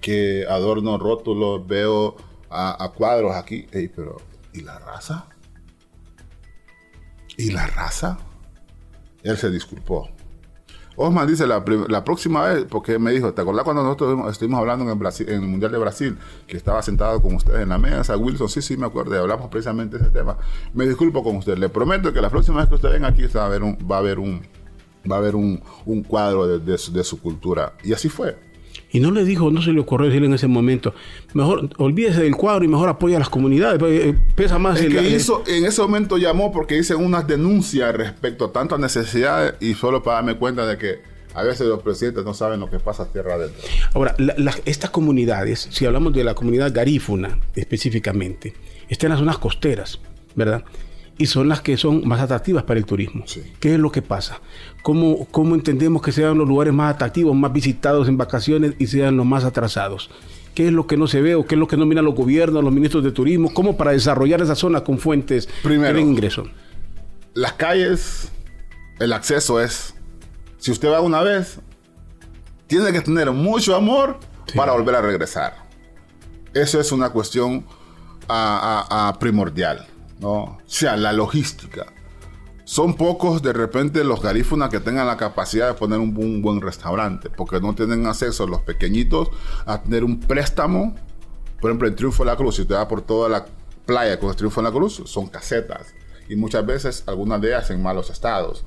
que 0.00 0.46
adorno 0.48 0.98
rótulos, 0.98 1.66
veo 1.66 2.16
a, 2.50 2.92
cuadros 2.94 3.34
aquí, 3.34 3.66
pero 3.70 4.16
¿y 4.52 4.62
la 4.62 4.78
raza? 4.78 5.26
¿Y 7.36 7.50
la 7.50 7.66
raza? 7.66 8.18
Él 9.22 9.36
se 9.36 9.50
disculpó. 9.50 10.08
Osman 10.98 11.26
dice 11.26 11.46
la, 11.46 11.62
próxima 12.04 12.48
vez, 12.48 12.64
porque 12.68 12.98
me 12.98 13.10
dijo, 13.10 13.34
¿te 13.34 13.42
acordás 13.42 13.64
cuando 13.64 13.82
nosotros 13.82 14.30
estuvimos 14.30 14.60
hablando 14.60 14.90
en 14.90 14.98
el, 14.98 15.28
el 15.28 15.40
Mundial 15.42 15.70
de 15.70 15.78
Brasil, 15.78 16.16
que 16.46 16.56
estaba 16.56 16.80
sentado 16.82 17.20
con 17.20 17.34
ustedes 17.34 17.60
en 17.60 17.68
la 17.68 17.76
mesa? 17.76 18.16
Wilson, 18.16 18.48
sí, 18.48 18.62
sí, 18.62 18.78
me 18.78 18.86
acuerdo, 18.86 19.20
hablamos 19.20 19.48
precisamente 19.50 19.98
de 19.98 20.04
ese 20.04 20.12
tema. 20.12 20.38
Me 20.72 20.86
disculpo 20.86 21.22
con 21.22 21.36
usted, 21.36 21.58
le 21.58 21.68
prometo 21.68 22.14
que 22.14 22.22
la 22.22 22.30
próxima 22.30 22.60
vez 22.60 22.68
que 22.68 22.76
usted 22.76 22.90
venga 22.90 23.08
aquí 23.08 23.26
va 23.26 23.42
a 23.42 23.46
haber 23.46 23.62
un, 23.62 23.76
va 23.90 23.96
a 23.96 23.98
haber 23.98 24.18
un, 24.18 24.40
va 25.10 25.16
a 25.16 25.18
haber 25.18 25.36
un, 25.36 25.62
cuadro 26.08 26.58
de, 26.58 26.78
su, 26.78 27.20
cultura. 27.20 27.74
Y 27.84 27.92
así 27.92 28.08
fue. 28.08 28.38
Y 28.96 29.00
no 29.00 29.10
le 29.10 29.26
dijo, 29.26 29.50
no 29.50 29.60
se 29.60 29.74
le 29.74 29.80
ocurrió 29.80 30.06
decirle 30.06 30.28
en 30.28 30.32
ese 30.32 30.46
momento, 30.46 30.94
mejor 31.34 31.68
olvídese 31.76 32.22
del 32.22 32.34
cuadro 32.34 32.64
y 32.64 32.68
mejor 32.68 32.88
apoya 32.88 33.16
a 33.16 33.18
las 33.18 33.28
comunidades, 33.28 33.78
eh, 33.82 34.14
pesa 34.34 34.58
más. 34.58 34.80
el, 34.80 34.90
que 34.90 35.10
hizo, 35.10 35.44
en 35.46 35.66
ese 35.66 35.82
momento 35.82 36.16
llamó 36.16 36.50
porque 36.50 36.78
hice 36.78 36.94
unas 36.94 37.26
denuncias 37.26 37.94
respecto 37.94 38.46
a 38.46 38.52
tantas 38.52 38.80
necesidades 38.80 39.52
y 39.60 39.74
solo 39.74 40.02
para 40.02 40.16
darme 40.16 40.38
cuenta 40.38 40.66
de 40.66 40.78
que 40.78 41.00
a 41.34 41.42
veces 41.42 41.66
los 41.66 41.82
presidentes 41.82 42.24
no 42.24 42.32
saben 42.32 42.58
lo 42.58 42.70
que 42.70 42.78
pasa 42.78 43.12
tierra 43.12 43.34
adentro. 43.34 43.62
Ahora, 43.92 44.16
estas 44.64 44.88
comunidades, 44.88 45.68
si 45.70 45.84
hablamos 45.84 46.14
de 46.14 46.24
la 46.24 46.32
comunidad 46.32 46.72
garífuna 46.72 47.38
específicamente, 47.54 48.54
están 48.88 49.08
en 49.08 49.10
las 49.10 49.18
zonas 49.18 49.36
costeras, 49.36 50.00
¿verdad? 50.34 50.64
Y 51.18 51.26
son 51.26 51.48
las 51.48 51.60
que 51.60 51.76
son 51.76 52.06
más 52.06 52.20
atractivas 52.20 52.64
para 52.64 52.78
el 52.78 52.84
turismo. 52.84 53.24
¿Qué 53.60 53.74
es 53.74 53.78
lo 53.78 53.90
que 53.90 54.02
pasa? 54.02 54.40
¿Cómo, 54.82 55.26
¿Cómo 55.30 55.54
entendemos 55.54 56.02
que 56.02 56.12
sean 56.12 56.36
los 56.36 56.46
lugares 56.46 56.74
más 56.74 56.94
atractivos, 56.94 57.34
más 57.34 57.52
visitados 57.52 58.08
en 58.08 58.16
vacaciones 58.16 58.74
y 58.78 58.86
sean 58.86 59.16
los 59.16 59.24
más 59.24 59.44
atrasados? 59.44 60.10
¿Qué 60.54 60.68
es 60.68 60.72
lo 60.72 60.86
que 60.86 60.96
no 60.96 61.06
se 61.06 61.20
ve 61.20 61.34
o 61.34 61.46
qué 61.46 61.54
es 61.54 61.58
lo 61.58 61.68
que 61.68 61.76
no 61.76 61.86
miran 61.86 62.04
los 62.04 62.14
gobiernos, 62.14 62.62
los 62.62 62.72
ministros 62.72 63.04
de 63.04 63.12
turismo? 63.12 63.52
¿Cómo 63.52 63.76
para 63.76 63.92
desarrollar 63.92 64.42
esa 64.42 64.54
zona 64.54 64.82
con 64.82 64.98
fuentes 64.98 65.48
Primero, 65.62 65.94
de 65.94 66.00
ingreso? 66.00 66.44
Las 67.34 67.54
calles, 67.54 68.30
el 68.98 69.12
acceso 69.12 69.60
es, 69.60 69.94
si 70.58 70.70
usted 70.70 70.88
va 70.90 71.00
una 71.00 71.22
vez, 71.22 71.60
tiene 72.66 72.92
que 72.92 73.00
tener 73.00 73.30
mucho 73.30 73.74
amor 73.74 74.18
para 74.54 74.72
volver 74.72 74.94
a 74.94 75.02
regresar. 75.02 75.54
Eso 76.54 76.80
es 76.80 76.90
una 76.92 77.10
cuestión 77.10 77.64
primordial. 79.18 79.86
¿No? 80.20 80.32
O 80.32 80.58
sea, 80.66 80.96
la 80.96 81.12
logística. 81.12 81.86
Son 82.64 82.94
pocos 82.94 83.42
de 83.42 83.52
repente 83.52 84.02
los 84.02 84.20
garífunas 84.20 84.70
que 84.70 84.80
tengan 84.80 85.06
la 85.06 85.16
capacidad 85.16 85.68
de 85.68 85.74
poner 85.74 86.00
un, 86.00 86.42
buen 86.42 86.60
restaurante, 86.60 87.30
porque 87.30 87.60
no 87.60 87.74
tienen 87.74 88.06
acceso 88.06 88.46
los 88.46 88.62
pequeñitos 88.62 89.28
a 89.66 89.82
tener 89.82 90.02
un 90.02 90.18
préstamo. 90.18 90.96
Por 91.60 91.70
ejemplo, 91.70 91.86
en 91.86 91.94
Triunfo 91.94 92.24
de 92.24 92.30
la 92.30 92.36
Cruz, 92.36 92.56
si 92.56 92.62
usted 92.62 92.74
va 92.74 92.88
por 92.88 93.02
toda 93.02 93.28
la 93.28 93.46
playa 93.86 94.18
con 94.18 94.30
el 94.30 94.36
Triunfo 94.36 94.60
de 94.60 94.68
la 94.68 94.72
Cruz, 94.72 95.00
son 95.06 95.28
casetas. 95.28 95.94
Y 96.28 96.34
muchas 96.34 96.66
veces 96.66 97.04
algunas 97.06 97.40
de 97.40 97.48
ellas 97.48 97.70
en 97.70 97.80
malos 97.80 98.10
estados. 98.10 98.64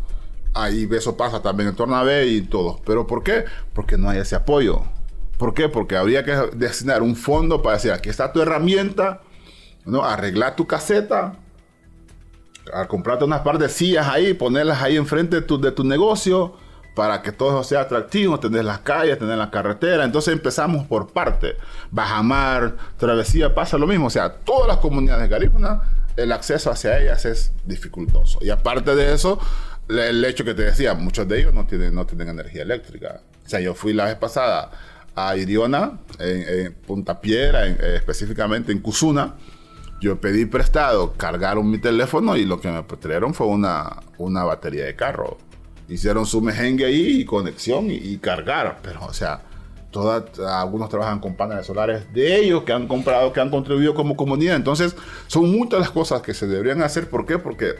Ahí 0.54 0.88
eso 0.92 1.18
pasa 1.18 1.42
también 1.42 1.70
en 1.70 1.76
Tornabé 1.76 2.28
y 2.28 2.42
todo. 2.42 2.80
¿Pero 2.86 3.06
por 3.06 3.22
qué? 3.22 3.44
Porque 3.74 3.98
no 3.98 4.10
hay 4.10 4.20
ese 4.20 4.36
apoyo. 4.36 4.84
¿Por 5.38 5.54
qué? 5.54 5.68
Porque 5.70 5.98
habría 5.98 6.24
que 6.24 6.32
destinar 6.56 7.02
un 7.02 7.18
fondo 7.18 7.62
para 7.62 7.76
decir, 7.76 7.92
aquí 7.92 8.10
está 8.10 8.32
tu 8.32 8.42
herramienta, 8.42 9.22
¿no? 9.86 10.04
Arreglar 10.04 10.56
tu 10.56 10.68
caseta, 10.68 11.36
a 12.74 12.88
comprarte 12.88 13.26
unas 13.26 13.42
par 13.42 13.58
de 13.58 13.70
sillas 13.70 14.08
ahí, 14.08 14.34
ponerlas 14.34 14.82
ahí 14.82 14.98
enfrente 14.98 15.38
de 15.38 15.42
tu, 15.42 15.60
de 15.60 15.72
tu 15.72 15.84
negocio 15.84 16.56
para 16.96 17.22
que 17.22 17.32
todo 17.32 17.63
sea 17.63 17.82
atractivo, 17.82 18.39
tener 18.39 18.65
las 18.65 18.80
calles, 18.80 19.18
tener 19.18 19.38
la 19.38 19.50
carretera. 19.50 20.04
Entonces 20.04 20.34
empezamos 20.34 20.86
por 20.86 21.12
parte. 21.13 21.56
Bajamar, 21.92 22.76
Travesía, 22.98 23.56
pasa 23.56 23.78
lo 23.78 23.88
mismo. 23.88 24.08
O 24.08 24.10
sea, 24.10 24.34
todas 24.34 24.68
las 24.68 24.78
comunidades 24.78 25.30
garífunas, 25.30 25.82
el 26.18 26.32
acceso 26.32 26.70
hacia 26.70 27.00
ellas 27.00 27.24
es 27.26 27.54
dificultoso. 27.65 28.39
Y 28.42 28.50
aparte 28.50 28.96
de 28.96 29.13
eso, 29.13 29.39
el 29.88 30.24
hecho 30.26 30.44
que 30.44 30.54
te 30.54 30.63
decía, 30.63 30.94
muchos 30.94 31.28
de 31.28 31.39
ellos 31.39 31.54
no 31.54 31.65
tienen, 31.65 31.96
no 31.96 32.06
tienen 32.06 32.28
energía 32.30 32.63
eléctrica. 32.63 33.22
O 33.46 33.50
sea, 33.50 33.60
yo 33.62 33.74
fui 33.74 33.94
la 33.94 34.06
vez 34.06 34.15
pasada 34.15 34.72
a 35.15 35.36
Iriona, 35.38 36.00
en, 36.20 36.74
Punta 36.74 37.22
Piedra, 37.22 37.65
específicamente 37.65 38.72
en 38.72 38.80
Cusuna, 38.80 39.36
yo 40.00 40.20
pedí 40.20 40.46
prestado, 40.46 41.14
cargaron 41.14 41.70
mi 41.70 41.78
teléfono 41.78 42.38
y 42.38 42.46
lo 42.46 42.60
que 42.60 42.70
me 42.70 42.84
trajeron 42.84 43.34
fue 43.34 43.48
una, 43.48 43.98
una 44.18 44.44
batería 44.44 44.86
de 44.86 44.96
carro. 44.96 45.38
Hicieron 45.88 46.26
su 46.26 46.42
mejengue 46.42 46.86
ahí 46.86 47.22
y 47.22 47.26
conexión 47.26 47.88
y, 47.90 48.18
cargar. 48.18 48.80
Pero, 48.82 49.06
o 49.06 49.14
sea, 49.14 49.42
algunos 50.48 50.88
trabajan 50.90 51.20
con 51.20 51.36
paneles 51.36 51.66
solares 51.66 52.14
de 52.14 52.38
ellos 52.38 52.64
que 52.64 52.72
han 52.72 52.88
comprado, 52.88 53.34
que 53.34 53.42
han 53.42 53.50
contribuido 53.50 53.94
como 53.94 54.16
comunidad. 54.16 54.56
Entonces, 54.56 54.96
son 55.28 55.52
muchas 55.52 55.80
las 55.80 55.90
cosas 55.90 56.22
que 56.22 56.34
se 56.34 56.48
deberían 56.48 56.82
hacer. 56.84 57.10
¿Por 57.10 57.26
qué? 57.26 57.40
Porque 57.40 57.76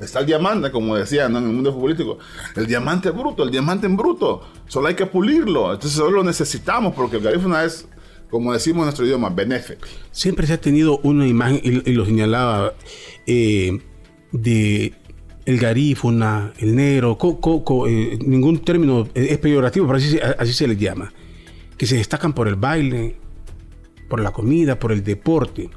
está 0.00 0.20
el 0.20 0.26
diamante, 0.26 0.70
como 0.70 0.94
decían 0.94 1.36
en 1.36 1.42
el 1.42 1.52
mundo 1.52 1.72
futbolístico. 1.72 2.18
El 2.54 2.66
diamante 2.66 3.10
bruto, 3.10 3.42
el 3.42 3.50
diamante 3.50 3.86
en 3.86 3.96
bruto. 3.96 4.42
Solo 4.68 4.86
hay 4.86 4.94
que 4.94 5.06
pulirlo. 5.06 5.72
Entonces, 5.72 5.98
solo 5.98 6.18
lo 6.18 6.24
necesitamos 6.24 6.94
porque 6.94 7.16
el 7.16 7.24
garífuna 7.24 7.64
es 7.64 7.88
como 8.32 8.54
decimos 8.54 8.78
en 8.78 8.84
nuestro 8.86 9.04
idioma, 9.04 9.28
benéfico. 9.28 9.86
Siempre 10.10 10.46
se 10.46 10.54
ha 10.54 10.60
tenido 10.60 10.98
una 11.02 11.26
imagen, 11.26 11.60
y, 11.62 11.92
lo 11.92 12.06
señalaba, 12.06 12.72
eh, 13.26 13.78
de 14.32 14.94
el 15.44 15.58
garífuna, 15.58 16.54
el 16.56 16.74
negro, 16.74 17.18
eh, 17.86 18.18
ningún 18.24 18.60
término 18.60 19.06
es 19.12 19.36
peyorativo, 19.36 19.86
pero 19.86 19.98
así, 20.38 20.52
se 20.54 20.66
les 20.66 20.78
llama, 20.78 21.12
que 21.76 21.84
se 21.84 21.96
destacan 21.96 22.32
por 22.32 22.48
el 22.48 22.56
baile, 22.56 23.16
por 24.08 24.20
la 24.20 24.30
comida, 24.30 24.78
por 24.78 24.92
el 24.92 25.04
deporte. 25.04 25.68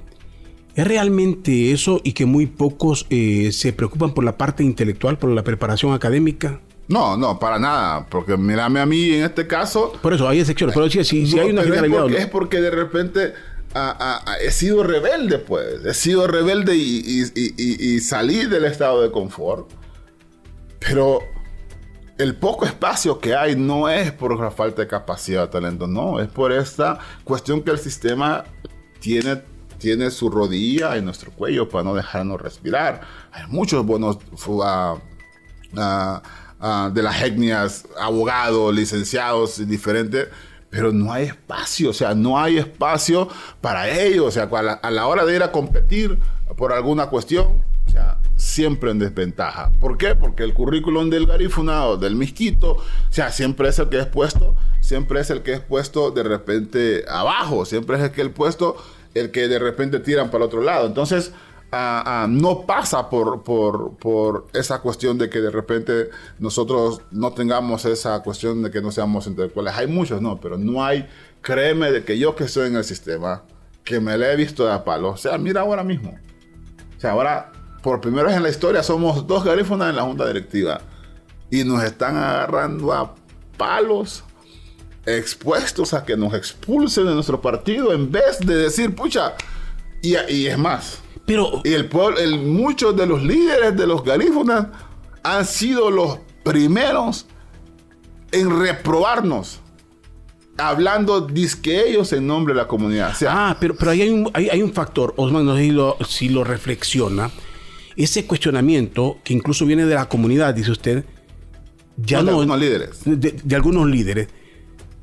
¿Es 0.76 0.88
realmente 0.88 1.72
eso 1.72 2.00
y 2.06 2.14
que 2.14 2.26
muy 2.26 2.46
pocos 2.46 3.06
eh, 3.10 3.52
se 3.52 3.74
preocupan 3.74 4.14
por 4.14 4.24
la 4.24 4.38
parte 4.38 4.64
intelectual, 4.64 5.18
por 5.20 5.30
la 5.30 5.44
preparación 5.44 5.92
académica? 5.92 6.62
No, 6.88 7.18
no, 7.18 7.40
para 7.40 7.58
nada. 7.60 8.06
Porque 8.10 8.38
mírame 8.38 8.80
a 8.80 8.86
mí 8.86 9.12
en 9.12 9.24
este 9.24 9.48
caso. 9.48 9.94
Por 10.02 10.14
eso 10.14 10.28
hay 10.28 10.40
excepciones. 10.40 10.76
Pero 10.76 10.90
si, 10.90 11.04
si, 11.04 11.40
hay 11.40 11.50
una 11.50 11.64
generalidad. 11.64 12.10
Es 12.12 12.28
porque, 12.28 12.62
de 12.62 12.72
repente 12.72 13.34
he 14.42 14.52
sido 14.52 14.84
rebelde, 14.84 15.40
pues. 15.40 15.86
He 15.86 15.94
sido 15.94 16.28
rebelde 16.28 16.76
y, 16.76 17.24
y, 17.36 18.00
salí 18.00 18.46
del 18.46 18.66
estado 18.66 19.02
de 19.02 19.12
confort. 19.12 19.70
Pero 20.80 21.20
el 22.18 22.36
poco 22.36 22.66
espacio 22.66 23.20
que 23.20 23.36
hay 23.36 23.56
no 23.56 23.90
es 23.90 24.12
por 24.12 24.40
la 24.40 24.52
falta 24.52 24.82
de 24.84 24.88
capacidad 24.88 25.50
talento, 25.50 25.88
no. 25.88 26.20
Es 26.20 26.28
por 26.28 26.52
esta 26.52 27.00
cuestión 27.24 27.64
que 27.64 27.72
el 27.72 27.80
sistema 27.80 28.46
tiene, 29.00 29.42
tiene 29.80 30.12
su 30.12 30.30
rodilla 30.30 30.96
en 30.96 31.06
nuestro 31.06 31.32
cuello 31.32 31.68
para 31.68 31.84
no 31.84 31.96
dejarnos 31.96 32.40
respirar. 32.40 33.02
Hay 33.32 33.48
muchos 33.48 33.86
buenos. 33.86 34.20
Uh, 34.48 35.00
Ah, 36.68 36.90
de 36.92 37.04
las 37.04 37.22
etnias, 37.22 37.86
abogados, 37.96 38.74
licenciados, 38.74 39.68
diferentes, 39.68 40.30
pero 40.72 40.92
no 40.92 41.14
hay 41.14 41.26
espacio, 41.26 41.92
o 41.92 41.94
sea, 41.94 42.16
no 42.16 42.40
hay 42.40 42.58
espacio 42.58 43.30
para 43.62 43.88
ellos, 43.88 44.26
o 44.26 44.32
sea, 44.32 44.50
a 44.82 44.90
la, 44.90 45.06
hora 45.06 45.26
de 45.26 45.36
ir 45.36 45.44
a 45.44 45.52
competir 45.52 46.18
por 46.58 46.74
alguna 46.74 47.06
cuestión, 47.06 47.64
o 47.86 47.92
sea, 47.92 48.18
siempre 48.36 48.90
en 48.90 48.98
desventaja. 48.98 49.70
¿Por 49.80 50.00
qué? 50.00 50.16
Porque 50.16 50.42
el 50.42 50.56
currículum 50.56 51.12
del 51.12 51.28
garífuna 51.28 51.86
o 51.86 51.98
del 51.98 52.16
misquito, 52.16 52.72
o 52.72 52.84
sea, 53.12 53.32
siempre 53.32 53.70
es 53.70 53.78
el 53.78 53.90
que 53.90 54.00
es 54.00 54.08
puesto, 54.08 54.56
siempre 54.82 55.22
es 55.22 55.30
el 55.30 55.44
que 55.44 55.54
es 55.54 55.60
puesto 55.60 56.10
de 56.10 56.24
repente 56.24 57.06
abajo, 57.08 57.66
siempre 57.66 57.98
es 57.98 58.02
el 58.06 58.10
que 58.10 58.22
el 58.22 58.32
puesto, 58.32 58.76
el 59.14 59.30
que 59.30 59.48
de 59.48 59.60
repente 59.60 60.00
tiran 60.00 60.32
para 60.32 60.46
otro 60.46 60.64
lado. 60.64 60.88
Entonces, 60.88 61.32
no 61.72 62.66
pasa 62.66 63.10
por, 63.10 63.44
por, 63.44 63.98
por, 63.98 64.48
esa 64.54 64.80
cuestión 64.80 65.18
de 65.18 65.30
que 65.30 65.42
de 65.42 65.52
repente 65.52 66.10
nosotros 66.40 67.02
no 67.12 67.34
tengamos 67.34 67.86
esa 67.86 68.22
cuestión 68.24 68.64
de 68.64 68.72
que 68.72 68.82
no 68.82 68.92
seamos 68.92 69.28
intelectuales. 69.28 69.74
Hay 69.76 69.88
muchos, 69.88 70.22
no, 70.22 70.40
pero 70.40 70.58
no 70.58 70.84
hay, 70.84 71.08
créeme 71.42 71.92
de 71.92 72.04
que 72.04 72.18
yo 72.18 72.36
que 72.36 72.46
estoy 72.46 72.68
en 72.68 72.76
el 72.76 72.84
sistema, 72.84 73.44
que 73.84 74.00
me 74.00 74.18
le 74.18 74.32
he 74.32 74.36
visto 74.36 74.66
de 74.66 74.80
palo, 74.80 75.10
o 75.12 75.18
sea, 75.18 75.38
mira 75.38 75.62
ahora 75.62 75.84
mismo. 75.84 76.18
O 76.98 77.00
sea, 77.00 77.12
ahora 77.12 77.52
por 77.82 78.02
primera 78.02 78.28
vez 78.28 78.38
en 78.38 78.44
la 78.44 78.50
historia 78.50 78.82
somos 78.82 79.28
dos 79.28 79.44
garífonas 79.44 79.90
en 79.90 79.98
la 79.98 80.04
junta 80.04 80.26
directiva 80.26 80.82
y 81.52 81.64
nos 81.64 81.84
están 81.84 82.18
agarrando 82.18 82.92
a 82.94 83.14
palos 83.58 84.24
expuestos 85.06 85.94
a 85.94 86.04
que 86.04 86.18
nos 86.18 86.34
expulsen 86.34 87.06
de 87.06 87.14
nuestro 87.14 87.40
partido 87.42 87.94
en 87.94 88.12
vez 88.12 88.40
de 88.40 88.56
decir, 88.56 88.96
pucha, 88.96 89.36
y, 90.02 90.16
es 90.46 90.58
más. 90.58 91.00
Pero, 91.26 91.62
y 91.64 91.74
el 91.74 91.88
pueblo, 91.88 92.20
el, 92.20 92.40
muchos 92.40 92.96
de 92.96 93.08
los 93.08 93.24
líderes 93.24 93.76
de 93.76 93.88
los 93.88 94.04
garífonas 94.04 94.68
han 95.24 95.46
sido 95.46 95.90
los 95.90 96.20
primeros 96.44 97.26
en 98.32 98.60
reprobarnos 98.60 99.62
hablando 100.58 101.22
disque 101.22 101.90
ellos 101.90 102.14
en 102.14 102.28
nombre 102.28 102.54
de 102.54 102.62
la 102.62 102.68
comunidad. 102.68 103.16
ah, 103.28 103.58
pero, 103.60 103.76
pero 103.76 103.92
ahí 103.92 104.02
hay 104.02 104.10
un, 104.10 104.32
hay, 104.34 104.62
un 104.62 104.74
factor, 104.74 105.14
Osman, 105.18 105.46
no 105.46 105.56
sé 105.56 105.64
si 105.64 105.72
lo, 105.72 105.98
si 106.08 106.30
lo 106.30 106.44
reflexiona 106.44 107.32
ese 107.96 108.26
cuestionamiento, 108.26 109.20
que 109.24 109.34
incluso 109.34 109.66
viene 109.66 109.86
de 109.86 109.96
la 109.96 110.10
comunidad, 110.10 110.54
dice 110.54 110.72
usted, 110.72 111.06
ya 111.98 112.22
no, 112.22 112.26
de 112.26 112.32
algunos 112.32 112.60
líderes. 112.60 113.00
De, 113.06 113.56
algunos 113.56 113.88
líderes, 113.88 114.28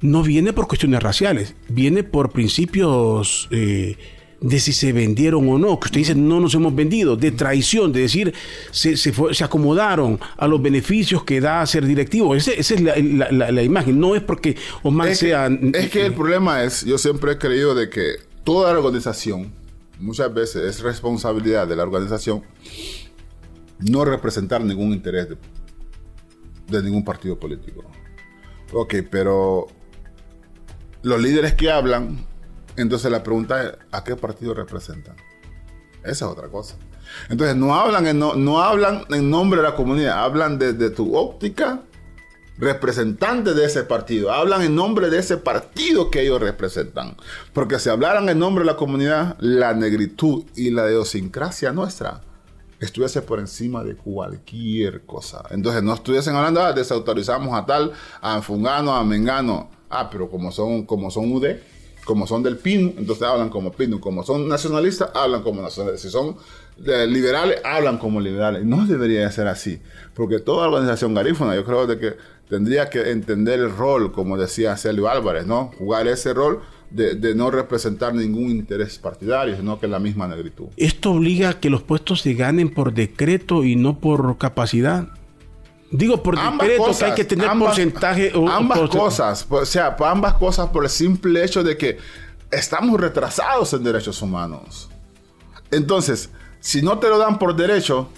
no 0.00 0.22
viene 0.22 0.52
por 0.52 0.68
cuestiones 0.68 1.02
raciales, 1.02 1.54
viene 1.68 2.02
por 2.02 2.32
principios 2.32 3.48
eh, 3.50 3.96
de 4.42 4.60
si 4.60 4.72
se 4.72 4.92
vendieron 4.92 5.48
o 5.48 5.58
no, 5.58 5.78
que 5.80 5.86
usted 5.86 6.00
dice 6.00 6.14
no 6.14 6.40
nos 6.40 6.54
hemos 6.54 6.74
vendido, 6.74 7.16
de 7.16 7.30
traición, 7.30 7.92
de 7.92 8.00
decir 8.00 8.34
se, 8.70 8.96
se, 8.96 9.12
acomodaron 9.42 10.20
a 10.36 10.46
los 10.46 10.60
beneficios 10.60 11.24
que 11.24 11.40
da 11.40 11.64
ser 11.66 11.86
directivo. 11.86 12.34
esa 12.34 12.52
es 12.52 12.80
la, 12.80 13.62
imagen, 13.62 13.98
no 13.98 14.14
es 14.14 14.22
porque 14.22 14.56
Omar 14.82 15.14
sea... 15.14 15.48
es 15.72 15.90
que 15.90 16.06
el 16.06 16.14
problema 16.14 16.62
es, 16.64 16.84
yo 16.84 16.98
siempre 16.98 17.32
he 17.32 17.38
creído 17.38 17.74
de 17.74 17.88
que 17.88 18.16
toda 18.44 18.72
organización 18.72 19.52
muchas 20.00 20.34
veces 20.34 20.64
es 20.64 20.82
responsabilidad 20.82 21.66
de 21.68 21.76
la 21.76 21.84
organización 21.84 22.42
no 23.78 24.04
representar 24.04 24.62
ningún 24.62 24.92
interés 24.92 25.28
de, 26.68 26.82
ningún 26.82 27.04
partido 27.04 27.38
político. 27.38 27.84
Ok, 28.72 28.94
pero 29.10 29.66
los 31.02 31.20
líderes 31.20 31.54
que 31.54 31.70
hablan, 31.70 32.26
entonces 32.76 33.10
la 33.10 33.22
pregunta 33.22 33.62
es, 33.62 33.72
¿a 33.90 34.04
qué 34.04 34.16
partido 34.16 34.54
representan? 34.54 35.16
Esa 36.02 36.10
es 36.10 36.22
otra 36.22 36.48
cosa. 36.48 36.76
Entonces 37.28 37.56
no 37.56 37.74
hablan 37.74 38.06
en, 38.06 38.18
no, 38.18 38.62
hablan 38.62 39.04
en 39.10 39.30
nombre 39.30 39.60
de 39.60 39.68
la 39.68 39.74
comunidad, 39.74 40.22
hablan 40.22 40.58
desde 40.58 40.90
tu 40.90 41.16
óptica 41.16 41.82
representantes 42.58 43.56
de 43.56 43.64
ese 43.64 43.82
partido, 43.82 44.30
hablan 44.30 44.62
en 44.62 44.74
nombre 44.74 45.10
de 45.10 45.18
ese 45.18 45.36
partido 45.36 46.10
que 46.10 46.22
ellos 46.22 46.40
representan. 46.40 47.16
Porque 47.52 47.78
si 47.78 47.88
hablaran 47.88 48.28
en 48.28 48.38
nombre 48.38 48.64
de 48.64 48.70
la 48.70 48.76
comunidad, 48.76 49.36
la 49.40 49.74
negritud 49.74 50.44
y 50.54 50.70
la 50.70 50.88
idiosincrasia 50.88 51.72
nuestra 51.72 52.20
estuviese 52.78 53.22
por 53.22 53.38
encima 53.38 53.84
de 53.84 53.94
cualquier 53.94 55.06
cosa. 55.06 55.44
Entonces 55.50 55.82
no 55.82 55.94
estuviesen 55.94 56.34
hablando, 56.34 56.60
ah, 56.62 56.72
desautorizamos 56.72 57.56
a 57.56 57.64
tal, 57.64 57.92
a 58.20 58.42
Fungano, 58.42 58.94
a 58.94 59.04
Mengano. 59.04 59.70
Ah, 59.88 60.08
pero 60.10 60.28
como 60.28 60.50
son, 60.50 60.84
como 60.84 61.10
son 61.10 61.30
UD, 61.32 61.56
como 62.04 62.26
son 62.26 62.42
del 62.42 62.56
PIN, 62.56 62.94
entonces 62.98 63.22
hablan 63.26 63.48
como 63.48 63.72
PIN. 63.72 63.98
Como 63.98 64.22
son 64.22 64.48
nacionalistas, 64.48 65.10
hablan 65.14 65.42
como 65.42 65.62
nacionalistas. 65.62 66.02
Si 66.02 66.10
son 66.10 66.36
eh, 66.86 67.06
liberales, 67.06 67.60
hablan 67.64 67.98
como 67.98 68.20
liberales. 68.20 68.64
No 68.64 68.86
debería 68.86 69.30
ser 69.30 69.46
así. 69.46 69.80
Porque 70.14 70.40
toda 70.40 70.68
organización 70.68 71.14
garífuna, 71.14 71.54
yo 71.54 71.64
creo 71.64 71.86
de 71.86 71.98
que 71.98 72.14
tendría 72.48 72.90
que 72.90 73.10
entender 73.10 73.60
el 73.60 73.70
rol, 73.70 74.12
como 74.12 74.36
decía 74.36 74.76
Celio 74.76 75.08
Álvarez, 75.08 75.46
¿no? 75.46 75.72
Jugar 75.78 76.06
ese 76.08 76.34
rol 76.34 76.60
de, 76.90 77.34
no 77.34 77.50
representar 77.50 78.14
ningún 78.14 78.50
interés 78.50 78.98
partidario, 78.98 79.56
sino 79.56 79.80
que 79.80 79.88
la 79.88 79.98
misma 79.98 80.28
negritud. 80.28 80.66
¿Esto 80.76 81.12
obliga 81.12 81.50
a 81.50 81.60
que 81.60 81.70
los 81.70 81.82
puestos 81.82 82.20
se 82.20 82.34
ganen 82.34 82.68
por 82.68 82.92
decreto 82.92 83.64
y 83.64 83.76
no 83.76 83.98
por 83.98 84.36
capacidad? 84.38 85.08
Digo 85.92 86.22
por 86.22 86.36
decreto 86.40 86.90
que 86.98 87.04
hay 87.04 87.14
que 87.14 87.24
tener 87.24 87.50
porcentaje. 87.58 88.32
ambas 88.50 88.88
cosas, 88.88 89.46
o 89.48 89.66
sea, 89.66 89.94
ambas 90.06 90.34
cosas 90.34 90.70
por 90.70 90.84
el 90.84 90.90
simple 90.90 91.44
hecho 91.44 91.62
de 91.62 91.76
que 91.76 91.98
estamos 92.50 92.98
retrasados 92.98 93.74
en 93.74 93.84
derechos 93.84 94.22
humanos. 94.22 94.88
Entonces, 95.70 96.30
si 96.60 96.80
no 96.80 96.98
te 96.98 97.10
lo 97.10 97.18
dan 97.18 97.38
por 97.38 97.54
derecho, 97.54 98.08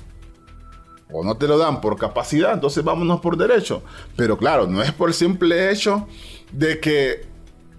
o 1.13 1.25
no 1.25 1.37
te 1.37 1.49
lo 1.49 1.59
dan 1.59 1.81
por 1.81 1.99
capacidad, 1.99 2.53
entonces 2.53 2.85
vámonos 2.85 3.21
por 3.21 3.37
derecho. 3.37 3.83
Pero 4.17 4.39
claro, 4.39 4.69
no 4.69 4.81
es 4.81 4.93
por 4.93 5.09
el 5.09 5.15
simple 5.15 5.73
hecho 5.73 6.07
de 6.53 6.79
que 6.79 7.27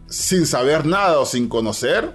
sin 0.08 0.46
saber 0.46 0.86
nada 0.86 1.20
o 1.20 1.26
sin 1.26 1.48
conocer, 1.48 2.14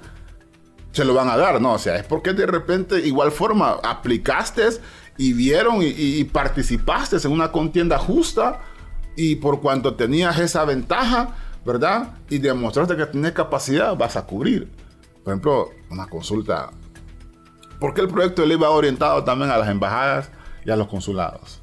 se 0.93 1.05
lo 1.05 1.15
van 1.15 1.31
a 1.31 1.37
dar, 1.37 1.61
no, 1.61 1.75
o 1.75 1.79
sea, 1.79 1.97
es 1.97 2.05
porque 2.05 2.33
de 2.33 2.47
repente 2.47 2.99
igual 2.99 3.31
forma 3.31 3.79
aplicaste 3.83 4.69
y 5.21 5.35
vieron 5.35 5.81
y, 5.83 6.25
participaste 6.25 7.19
en 7.23 7.31
una 7.31 7.53
contienda 7.53 7.99
justa 7.99 8.61
y 9.15 9.37
por 9.37 9.61
cuanto 9.61 9.95
tenías 9.95 10.39
esa 10.39 10.65
ventaja, 10.65 11.37
¿verdad? 11.63 12.15
Y 12.31 12.39
demostraste 12.39 12.97
que 12.97 13.05
tienes 13.05 13.33
capacidad, 13.33 13.95
vas 13.95 14.17
a 14.17 14.25
cubrir. 14.25 14.71
Por 15.23 15.35
ejemplo, 15.35 15.69
una 15.91 16.07
consulta. 16.07 16.71
¿Por 17.79 17.93
qué 17.93 18.01
el 18.01 18.09
proyecto 18.09 18.41
de 18.41 18.49
ley 18.49 18.57
va 18.57 18.71
orientado 18.71 19.23
también 19.23 19.51
a 19.51 19.59
las 19.59 19.69
embajadas 19.69 20.31
y 20.65 20.71
a 20.71 20.77
los 20.77 20.89
consulados. 20.89 21.61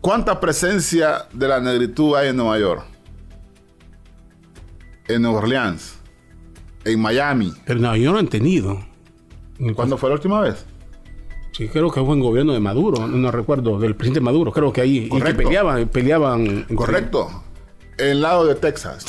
¿Cuánta 0.00 0.40
presencia 0.40 1.26
de 1.30 1.46
la 1.46 1.60
negritud 1.60 2.16
hay 2.16 2.28
en 2.28 2.36
Nueva 2.36 2.58
York? 2.58 2.84
En 5.08 5.20
Nueva 5.20 5.40
Orleans, 5.40 5.98
en 6.86 7.00
Miami. 7.02 7.52
Pero 7.66 7.80
Nueva 7.80 7.98
York 7.98 8.14
no 8.14 8.18
han 8.18 8.28
tenido. 8.28 8.80
¿Cuándo 9.74 9.98
fue 9.98 10.08
la 10.08 10.14
última 10.14 10.40
vez? 10.40 10.64
Sí, 11.52 11.68
creo 11.68 11.90
que 11.90 12.00
fue 12.00 12.14
en 12.14 12.20
gobierno 12.20 12.52
de 12.52 12.60
Maduro, 12.60 13.06
no 13.06 13.30
recuerdo, 13.30 13.78
del 13.78 13.96
presidente 13.96 14.20
Maduro, 14.20 14.52
creo 14.52 14.72
que 14.72 14.80
ahí 14.80 15.08
y 15.10 15.20
que 15.20 15.34
peleaban, 15.34 15.88
peleaban. 15.88 16.64
Correcto. 16.74 17.44
En 17.98 18.08
el 18.08 18.20
lado 18.22 18.46
de 18.46 18.54
Texas. 18.54 19.04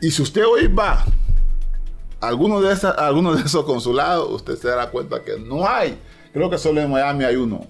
y 0.00 0.10
si 0.10 0.22
usted 0.22 0.44
hoy 0.46 0.68
va 0.68 1.04
a 2.20 2.28
alguno 2.28 2.60
de, 2.60 2.72
esas, 2.72 2.96
alguno 2.98 3.34
de 3.34 3.42
esos 3.42 3.64
consulados, 3.64 4.30
usted 4.30 4.56
se 4.56 4.68
dará 4.68 4.90
cuenta 4.90 5.22
que 5.24 5.38
no 5.38 5.66
hay 5.66 5.98
Creo 6.36 6.50
que 6.50 6.58
solo 6.58 6.82
en 6.82 6.90
Miami 6.90 7.24
hay 7.24 7.36
uno 7.36 7.66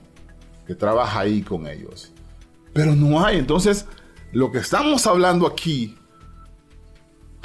que 0.66 0.74
trabaja 0.74 1.20
ahí 1.20 1.40
con 1.40 1.68
ellos. 1.68 2.10
Pero 2.72 2.96
no 2.96 3.24
hay. 3.24 3.38
Entonces, 3.38 3.86
lo 4.32 4.50
que 4.50 4.58
estamos 4.58 5.06
hablando 5.06 5.46
aquí 5.46 5.96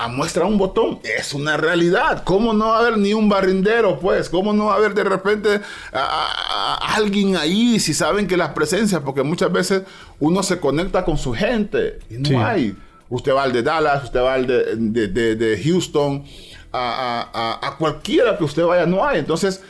a 0.02 0.08
muestra 0.08 0.46
un 0.46 0.58
botón. 0.58 1.00
Es 1.04 1.34
una 1.34 1.58
realidad. 1.58 2.24
¿Cómo 2.24 2.54
no 2.54 2.70
va 2.70 2.78
a 2.78 2.80
haber 2.80 2.98
ni 2.98 3.14
un 3.14 3.30
barrindero, 3.30 4.00
pues? 4.00 4.30
¿Cómo 4.30 4.52
no 4.52 4.66
va 4.66 4.74
a 4.74 4.78
haber 4.78 4.96
de 4.96 5.04
repente 5.04 5.62
a, 5.94 6.96
alguien 6.96 7.38
ahí 7.38 7.80
si 7.80 7.94
saben 7.94 8.28
que 8.28 8.36
las 8.36 8.50
presencias? 8.50 9.02
Porque 9.02 9.22
muchas 9.22 9.52
veces 9.52 9.84
uno 10.20 10.42
se 10.42 10.60
conecta 10.60 11.06
con 11.06 11.20
su 11.20 11.34
gente 11.34 12.00
y 12.10 12.16
no 12.16 12.44
hay. 12.44 12.76
Usted 13.10 13.34
va 13.34 13.44
al 13.44 13.54
de 13.54 13.62
Dallas, 13.62 14.06
usted 14.06 14.22
va 14.22 14.34
al 14.34 14.48
de, 14.48 15.08
de, 15.08 15.62
Houston, 15.64 16.24
a, 16.72 17.60
a, 17.62 17.78
cualquiera 17.78 18.38
que 18.38 18.44
usted 18.44 18.64
vaya, 18.64 18.86
no 18.88 19.06
hay. 19.06 19.20
Entonces, 19.20 19.62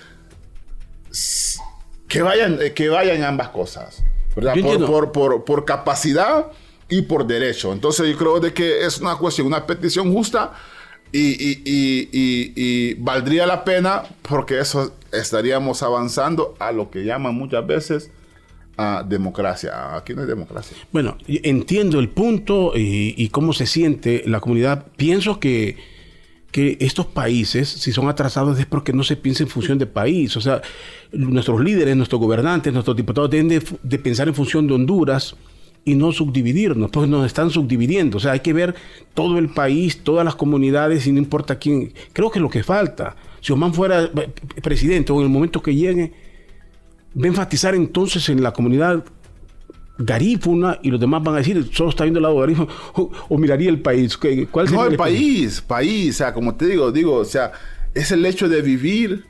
que 2.07 2.21
vayan, 2.21 2.57
eh, 2.61 2.71
que 2.71 2.87
vayan 2.87 3.23
ambas 3.23 3.49
cosas, 3.49 4.03
Por, 4.33 5.11
por, 5.11 5.43
por, 5.43 5.65
capacidad 5.65 6.47
y 6.91 7.01
por 7.01 7.25
derecho. 7.25 7.73
Entonces 7.73 8.07
yo 8.07 8.17
creo 8.17 8.39
de 8.39 8.53
que 8.53 8.85
es 8.85 8.99
una 8.99 9.15
cuestión, 9.15 9.47
una 9.47 9.65
petición 9.65 10.13
justa 10.13 10.53
y, 11.11 11.59
y, 11.65 12.93
valdría 12.95 13.47
la 13.47 13.63
pena 13.63 14.03
porque 14.21 14.59
eso 14.59 14.93
estaríamos 15.11 15.81
avanzando 15.81 16.55
a 16.59 16.71
lo 16.71 16.91
que 16.91 17.03
llaman 17.03 17.33
muchas 17.33 17.65
veces 17.65 18.11
a 18.77 19.03
democracia. 19.07 19.95
Aquí 19.95 20.13
no 20.13 20.21
hay 20.21 20.27
democracia. 20.27 20.77
Bueno, 20.91 21.17
entiendo 21.27 21.99
el 21.99 22.09
punto 22.09 22.73
y 22.75 23.27
cómo 23.29 23.53
se 23.53 23.65
siente 23.65 24.23
la 24.27 24.39
comunidad. 24.39 24.85
Pienso 24.95 25.39
que 25.39 25.77
que 26.51 26.77
estos 26.81 27.05
países, 27.05 27.69
si 27.69 27.91
son 27.91 28.09
atrasados, 28.09 28.59
es 28.59 28.65
porque 28.65 28.91
no 28.93 29.03
se 29.03 29.15
piensa 29.15 29.43
en 29.43 29.49
función 29.49 29.77
de 29.77 29.85
país. 29.85 30.35
O 30.35 30.41
sea, 30.41 30.61
nuestros 31.11 31.61
líderes, 31.61 31.95
nuestros 31.95 32.19
gobernantes, 32.19 32.73
nuestros 32.73 32.95
diputados 32.95 33.29
deben 33.29 33.47
de, 33.47 33.99
pensar 33.99 34.27
en 34.27 34.35
función 34.35 34.67
de 34.67 34.73
Honduras 34.73 35.35
y 35.83 35.95
no 35.95 36.11
subdividirnos, 36.11 36.91
porque 36.91 37.09
nos 37.09 37.25
están 37.25 37.49
subdividiendo. 37.49 38.17
O 38.17 38.19
sea, 38.19 38.33
hay 38.33 38.41
que 38.41 38.53
ver 38.53 38.75
todo 39.13 39.37
el 39.37 39.49
país, 39.49 40.03
todas 40.03 40.23
las 40.23 40.35
comunidades, 40.35 41.07
y 41.07 41.11
no 41.11 41.17
importa 41.17 41.57
quién. 41.57 41.93
Creo 42.13 42.29
que 42.29 42.39
es 42.39 42.43
lo 42.43 42.49
que 42.49 42.63
falta. 42.63 43.15
si 43.41 43.51
Osman 43.51 43.73
fuera 43.73 44.03
eh, 44.03 44.29
presidente 44.61 45.11
o 45.11 45.17
en 45.17 45.23
el 45.23 45.29
momento 45.29 45.61
que 45.61 45.75
llegue, 45.75 46.13
va 47.17 47.25
a 47.25 47.27
enfatizar 47.27 47.73
entonces 47.75 48.29
en 48.29 48.43
la 48.43 48.53
comunidad 48.53 49.03
garífuna 49.97 50.79
y 50.81 50.89
los 50.89 50.99
demás 50.99 51.23
van 51.23 51.35
a 51.35 51.37
decir, 51.39 51.69
solo 51.73 51.89
está 51.89 52.03
viendo 52.03 52.19
el 52.19 52.23
lado 52.23 52.37
garífuna 52.37 52.71
o, 52.93 53.37
miraría 53.37 53.69
el 53.69 53.81
país. 53.81 54.17
¿Cuál 54.17 54.71
no, 54.71 54.85
el, 54.85 54.97
país, 54.97 55.61
país, 55.61 56.15
o 56.15 56.17
sea, 56.19 56.33
como 56.33 56.55
te 56.55 56.67
digo, 56.67 56.91
digo, 56.91 57.15
o 57.15 57.25
sea, 57.25 57.51
es 57.93 58.11
el 58.11 58.25
hecho 58.25 58.47
de 58.47 58.61
vivir 58.61 59.25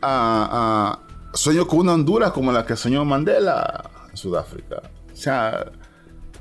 a, 0.00 1.00
sueño 1.34 1.66
con 1.66 1.80
una 1.80 1.94
Honduras 1.94 2.32
como 2.32 2.52
la 2.52 2.64
que 2.64 2.76
soñó 2.76 3.04
Mandela 3.04 3.90
en 4.10 4.16
Sudáfrica. 4.16 4.82
O 5.12 5.16
sea, 5.16 5.72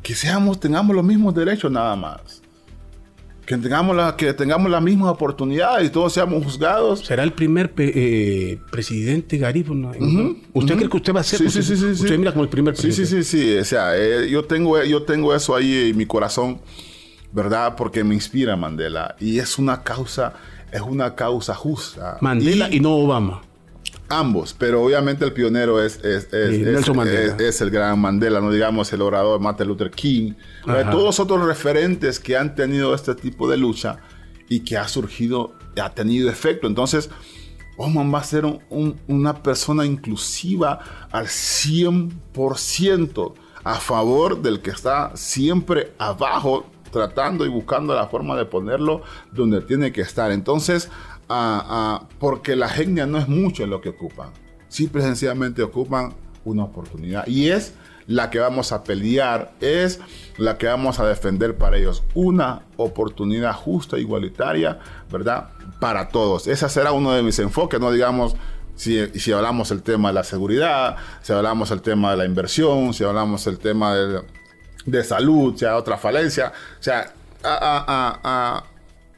que 0.07 0.15
seamos, 0.15 0.57
tengamos 0.57 0.95
los 0.95 1.03
mismos 1.03 1.35
derechos 1.35 1.69
nada 1.69 1.93
más 1.97 2.41
que 3.45 3.57
tengamos 3.57 3.93
la, 3.93 4.15
que 4.15 4.33
tengamos 4.33 4.71
las 4.71 4.81
mismas 4.81 5.09
oportunidades 5.09 5.87
y 5.87 5.89
todos 5.89 6.13
seamos 6.13 6.43
juzgados. 6.43 6.99
¿Será 6.99 7.23
el 7.23 7.31
primer 7.31 7.73
eh, 7.77 8.57
presidente 8.71 9.37
garífuna? 9.37 9.91
¿Usted 10.53 10.75
cree 10.75 10.89
que 10.89 10.97
usted 10.97 11.13
va 11.13 11.21
a 11.21 11.23
ser? 11.23 11.39
Sí, 11.39 11.49
sí, 11.49 11.63
sí, 11.63 11.77
sí, 11.77 11.85
Usted 11.85 12.17
mira 12.17 12.31
como 12.31 12.43
el 12.43 12.49
primer 12.49 12.73
presidente. 12.73 13.05
Sí, 13.05 13.23
sí, 13.23 13.23
sí, 13.23 13.53
sí. 13.53 13.57
O 13.57 13.63
sea, 13.63 13.97
eh, 13.97 14.29
yo, 14.29 14.43
tengo, 14.43 14.81
yo 14.83 15.03
tengo 15.03 15.33
eso 15.33 15.55
ahí 15.55 15.91
en 15.91 15.97
mi 15.97 16.05
corazón, 16.05 16.59
¿verdad? 17.31 17.75
Porque 17.77 18.03
me 18.03 18.15
inspira 18.15 18.57
Mandela. 18.57 19.15
Y 19.17 19.39
es 19.39 19.57
una 19.57 19.81
causa, 19.81 20.33
es 20.71 20.81
una 20.81 21.15
causa 21.15 21.53
justa. 21.53 22.17
Mandela 22.19 22.69
y 22.69 22.81
no 22.81 22.95
Obama. 22.95 23.43
Ambos, 24.09 24.55
pero 24.57 24.83
obviamente 24.83 25.25
el 25.25 25.33
pionero 25.33 25.83
es, 25.83 25.97
es, 25.97 26.31
es, 26.31 27.61
el 27.61 27.69
gran 27.69 27.99
Mandela, 27.99 28.39
no 28.39 28.51
digamos 28.51 28.93
el 28.93 29.01
orador 29.01 29.41
Martin 29.41 29.67
Luther 29.67 29.91
King. 29.91 30.33
Todos 30.91 31.19
otros 31.19 31.45
referentes 31.45 32.17
que 32.19 32.37
han 32.37 32.55
tenido 32.55 32.95
este 32.95 33.15
tipo 33.15 33.49
de 33.49 33.57
lucha 33.57 33.97
y 34.47 34.61
que 34.61 34.77
ha 34.77 34.87
surgido, 34.87 35.55
ha 35.81 35.93
tenido 35.93 36.29
efecto. 36.29 36.67
Entonces, 36.67 37.09
Oman 37.77 38.13
va 38.13 38.19
a 38.19 38.23
ser 38.23 38.45
una 39.07 39.43
persona 39.43 39.85
inclusiva 39.85 40.79
al 41.11 41.27
100% 41.27 43.33
a 43.63 43.75
favor 43.75 44.41
del 44.41 44.61
que 44.61 44.71
está 44.71 45.11
siempre 45.15 45.93
abajo, 45.97 46.65
tratando 46.91 47.45
y 47.45 47.49
buscando 47.49 47.93
la 47.93 48.07
forma 48.07 48.37
de 48.37 48.45
ponerlo 48.45 49.01
donde 49.31 49.61
tiene 49.61 49.91
que 49.91 50.01
estar. 50.01 50.31
Entonces, 50.31 50.89
porque 52.19 52.55
la 52.55 52.69
genia 52.69 53.05
no 53.05 53.17
es 53.17 53.27
mucho 53.27 53.65
lo 53.67 53.81
que 53.81 53.89
ocupan. 53.89 54.29
Simple 54.69 55.01
y 55.01 55.05
sencillamente 55.05 55.61
ocupan 55.61 56.13
una 56.45 56.63
oportunidad. 56.63 57.27
Y 57.27 57.49
es 57.49 57.73
la 58.07 58.29
que 58.29 58.39
vamos 58.39 58.71
a 58.71 58.83
pelear, 58.83 59.53
es 59.59 59.99
la 60.37 60.57
que 60.57 60.67
vamos 60.67 60.99
a 60.99 61.05
defender 61.05 61.57
para 61.57 61.77
ellos. 61.77 62.03
Una 62.13 62.61
oportunidad 62.77 63.53
justa, 63.53 63.97
igualitaria, 63.97 64.79
¿verdad? 65.11 65.49
Para 65.79 66.09
todos. 66.09 66.47
Ese 66.47 66.69
será 66.69 66.91
uno 66.91 67.13
de 67.13 67.23
mis 67.23 67.39
enfoques, 67.39 67.79
no 67.79 67.91
digamos... 67.91 68.35
Si, 68.75 69.07
si 69.19 69.31
hablamos 69.31 69.71
el 69.71 69.81
tema 69.81 70.09
de 70.09 70.13
la 70.13 70.23
seguridad, 70.23 70.97
si 71.23 71.33
hablamos 71.33 71.71
el 71.71 71.81
tema 71.81 72.11
de 72.11 72.17
la 72.17 72.25
inversión, 72.25 72.93
si 72.93 73.03
hablamos 73.03 73.47
el 73.47 73.57
tema 73.57 73.95
de, 73.95 74.21
de 74.85 75.03
salud, 75.03 75.55
hay 75.63 75.69
otra 75.69 75.97
falencia, 75.97 76.53
o 76.79 76.83
sea, 76.83 77.11
a, 77.43 78.19
a 78.23 78.63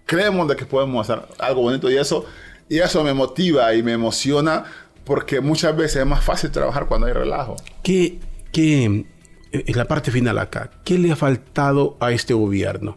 creemos 0.09 0.47
de 0.47 0.55
que 0.55 0.65
podemos 0.65 1.07
hacer 1.07 1.23
algo 1.37 1.61
bonito 1.61 1.89
y 1.89 1.95
eso, 1.95 2.25
y 2.67 2.79
eso 2.79 3.03
me 3.03 3.13
motiva 3.13 3.75
y 3.75 3.83
me 3.83 3.93
emociona 3.93 4.63
porque 5.03 5.39
muchas 5.39 5.77
veces 5.77 5.97
es 5.97 6.05
más 6.05 6.23
fácil 6.23 6.49
trabajar 6.49 6.87
cuando 6.87 7.05
hay 7.05 7.13
relajo. 7.13 7.55
¿Qué, 7.83 8.17
qué 8.51 8.85
en 8.85 9.77
la 9.77 9.85
parte 9.85 10.09
final 10.09 10.39
acá, 10.39 10.71
qué 10.83 10.97
le 10.97 11.11
ha 11.11 11.15
faltado 11.15 11.95
a 11.99 12.11
este 12.11 12.33
gobierno? 12.33 12.95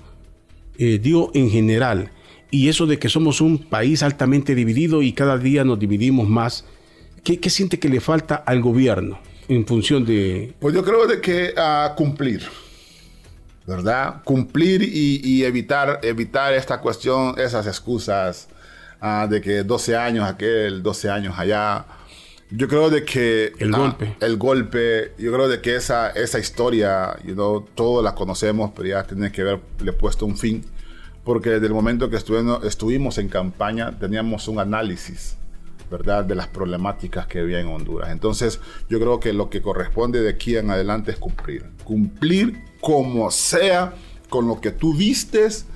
Eh, 0.78 0.98
digo 1.02 1.30
en 1.34 1.50
general, 1.50 2.10
y 2.50 2.70
eso 2.70 2.86
de 2.86 2.98
que 2.98 3.10
somos 3.10 3.42
un 3.42 3.58
país 3.58 4.02
altamente 4.02 4.54
dividido 4.54 5.02
y 5.02 5.12
cada 5.12 5.36
día 5.36 5.64
nos 5.64 5.78
dividimos 5.78 6.26
más, 6.26 6.64
¿qué, 7.22 7.38
qué 7.38 7.50
siente 7.50 7.78
que 7.78 7.90
le 7.90 8.00
falta 8.00 8.36
al 8.36 8.62
gobierno 8.62 9.18
en 9.48 9.66
función 9.66 10.06
de...? 10.06 10.54
Pues 10.60 10.74
yo 10.74 10.82
creo 10.82 11.06
de 11.06 11.20
que 11.20 11.52
a 11.58 11.92
cumplir 11.94 12.42
¿verdad? 13.66 14.22
Cumplir 14.24 14.82
y, 14.82 15.44
evitar, 15.44 16.00
evitar 16.02 16.52
esta 16.52 16.80
cuestión, 16.80 17.38
esas 17.38 17.66
excusas 17.66 18.48
ah, 19.00 19.26
de 19.28 19.40
que 19.40 19.62
12 19.62 19.96
años 19.96 20.28
aquel, 20.28 20.82
12 20.82 21.10
años 21.10 21.34
allá. 21.38 21.84
Yo 22.50 22.68
creo 22.68 22.90
de 22.90 23.04
que... 23.04 23.52
El 23.58 23.74
ah, 23.74 23.78
golpe. 23.78 24.16
El 24.20 24.36
golpe. 24.36 25.14
Yo 25.18 25.32
creo 25.32 25.48
de 25.48 25.60
que 25.60 25.76
esa, 25.76 26.10
esa 26.10 26.38
historia, 26.38 27.16
you 27.24 27.34
know, 27.34 27.64
todos 27.74 28.04
la 28.04 28.14
conocemos, 28.14 28.72
pero 28.74 28.88
ya 28.88 29.04
tiene 29.04 29.32
que 29.32 29.42
haberle 29.42 29.92
puesto 29.92 30.26
un 30.26 30.36
fin. 30.36 30.64
Porque 31.24 31.50
desde 31.50 31.66
el 31.66 31.72
momento 31.72 32.10
que 32.10 32.16
estuvimos, 32.16 32.64
estuvimos 32.64 33.16
en 33.18 33.28
campaña, 33.28 33.98
teníamos 33.98 34.48
un 34.48 34.58
análisis 34.58 35.36
¿verdad? 35.92 36.24
De 36.24 36.34
las 36.34 36.48
problemáticas 36.48 37.26
que 37.26 37.40
había 37.40 37.60
en 37.60 37.68
Honduras. 37.68 38.10
Entonces, 38.10 38.60
yo 38.88 38.98
creo 38.98 39.20
que 39.20 39.34
lo 39.34 39.50
que 39.50 39.60
corresponde 39.60 40.22
de 40.22 40.30
aquí 40.30 40.56
en 40.56 40.70
adelante 40.70 41.12
es 41.12 41.18
cumplir. 41.18 41.66
Cumplir 41.84 42.58
como 42.82 43.30
sea 43.30 43.94
con 44.28 44.48
lo 44.48 44.60
que 44.60 44.72
tú 44.72 44.92
vistes, 44.92 45.66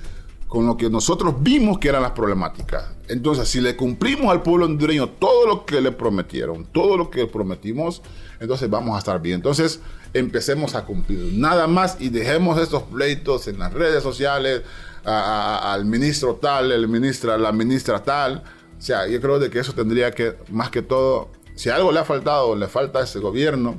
con 0.49 0.65
lo 0.65 0.75
que 0.75 0.89
nosotros 0.89 1.35
vimos 1.39 1.79
que 1.79 1.87
eran 1.87 2.01
las 2.01 2.11
problemáticas. 2.11 2.83
Entonces, 3.07 3.47
si 3.47 3.61
le 3.61 3.77
cumplimos 3.77 4.29
al 4.29 4.43
pueblo 4.43 4.65
hondureño 4.65 5.07
todo 5.07 5.47
lo 5.47 5.65
que 5.65 5.79
le 5.79 5.93
prometieron, 5.93 6.65
todo 6.65 6.97
lo 6.97 7.09
que 7.09 7.25
prometimos, 7.25 8.01
entonces 8.41 8.69
vamos 8.69 8.93
a 8.95 8.99
estar 8.99 9.21
bien. 9.21 9.35
Entonces, 9.35 9.79
empecemos 10.13 10.75
a 10.75 10.83
cumplir. 10.83 11.31
Nada 11.33 11.65
más 11.67 11.95
y 12.01 12.09
dejemos 12.09 12.59
estos 12.59 12.83
pleitos 12.83 13.47
en 13.47 13.57
las 13.59 13.73
redes 13.73 14.03
sociales, 14.03 14.63
al 15.05 15.85
ministro 15.85 16.35
tal, 16.35 16.73
el 16.73 16.89
ministra, 16.89 17.37
la 17.37 17.53
ministra 17.53 18.03
tal. 18.03 18.43
O 18.77 18.81
sea, 18.81 19.07
yo 19.07 19.21
creo 19.21 19.39
de 19.39 19.49
que 19.49 19.59
eso 19.59 19.71
tendría 19.71 20.11
que, 20.11 20.35
más 20.49 20.71
que 20.71 20.81
todo, 20.81 21.29
si 21.55 21.69
algo 21.69 21.93
le 21.93 21.99
ha 21.99 22.05
faltado, 22.05 22.53
le 22.53 22.67
falta 22.67 22.99
a 22.99 23.03
ese 23.03 23.19
gobierno, 23.19 23.77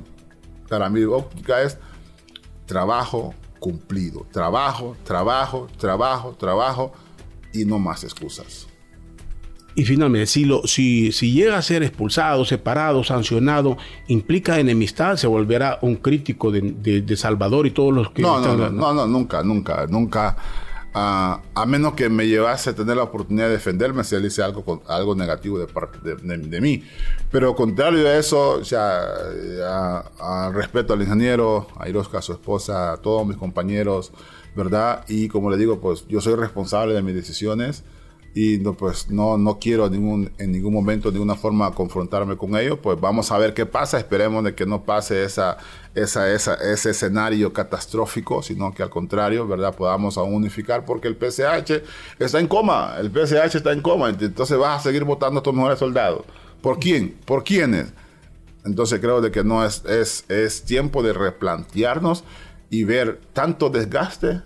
para 0.67 0.89
mi 0.89 1.03
óptica 1.03 1.61
es 1.61 1.77
trabajo 2.69 3.33
cumplido. 3.59 4.25
Trabajo, 4.31 4.95
trabajo, 5.03 5.67
trabajo, 5.77 6.35
trabajo 6.39 6.93
y 7.51 7.65
no 7.65 7.79
más 7.79 8.03
excusas. 8.03 8.67
Y 9.75 9.85
finalmente, 9.85 10.27
si, 10.27 10.45
lo, 10.45 10.65
si, 10.67 11.11
si 11.11 11.31
llega 11.31 11.57
a 11.57 11.61
ser 11.61 11.83
expulsado, 11.83 12.45
separado, 12.45 13.03
sancionado, 13.03 13.77
implica 14.07 14.59
enemistad, 14.59 15.15
se 15.17 15.25
volverá 15.25 15.79
un 15.81 15.95
crítico 15.95 16.51
de, 16.51 16.61
de, 17.01 17.17
Salvador 17.17 17.65
y 17.65 17.71
todos 17.71 17.93
los 17.93 18.11
que... 18.11 18.21
No, 18.21 18.39
no, 18.39 18.55
no, 18.55 18.69
no, 18.69 18.93
no, 18.93 19.07
nunca, 19.07 19.43
nunca, 19.43 19.87
nunca 19.87 20.35
a 20.93 21.65
menos 21.67 21.93
que 21.93 22.09
me 22.09 22.27
llevase 22.27 22.71
a 22.71 22.75
tener 22.75 22.97
la 22.97 23.03
oportunidad 23.03 23.47
de 23.47 23.53
defenderme 23.53 24.03
si 24.03 24.15
él 24.15 24.23
dice 24.23 24.41
algo, 24.43 24.81
algo 24.87 25.15
negativo 25.15 25.59
de 25.59 25.67
de, 26.17 26.61
mí. 26.61 26.83
Pero 27.31 27.55
contrario 27.55 28.07
a 28.07 28.15
eso, 28.15 28.59
o 28.59 30.51
respeto 30.51 30.93
al 30.93 31.01
ingeniero, 31.01 31.67
a 31.77 31.87
Irosca, 31.87 32.19
a 32.19 32.21
su 32.21 32.33
esposa, 32.33 32.93
a 32.93 32.97
todos 32.97 33.25
mis 33.27 33.37
compañeros, 33.37 34.11
¿verdad? 34.55 35.05
Y 35.07 35.27
como 35.27 35.49
le 35.49 35.57
digo, 35.57 35.79
pues 35.79 36.05
yo 36.07 36.21
soy 36.21 36.35
responsable 36.35 36.93
de 36.93 37.01
mis 37.01 37.15
decisiones 37.15 37.83
y 38.35 38.59
no, 38.59 38.73
pues 38.73 39.09
no, 39.09 39.37
no 39.37 39.57
quiero 39.59 39.89
ningún, 39.89 40.31
en 40.37 40.51
ningún 40.51 40.73
momento, 40.73 41.09
de 41.09 41.15
ninguna 41.15 41.35
forma 41.35 41.71
confrontarme 41.71 42.37
con 42.37 42.55
ellos, 42.55 42.77
pues 42.81 42.99
vamos 42.99 43.31
a 43.31 43.37
ver 43.37 43.53
qué 43.53 43.65
pasa, 43.65 43.97
esperemos 43.97 44.43
de 44.43 44.53
que 44.53 44.65
no 44.65 44.83
pase 44.83 45.23
esa, 45.23 45.57
esa, 45.95 46.31
esa, 46.31 46.53
ese 46.55 46.91
escenario 46.91 47.51
catastrófico, 47.51 48.43
sino 48.43 48.73
que 48.73 48.83
al 48.83 48.89
contrario, 48.89 49.47
¿verdad? 49.47 49.75
Podamos 49.75 50.17
aún 50.17 50.35
unificar 50.35 50.85
porque 50.85 51.07
el 51.07 51.15
PCH 51.15 51.83
está 52.19 52.39
en 52.39 52.47
coma, 52.47 52.95
el 52.99 53.09
PCH 53.09 53.55
está 53.55 53.71
en 53.71 53.81
coma, 53.81 54.09
entonces 54.09 54.57
vas 54.57 54.79
a 54.79 54.83
seguir 54.83 55.03
votando 55.05 55.39
a 55.39 55.43
tus 55.43 55.53
mejores 55.53 55.79
soldados. 55.79 56.23
¿Por 56.61 56.79
quién? 56.79 57.17
¿Por 57.25 57.43
quiénes? 57.43 57.87
Entonces 58.65 58.99
creo 58.99 59.21
de 59.21 59.31
que 59.31 59.43
no 59.43 59.65
es, 59.65 59.83
es, 59.85 60.25
es 60.29 60.63
tiempo 60.63 61.01
de 61.01 61.13
replantearnos 61.13 62.23
y 62.69 62.83
ver 62.83 63.19
tanto 63.33 63.69
desgaste 63.69 64.41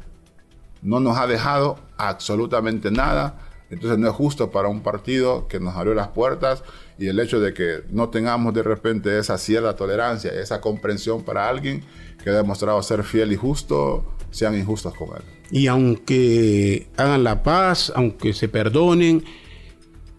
no 0.83 0.99
nos 0.99 1.17
ha 1.17 1.27
dejado 1.27 1.77
absolutamente 1.97 2.91
nada 2.91 3.39
entonces 3.73 3.99
no 3.99 4.07
es 4.07 4.13
justo 4.13 4.51
para 4.51 4.67
un 4.67 4.81
partido 4.81 5.47
que 5.47 5.59
nos 5.59 5.75
abrió 5.75 5.93
las 5.93 6.09
puertas 6.09 6.63
y 6.97 7.07
el 7.07 7.19
hecho 7.19 7.39
de 7.39 7.53
que 7.53 7.81
no 7.89 8.09
tengamos 8.09 8.53
de 8.53 8.63
repente 8.63 9.17
esa 9.17 9.37
cierta 9.37 9.75
tolerancia, 9.75 10.31
esa 10.31 10.61
comprensión 10.61 11.23
para 11.23 11.49
alguien 11.49 11.83
que 12.23 12.29
ha 12.29 12.33
demostrado 12.33 12.81
ser 12.81 13.03
fiel 13.03 13.31
y 13.33 13.35
justo, 13.35 14.05
sean 14.31 14.57
injustos 14.57 14.93
con 14.95 15.09
él. 15.09 15.23
Y 15.51 15.67
aunque 15.67 16.87
hagan 16.97 17.23
la 17.23 17.43
paz, 17.43 17.91
aunque 17.95 18.33
se 18.33 18.47
perdonen, 18.47 19.23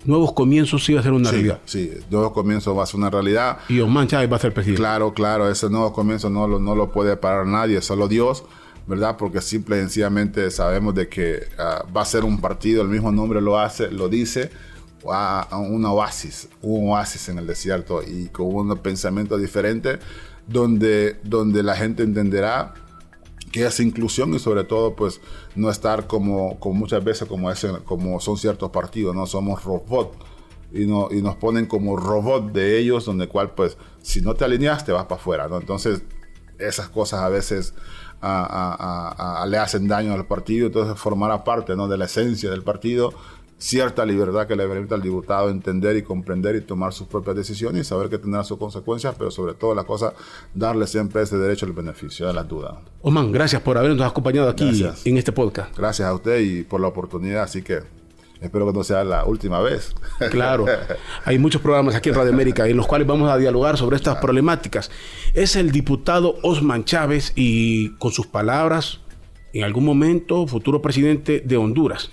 nuevos 0.04 0.32
comienzos 0.32 0.84
sí 0.84 0.94
va 0.94 1.00
a 1.00 1.02
ser 1.02 1.12
una 1.12 1.30
realidad. 1.30 1.60
Sí, 1.64 1.90
nuevos 2.10 2.32
comienzos 2.32 2.76
va 2.76 2.84
a 2.84 2.86
ser 2.86 2.96
una 2.96 3.10
realidad. 3.10 3.58
Y 3.68 3.80
Osman 3.80 4.06
Chávez 4.06 4.30
va 4.30 4.36
a 4.36 4.40
ser 4.40 4.52
presidente. 4.52 4.80
Claro, 4.80 5.14
claro, 5.14 5.50
ese 5.50 5.70
nuevo 5.70 5.92
comienzo 5.92 6.30
no 6.30 6.46
lo, 6.46 6.60
no 6.60 6.74
lo 6.74 6.92
puede 6.92 7.16
parar 7.16 7.46
nadie, 7.46 7.80
solo 7.82 8.08
Dios. 8.08 8.44
¿Verdad? 8.86 9.16
Porque 9.16 9.40
simple 9.40 9.76
y 9.76 9.80
sencillamente 9.80 10.50
sabemos 10.50 10.94
de 10.94 11.08
que 11.08 11.48
ah, 11.58 11.84
va 11.94 12.02
a 12.02 12.04
ser 12.04 12.24
un 12.24 12.40
partido, 12.40 12.82
el 12.82 12.88
mismo 12.88 13.12
nombre 13.12 13.40
lo 13.40 13.58
hace, 13.58 13.90
lo 13.90 14.08
dice, 14.08 14.50
a, 15.10 15.58
un 15.58 15.84
oasis, 15.84 16.48
un 16.62 16.90
oasis 16.90 17.28
en 17.28 17.38
el 17.38 17.46
desierto 17.46 18.02
y 18.02 18.28
con 18.28 18.46
un 18.46 18.76
pensamiento 18.78 19.36
diferente 19.36 19.98
donde, 20.46 21.18
donde 21.22 21.62
la 21.62 21.76
gente 21.76 22.02
entenderá 22.02 22.74
que 23.52 23.66
es 23.66 23.80
inclusión 23.80 24.34
y 24.34 24.38
sobre 24.38 24.64
todo 24.64 24.96
pues 24.96 25.20
no 25.54 25.70
estar 25.70 26.06
como, 26.06 26.58
como 26.58 26.74
muchas 26.74 27.04
veces 27.04 27.28
como, 27.28 27.50
como 27.84 28.20
son 28.20 28.36
ciertos 28.36 28.70
partidos, 28.70 29.14
no 29.14 29.26
somos 29.26 29.62
robots 29.62 30.16
y, 30.72 30.86
no, 30.86 31.08
y 31.10 31.22
nos 31.22 31.36
ponen 31.36 31.66
como 31.66 31.96
robot 31.96 32.52
de 32.52 32.78
ellos, 32.78 33.04
donde 33.04 33.28
cual 33.28 33.52
pues 33.54 33.76
si 34.02 34.22
no 34.22 34.34
te 34.34 34.44
alineas 34.44 34.84
te 34.84 34.92
vas 34.92 35.04
para 35.04 35.20
afuera, 35.20 35.48
¿no? 35.48 35.58
Entonces 35.58 36.02
esas 36.58 36.88
cosas 36.88 37.20
a 37.20 37.28
veces 37.28 37.74
le 39.46 39.58
hacen 39.58 39.88
daño 39.88 40.12
al 40.12 40.26
partido, 40.26 40.66
entonces 40.66 40.98
formará 40.98 41.44
parte 41.44 41.76
¿no? 41.76 41.88
de 41.88 41.98
la 41.98 42.06
esencia 42.06 42.50
del 42.50 42.62
partido 42.62 43.12
cierta 43.58 44.04
libertad 44.04 44.46
que 44.46 44.56
le 44.56 44.66
permita 44.66 44.94
al 44.94 45.02
diputado 45.02 45.48
entender 45.48 45.96
y 45.96 46.02
comprender 46.02 46.56
y 46.56 46.60
tomar 46.60 46.92
sus 46.92 47.06
propias 47.06 47.36
decisiones 47.36 47.80
y 47.80 47.84
saber 47.88 48.08
que 48.08 48.18
tendrá 48.18 48.44
sus 48.44 48.58
consecuencias, 48.58 49.14
pero 49.16 49.30
sobre 49.30 49.54
todo 49.54 49.74
la 49.74 49.84
cosa, 49.84 50.12
darle 50.54 50.86
siempre 50.86 51.22
ese 51.22 51.38
derecho 51.38 51.66
al 51.66 51.72
beneficio 51.72 52.26
de 52.26 52.34
la 52.34 52.42
duda. 52.42 52.80
Oman, 53.02 53.32
gracias 53.32 53.62
por 53.62 53.78
habernos 53.78 54.06
acompañado 54.06 54.48
aquí 54.48 54.84
en 55.04 55.16
este 55.16 55.32
podcast. 55.32 55.76
Gracias 55.76 56.06
a 56.06 56.14
usted 56.14 56.40
y 56.40 56.62
por 56.62 56.80
la 56.80 56.88
oportunidad, 56.88 57.44
así 57.44 57.62
que 57.62 57.80
espero 58.44 58.66
que 58.66 58.72
no 58.72 58.84
sea 58.84 59.04
la 59.04 59.24
última 59.24 59.60
vez. 59.60 59.94
Claro, 60.30 60.66
hay 61.24 61.38
muchos 61.38 61.60
programas 61.60 61.94
aquí 61.94 62.08
en 62.08 62.14
Radio 62.14 62.32
América 62.32 62.66
en 62.66 62.76
los 62.76 62.86
cuales 62.86 63.06
vamos 63.06 63.30
a 63.30 63.36
dialogar 63.36 63.76
sobre 63.76 63.96
estas 63.96 64.16
problemáticas. 64.16 64.90
Es 65.32 65.56
el 65.56 65.70
diputado 65.70 66.36
Osman 66.42 66.84
Chávez 66.84 67.32
y 67.36 67.90
con 67.96 68.12
sus 68.12 68.26
palabras, 68.26 69.00
en 69.52 69.64
algún 69.64 69.84
momento, 69.84 70.46
futuro 70.46 70.82
presidente 70.82 71.42
de 71.44 71.56
Honduras 71.56 72.10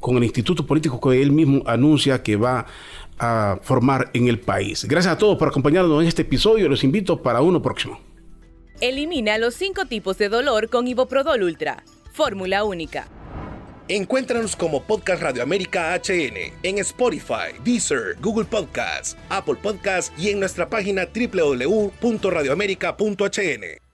con 0.00 0.16
el 0.16 0.24
instituto 0.24 0.64
político 0.64 1.00
que 1.00 1.20
él 1.20 1.32
mismo 1.32 1.62
anuncia 1.66 2.22
que 2.22 2.36
va 2.36 2.66
a 3.18 3.58
formar 3.62 4.10
en 4.12 4.28
el 4.28 4.38
país. 4.38 4.84
Gracias 4.84 5.14
a 5.14 5.18
todos 5.18 5.36
por 5.36 5.48
acompañarnos 5.48 6.00
en 6.02 6.06
este 6.06 6.22
episodio. 6.22 6.68
Los 6.68 6.84
invito 6.84 7.22
para 7.22 7.40
uno 7.40 7.62
próximo. 7.62 7.98
Elimina 8.80 9.38
los 9.38 9.54
cinco 9.54 9.86
tipos 9.86 10.18
de 10.18 10.28
dolor 10.28 10.68
con 10.68 10.86
Iboprodol 10.86 11.42
Ultra. 11.42 11.82
Fórmula 12.12 12.62
única. 12.62 13.08
Encuéntranos 13.88 14.56
como 14.56 14.82
Podcast 14.82 15.22
Radio 15.22 15.44
América 15.44 15.94
HN 15.94 16.52
en 16.64 16.78
Spotify, 16.78 17.54
Deezer, 17.64 18.16
Google 18.20 18.44
Podcasts, 18.44 19.16
Apple 19.28 19.54
Podcasts 19.62 20.12
y 20.18 20.30
en 20.30 20.40
nuestra 20.40 20.68
página 20.68 21.06
www.radioamerica.hn. 21.06 23.85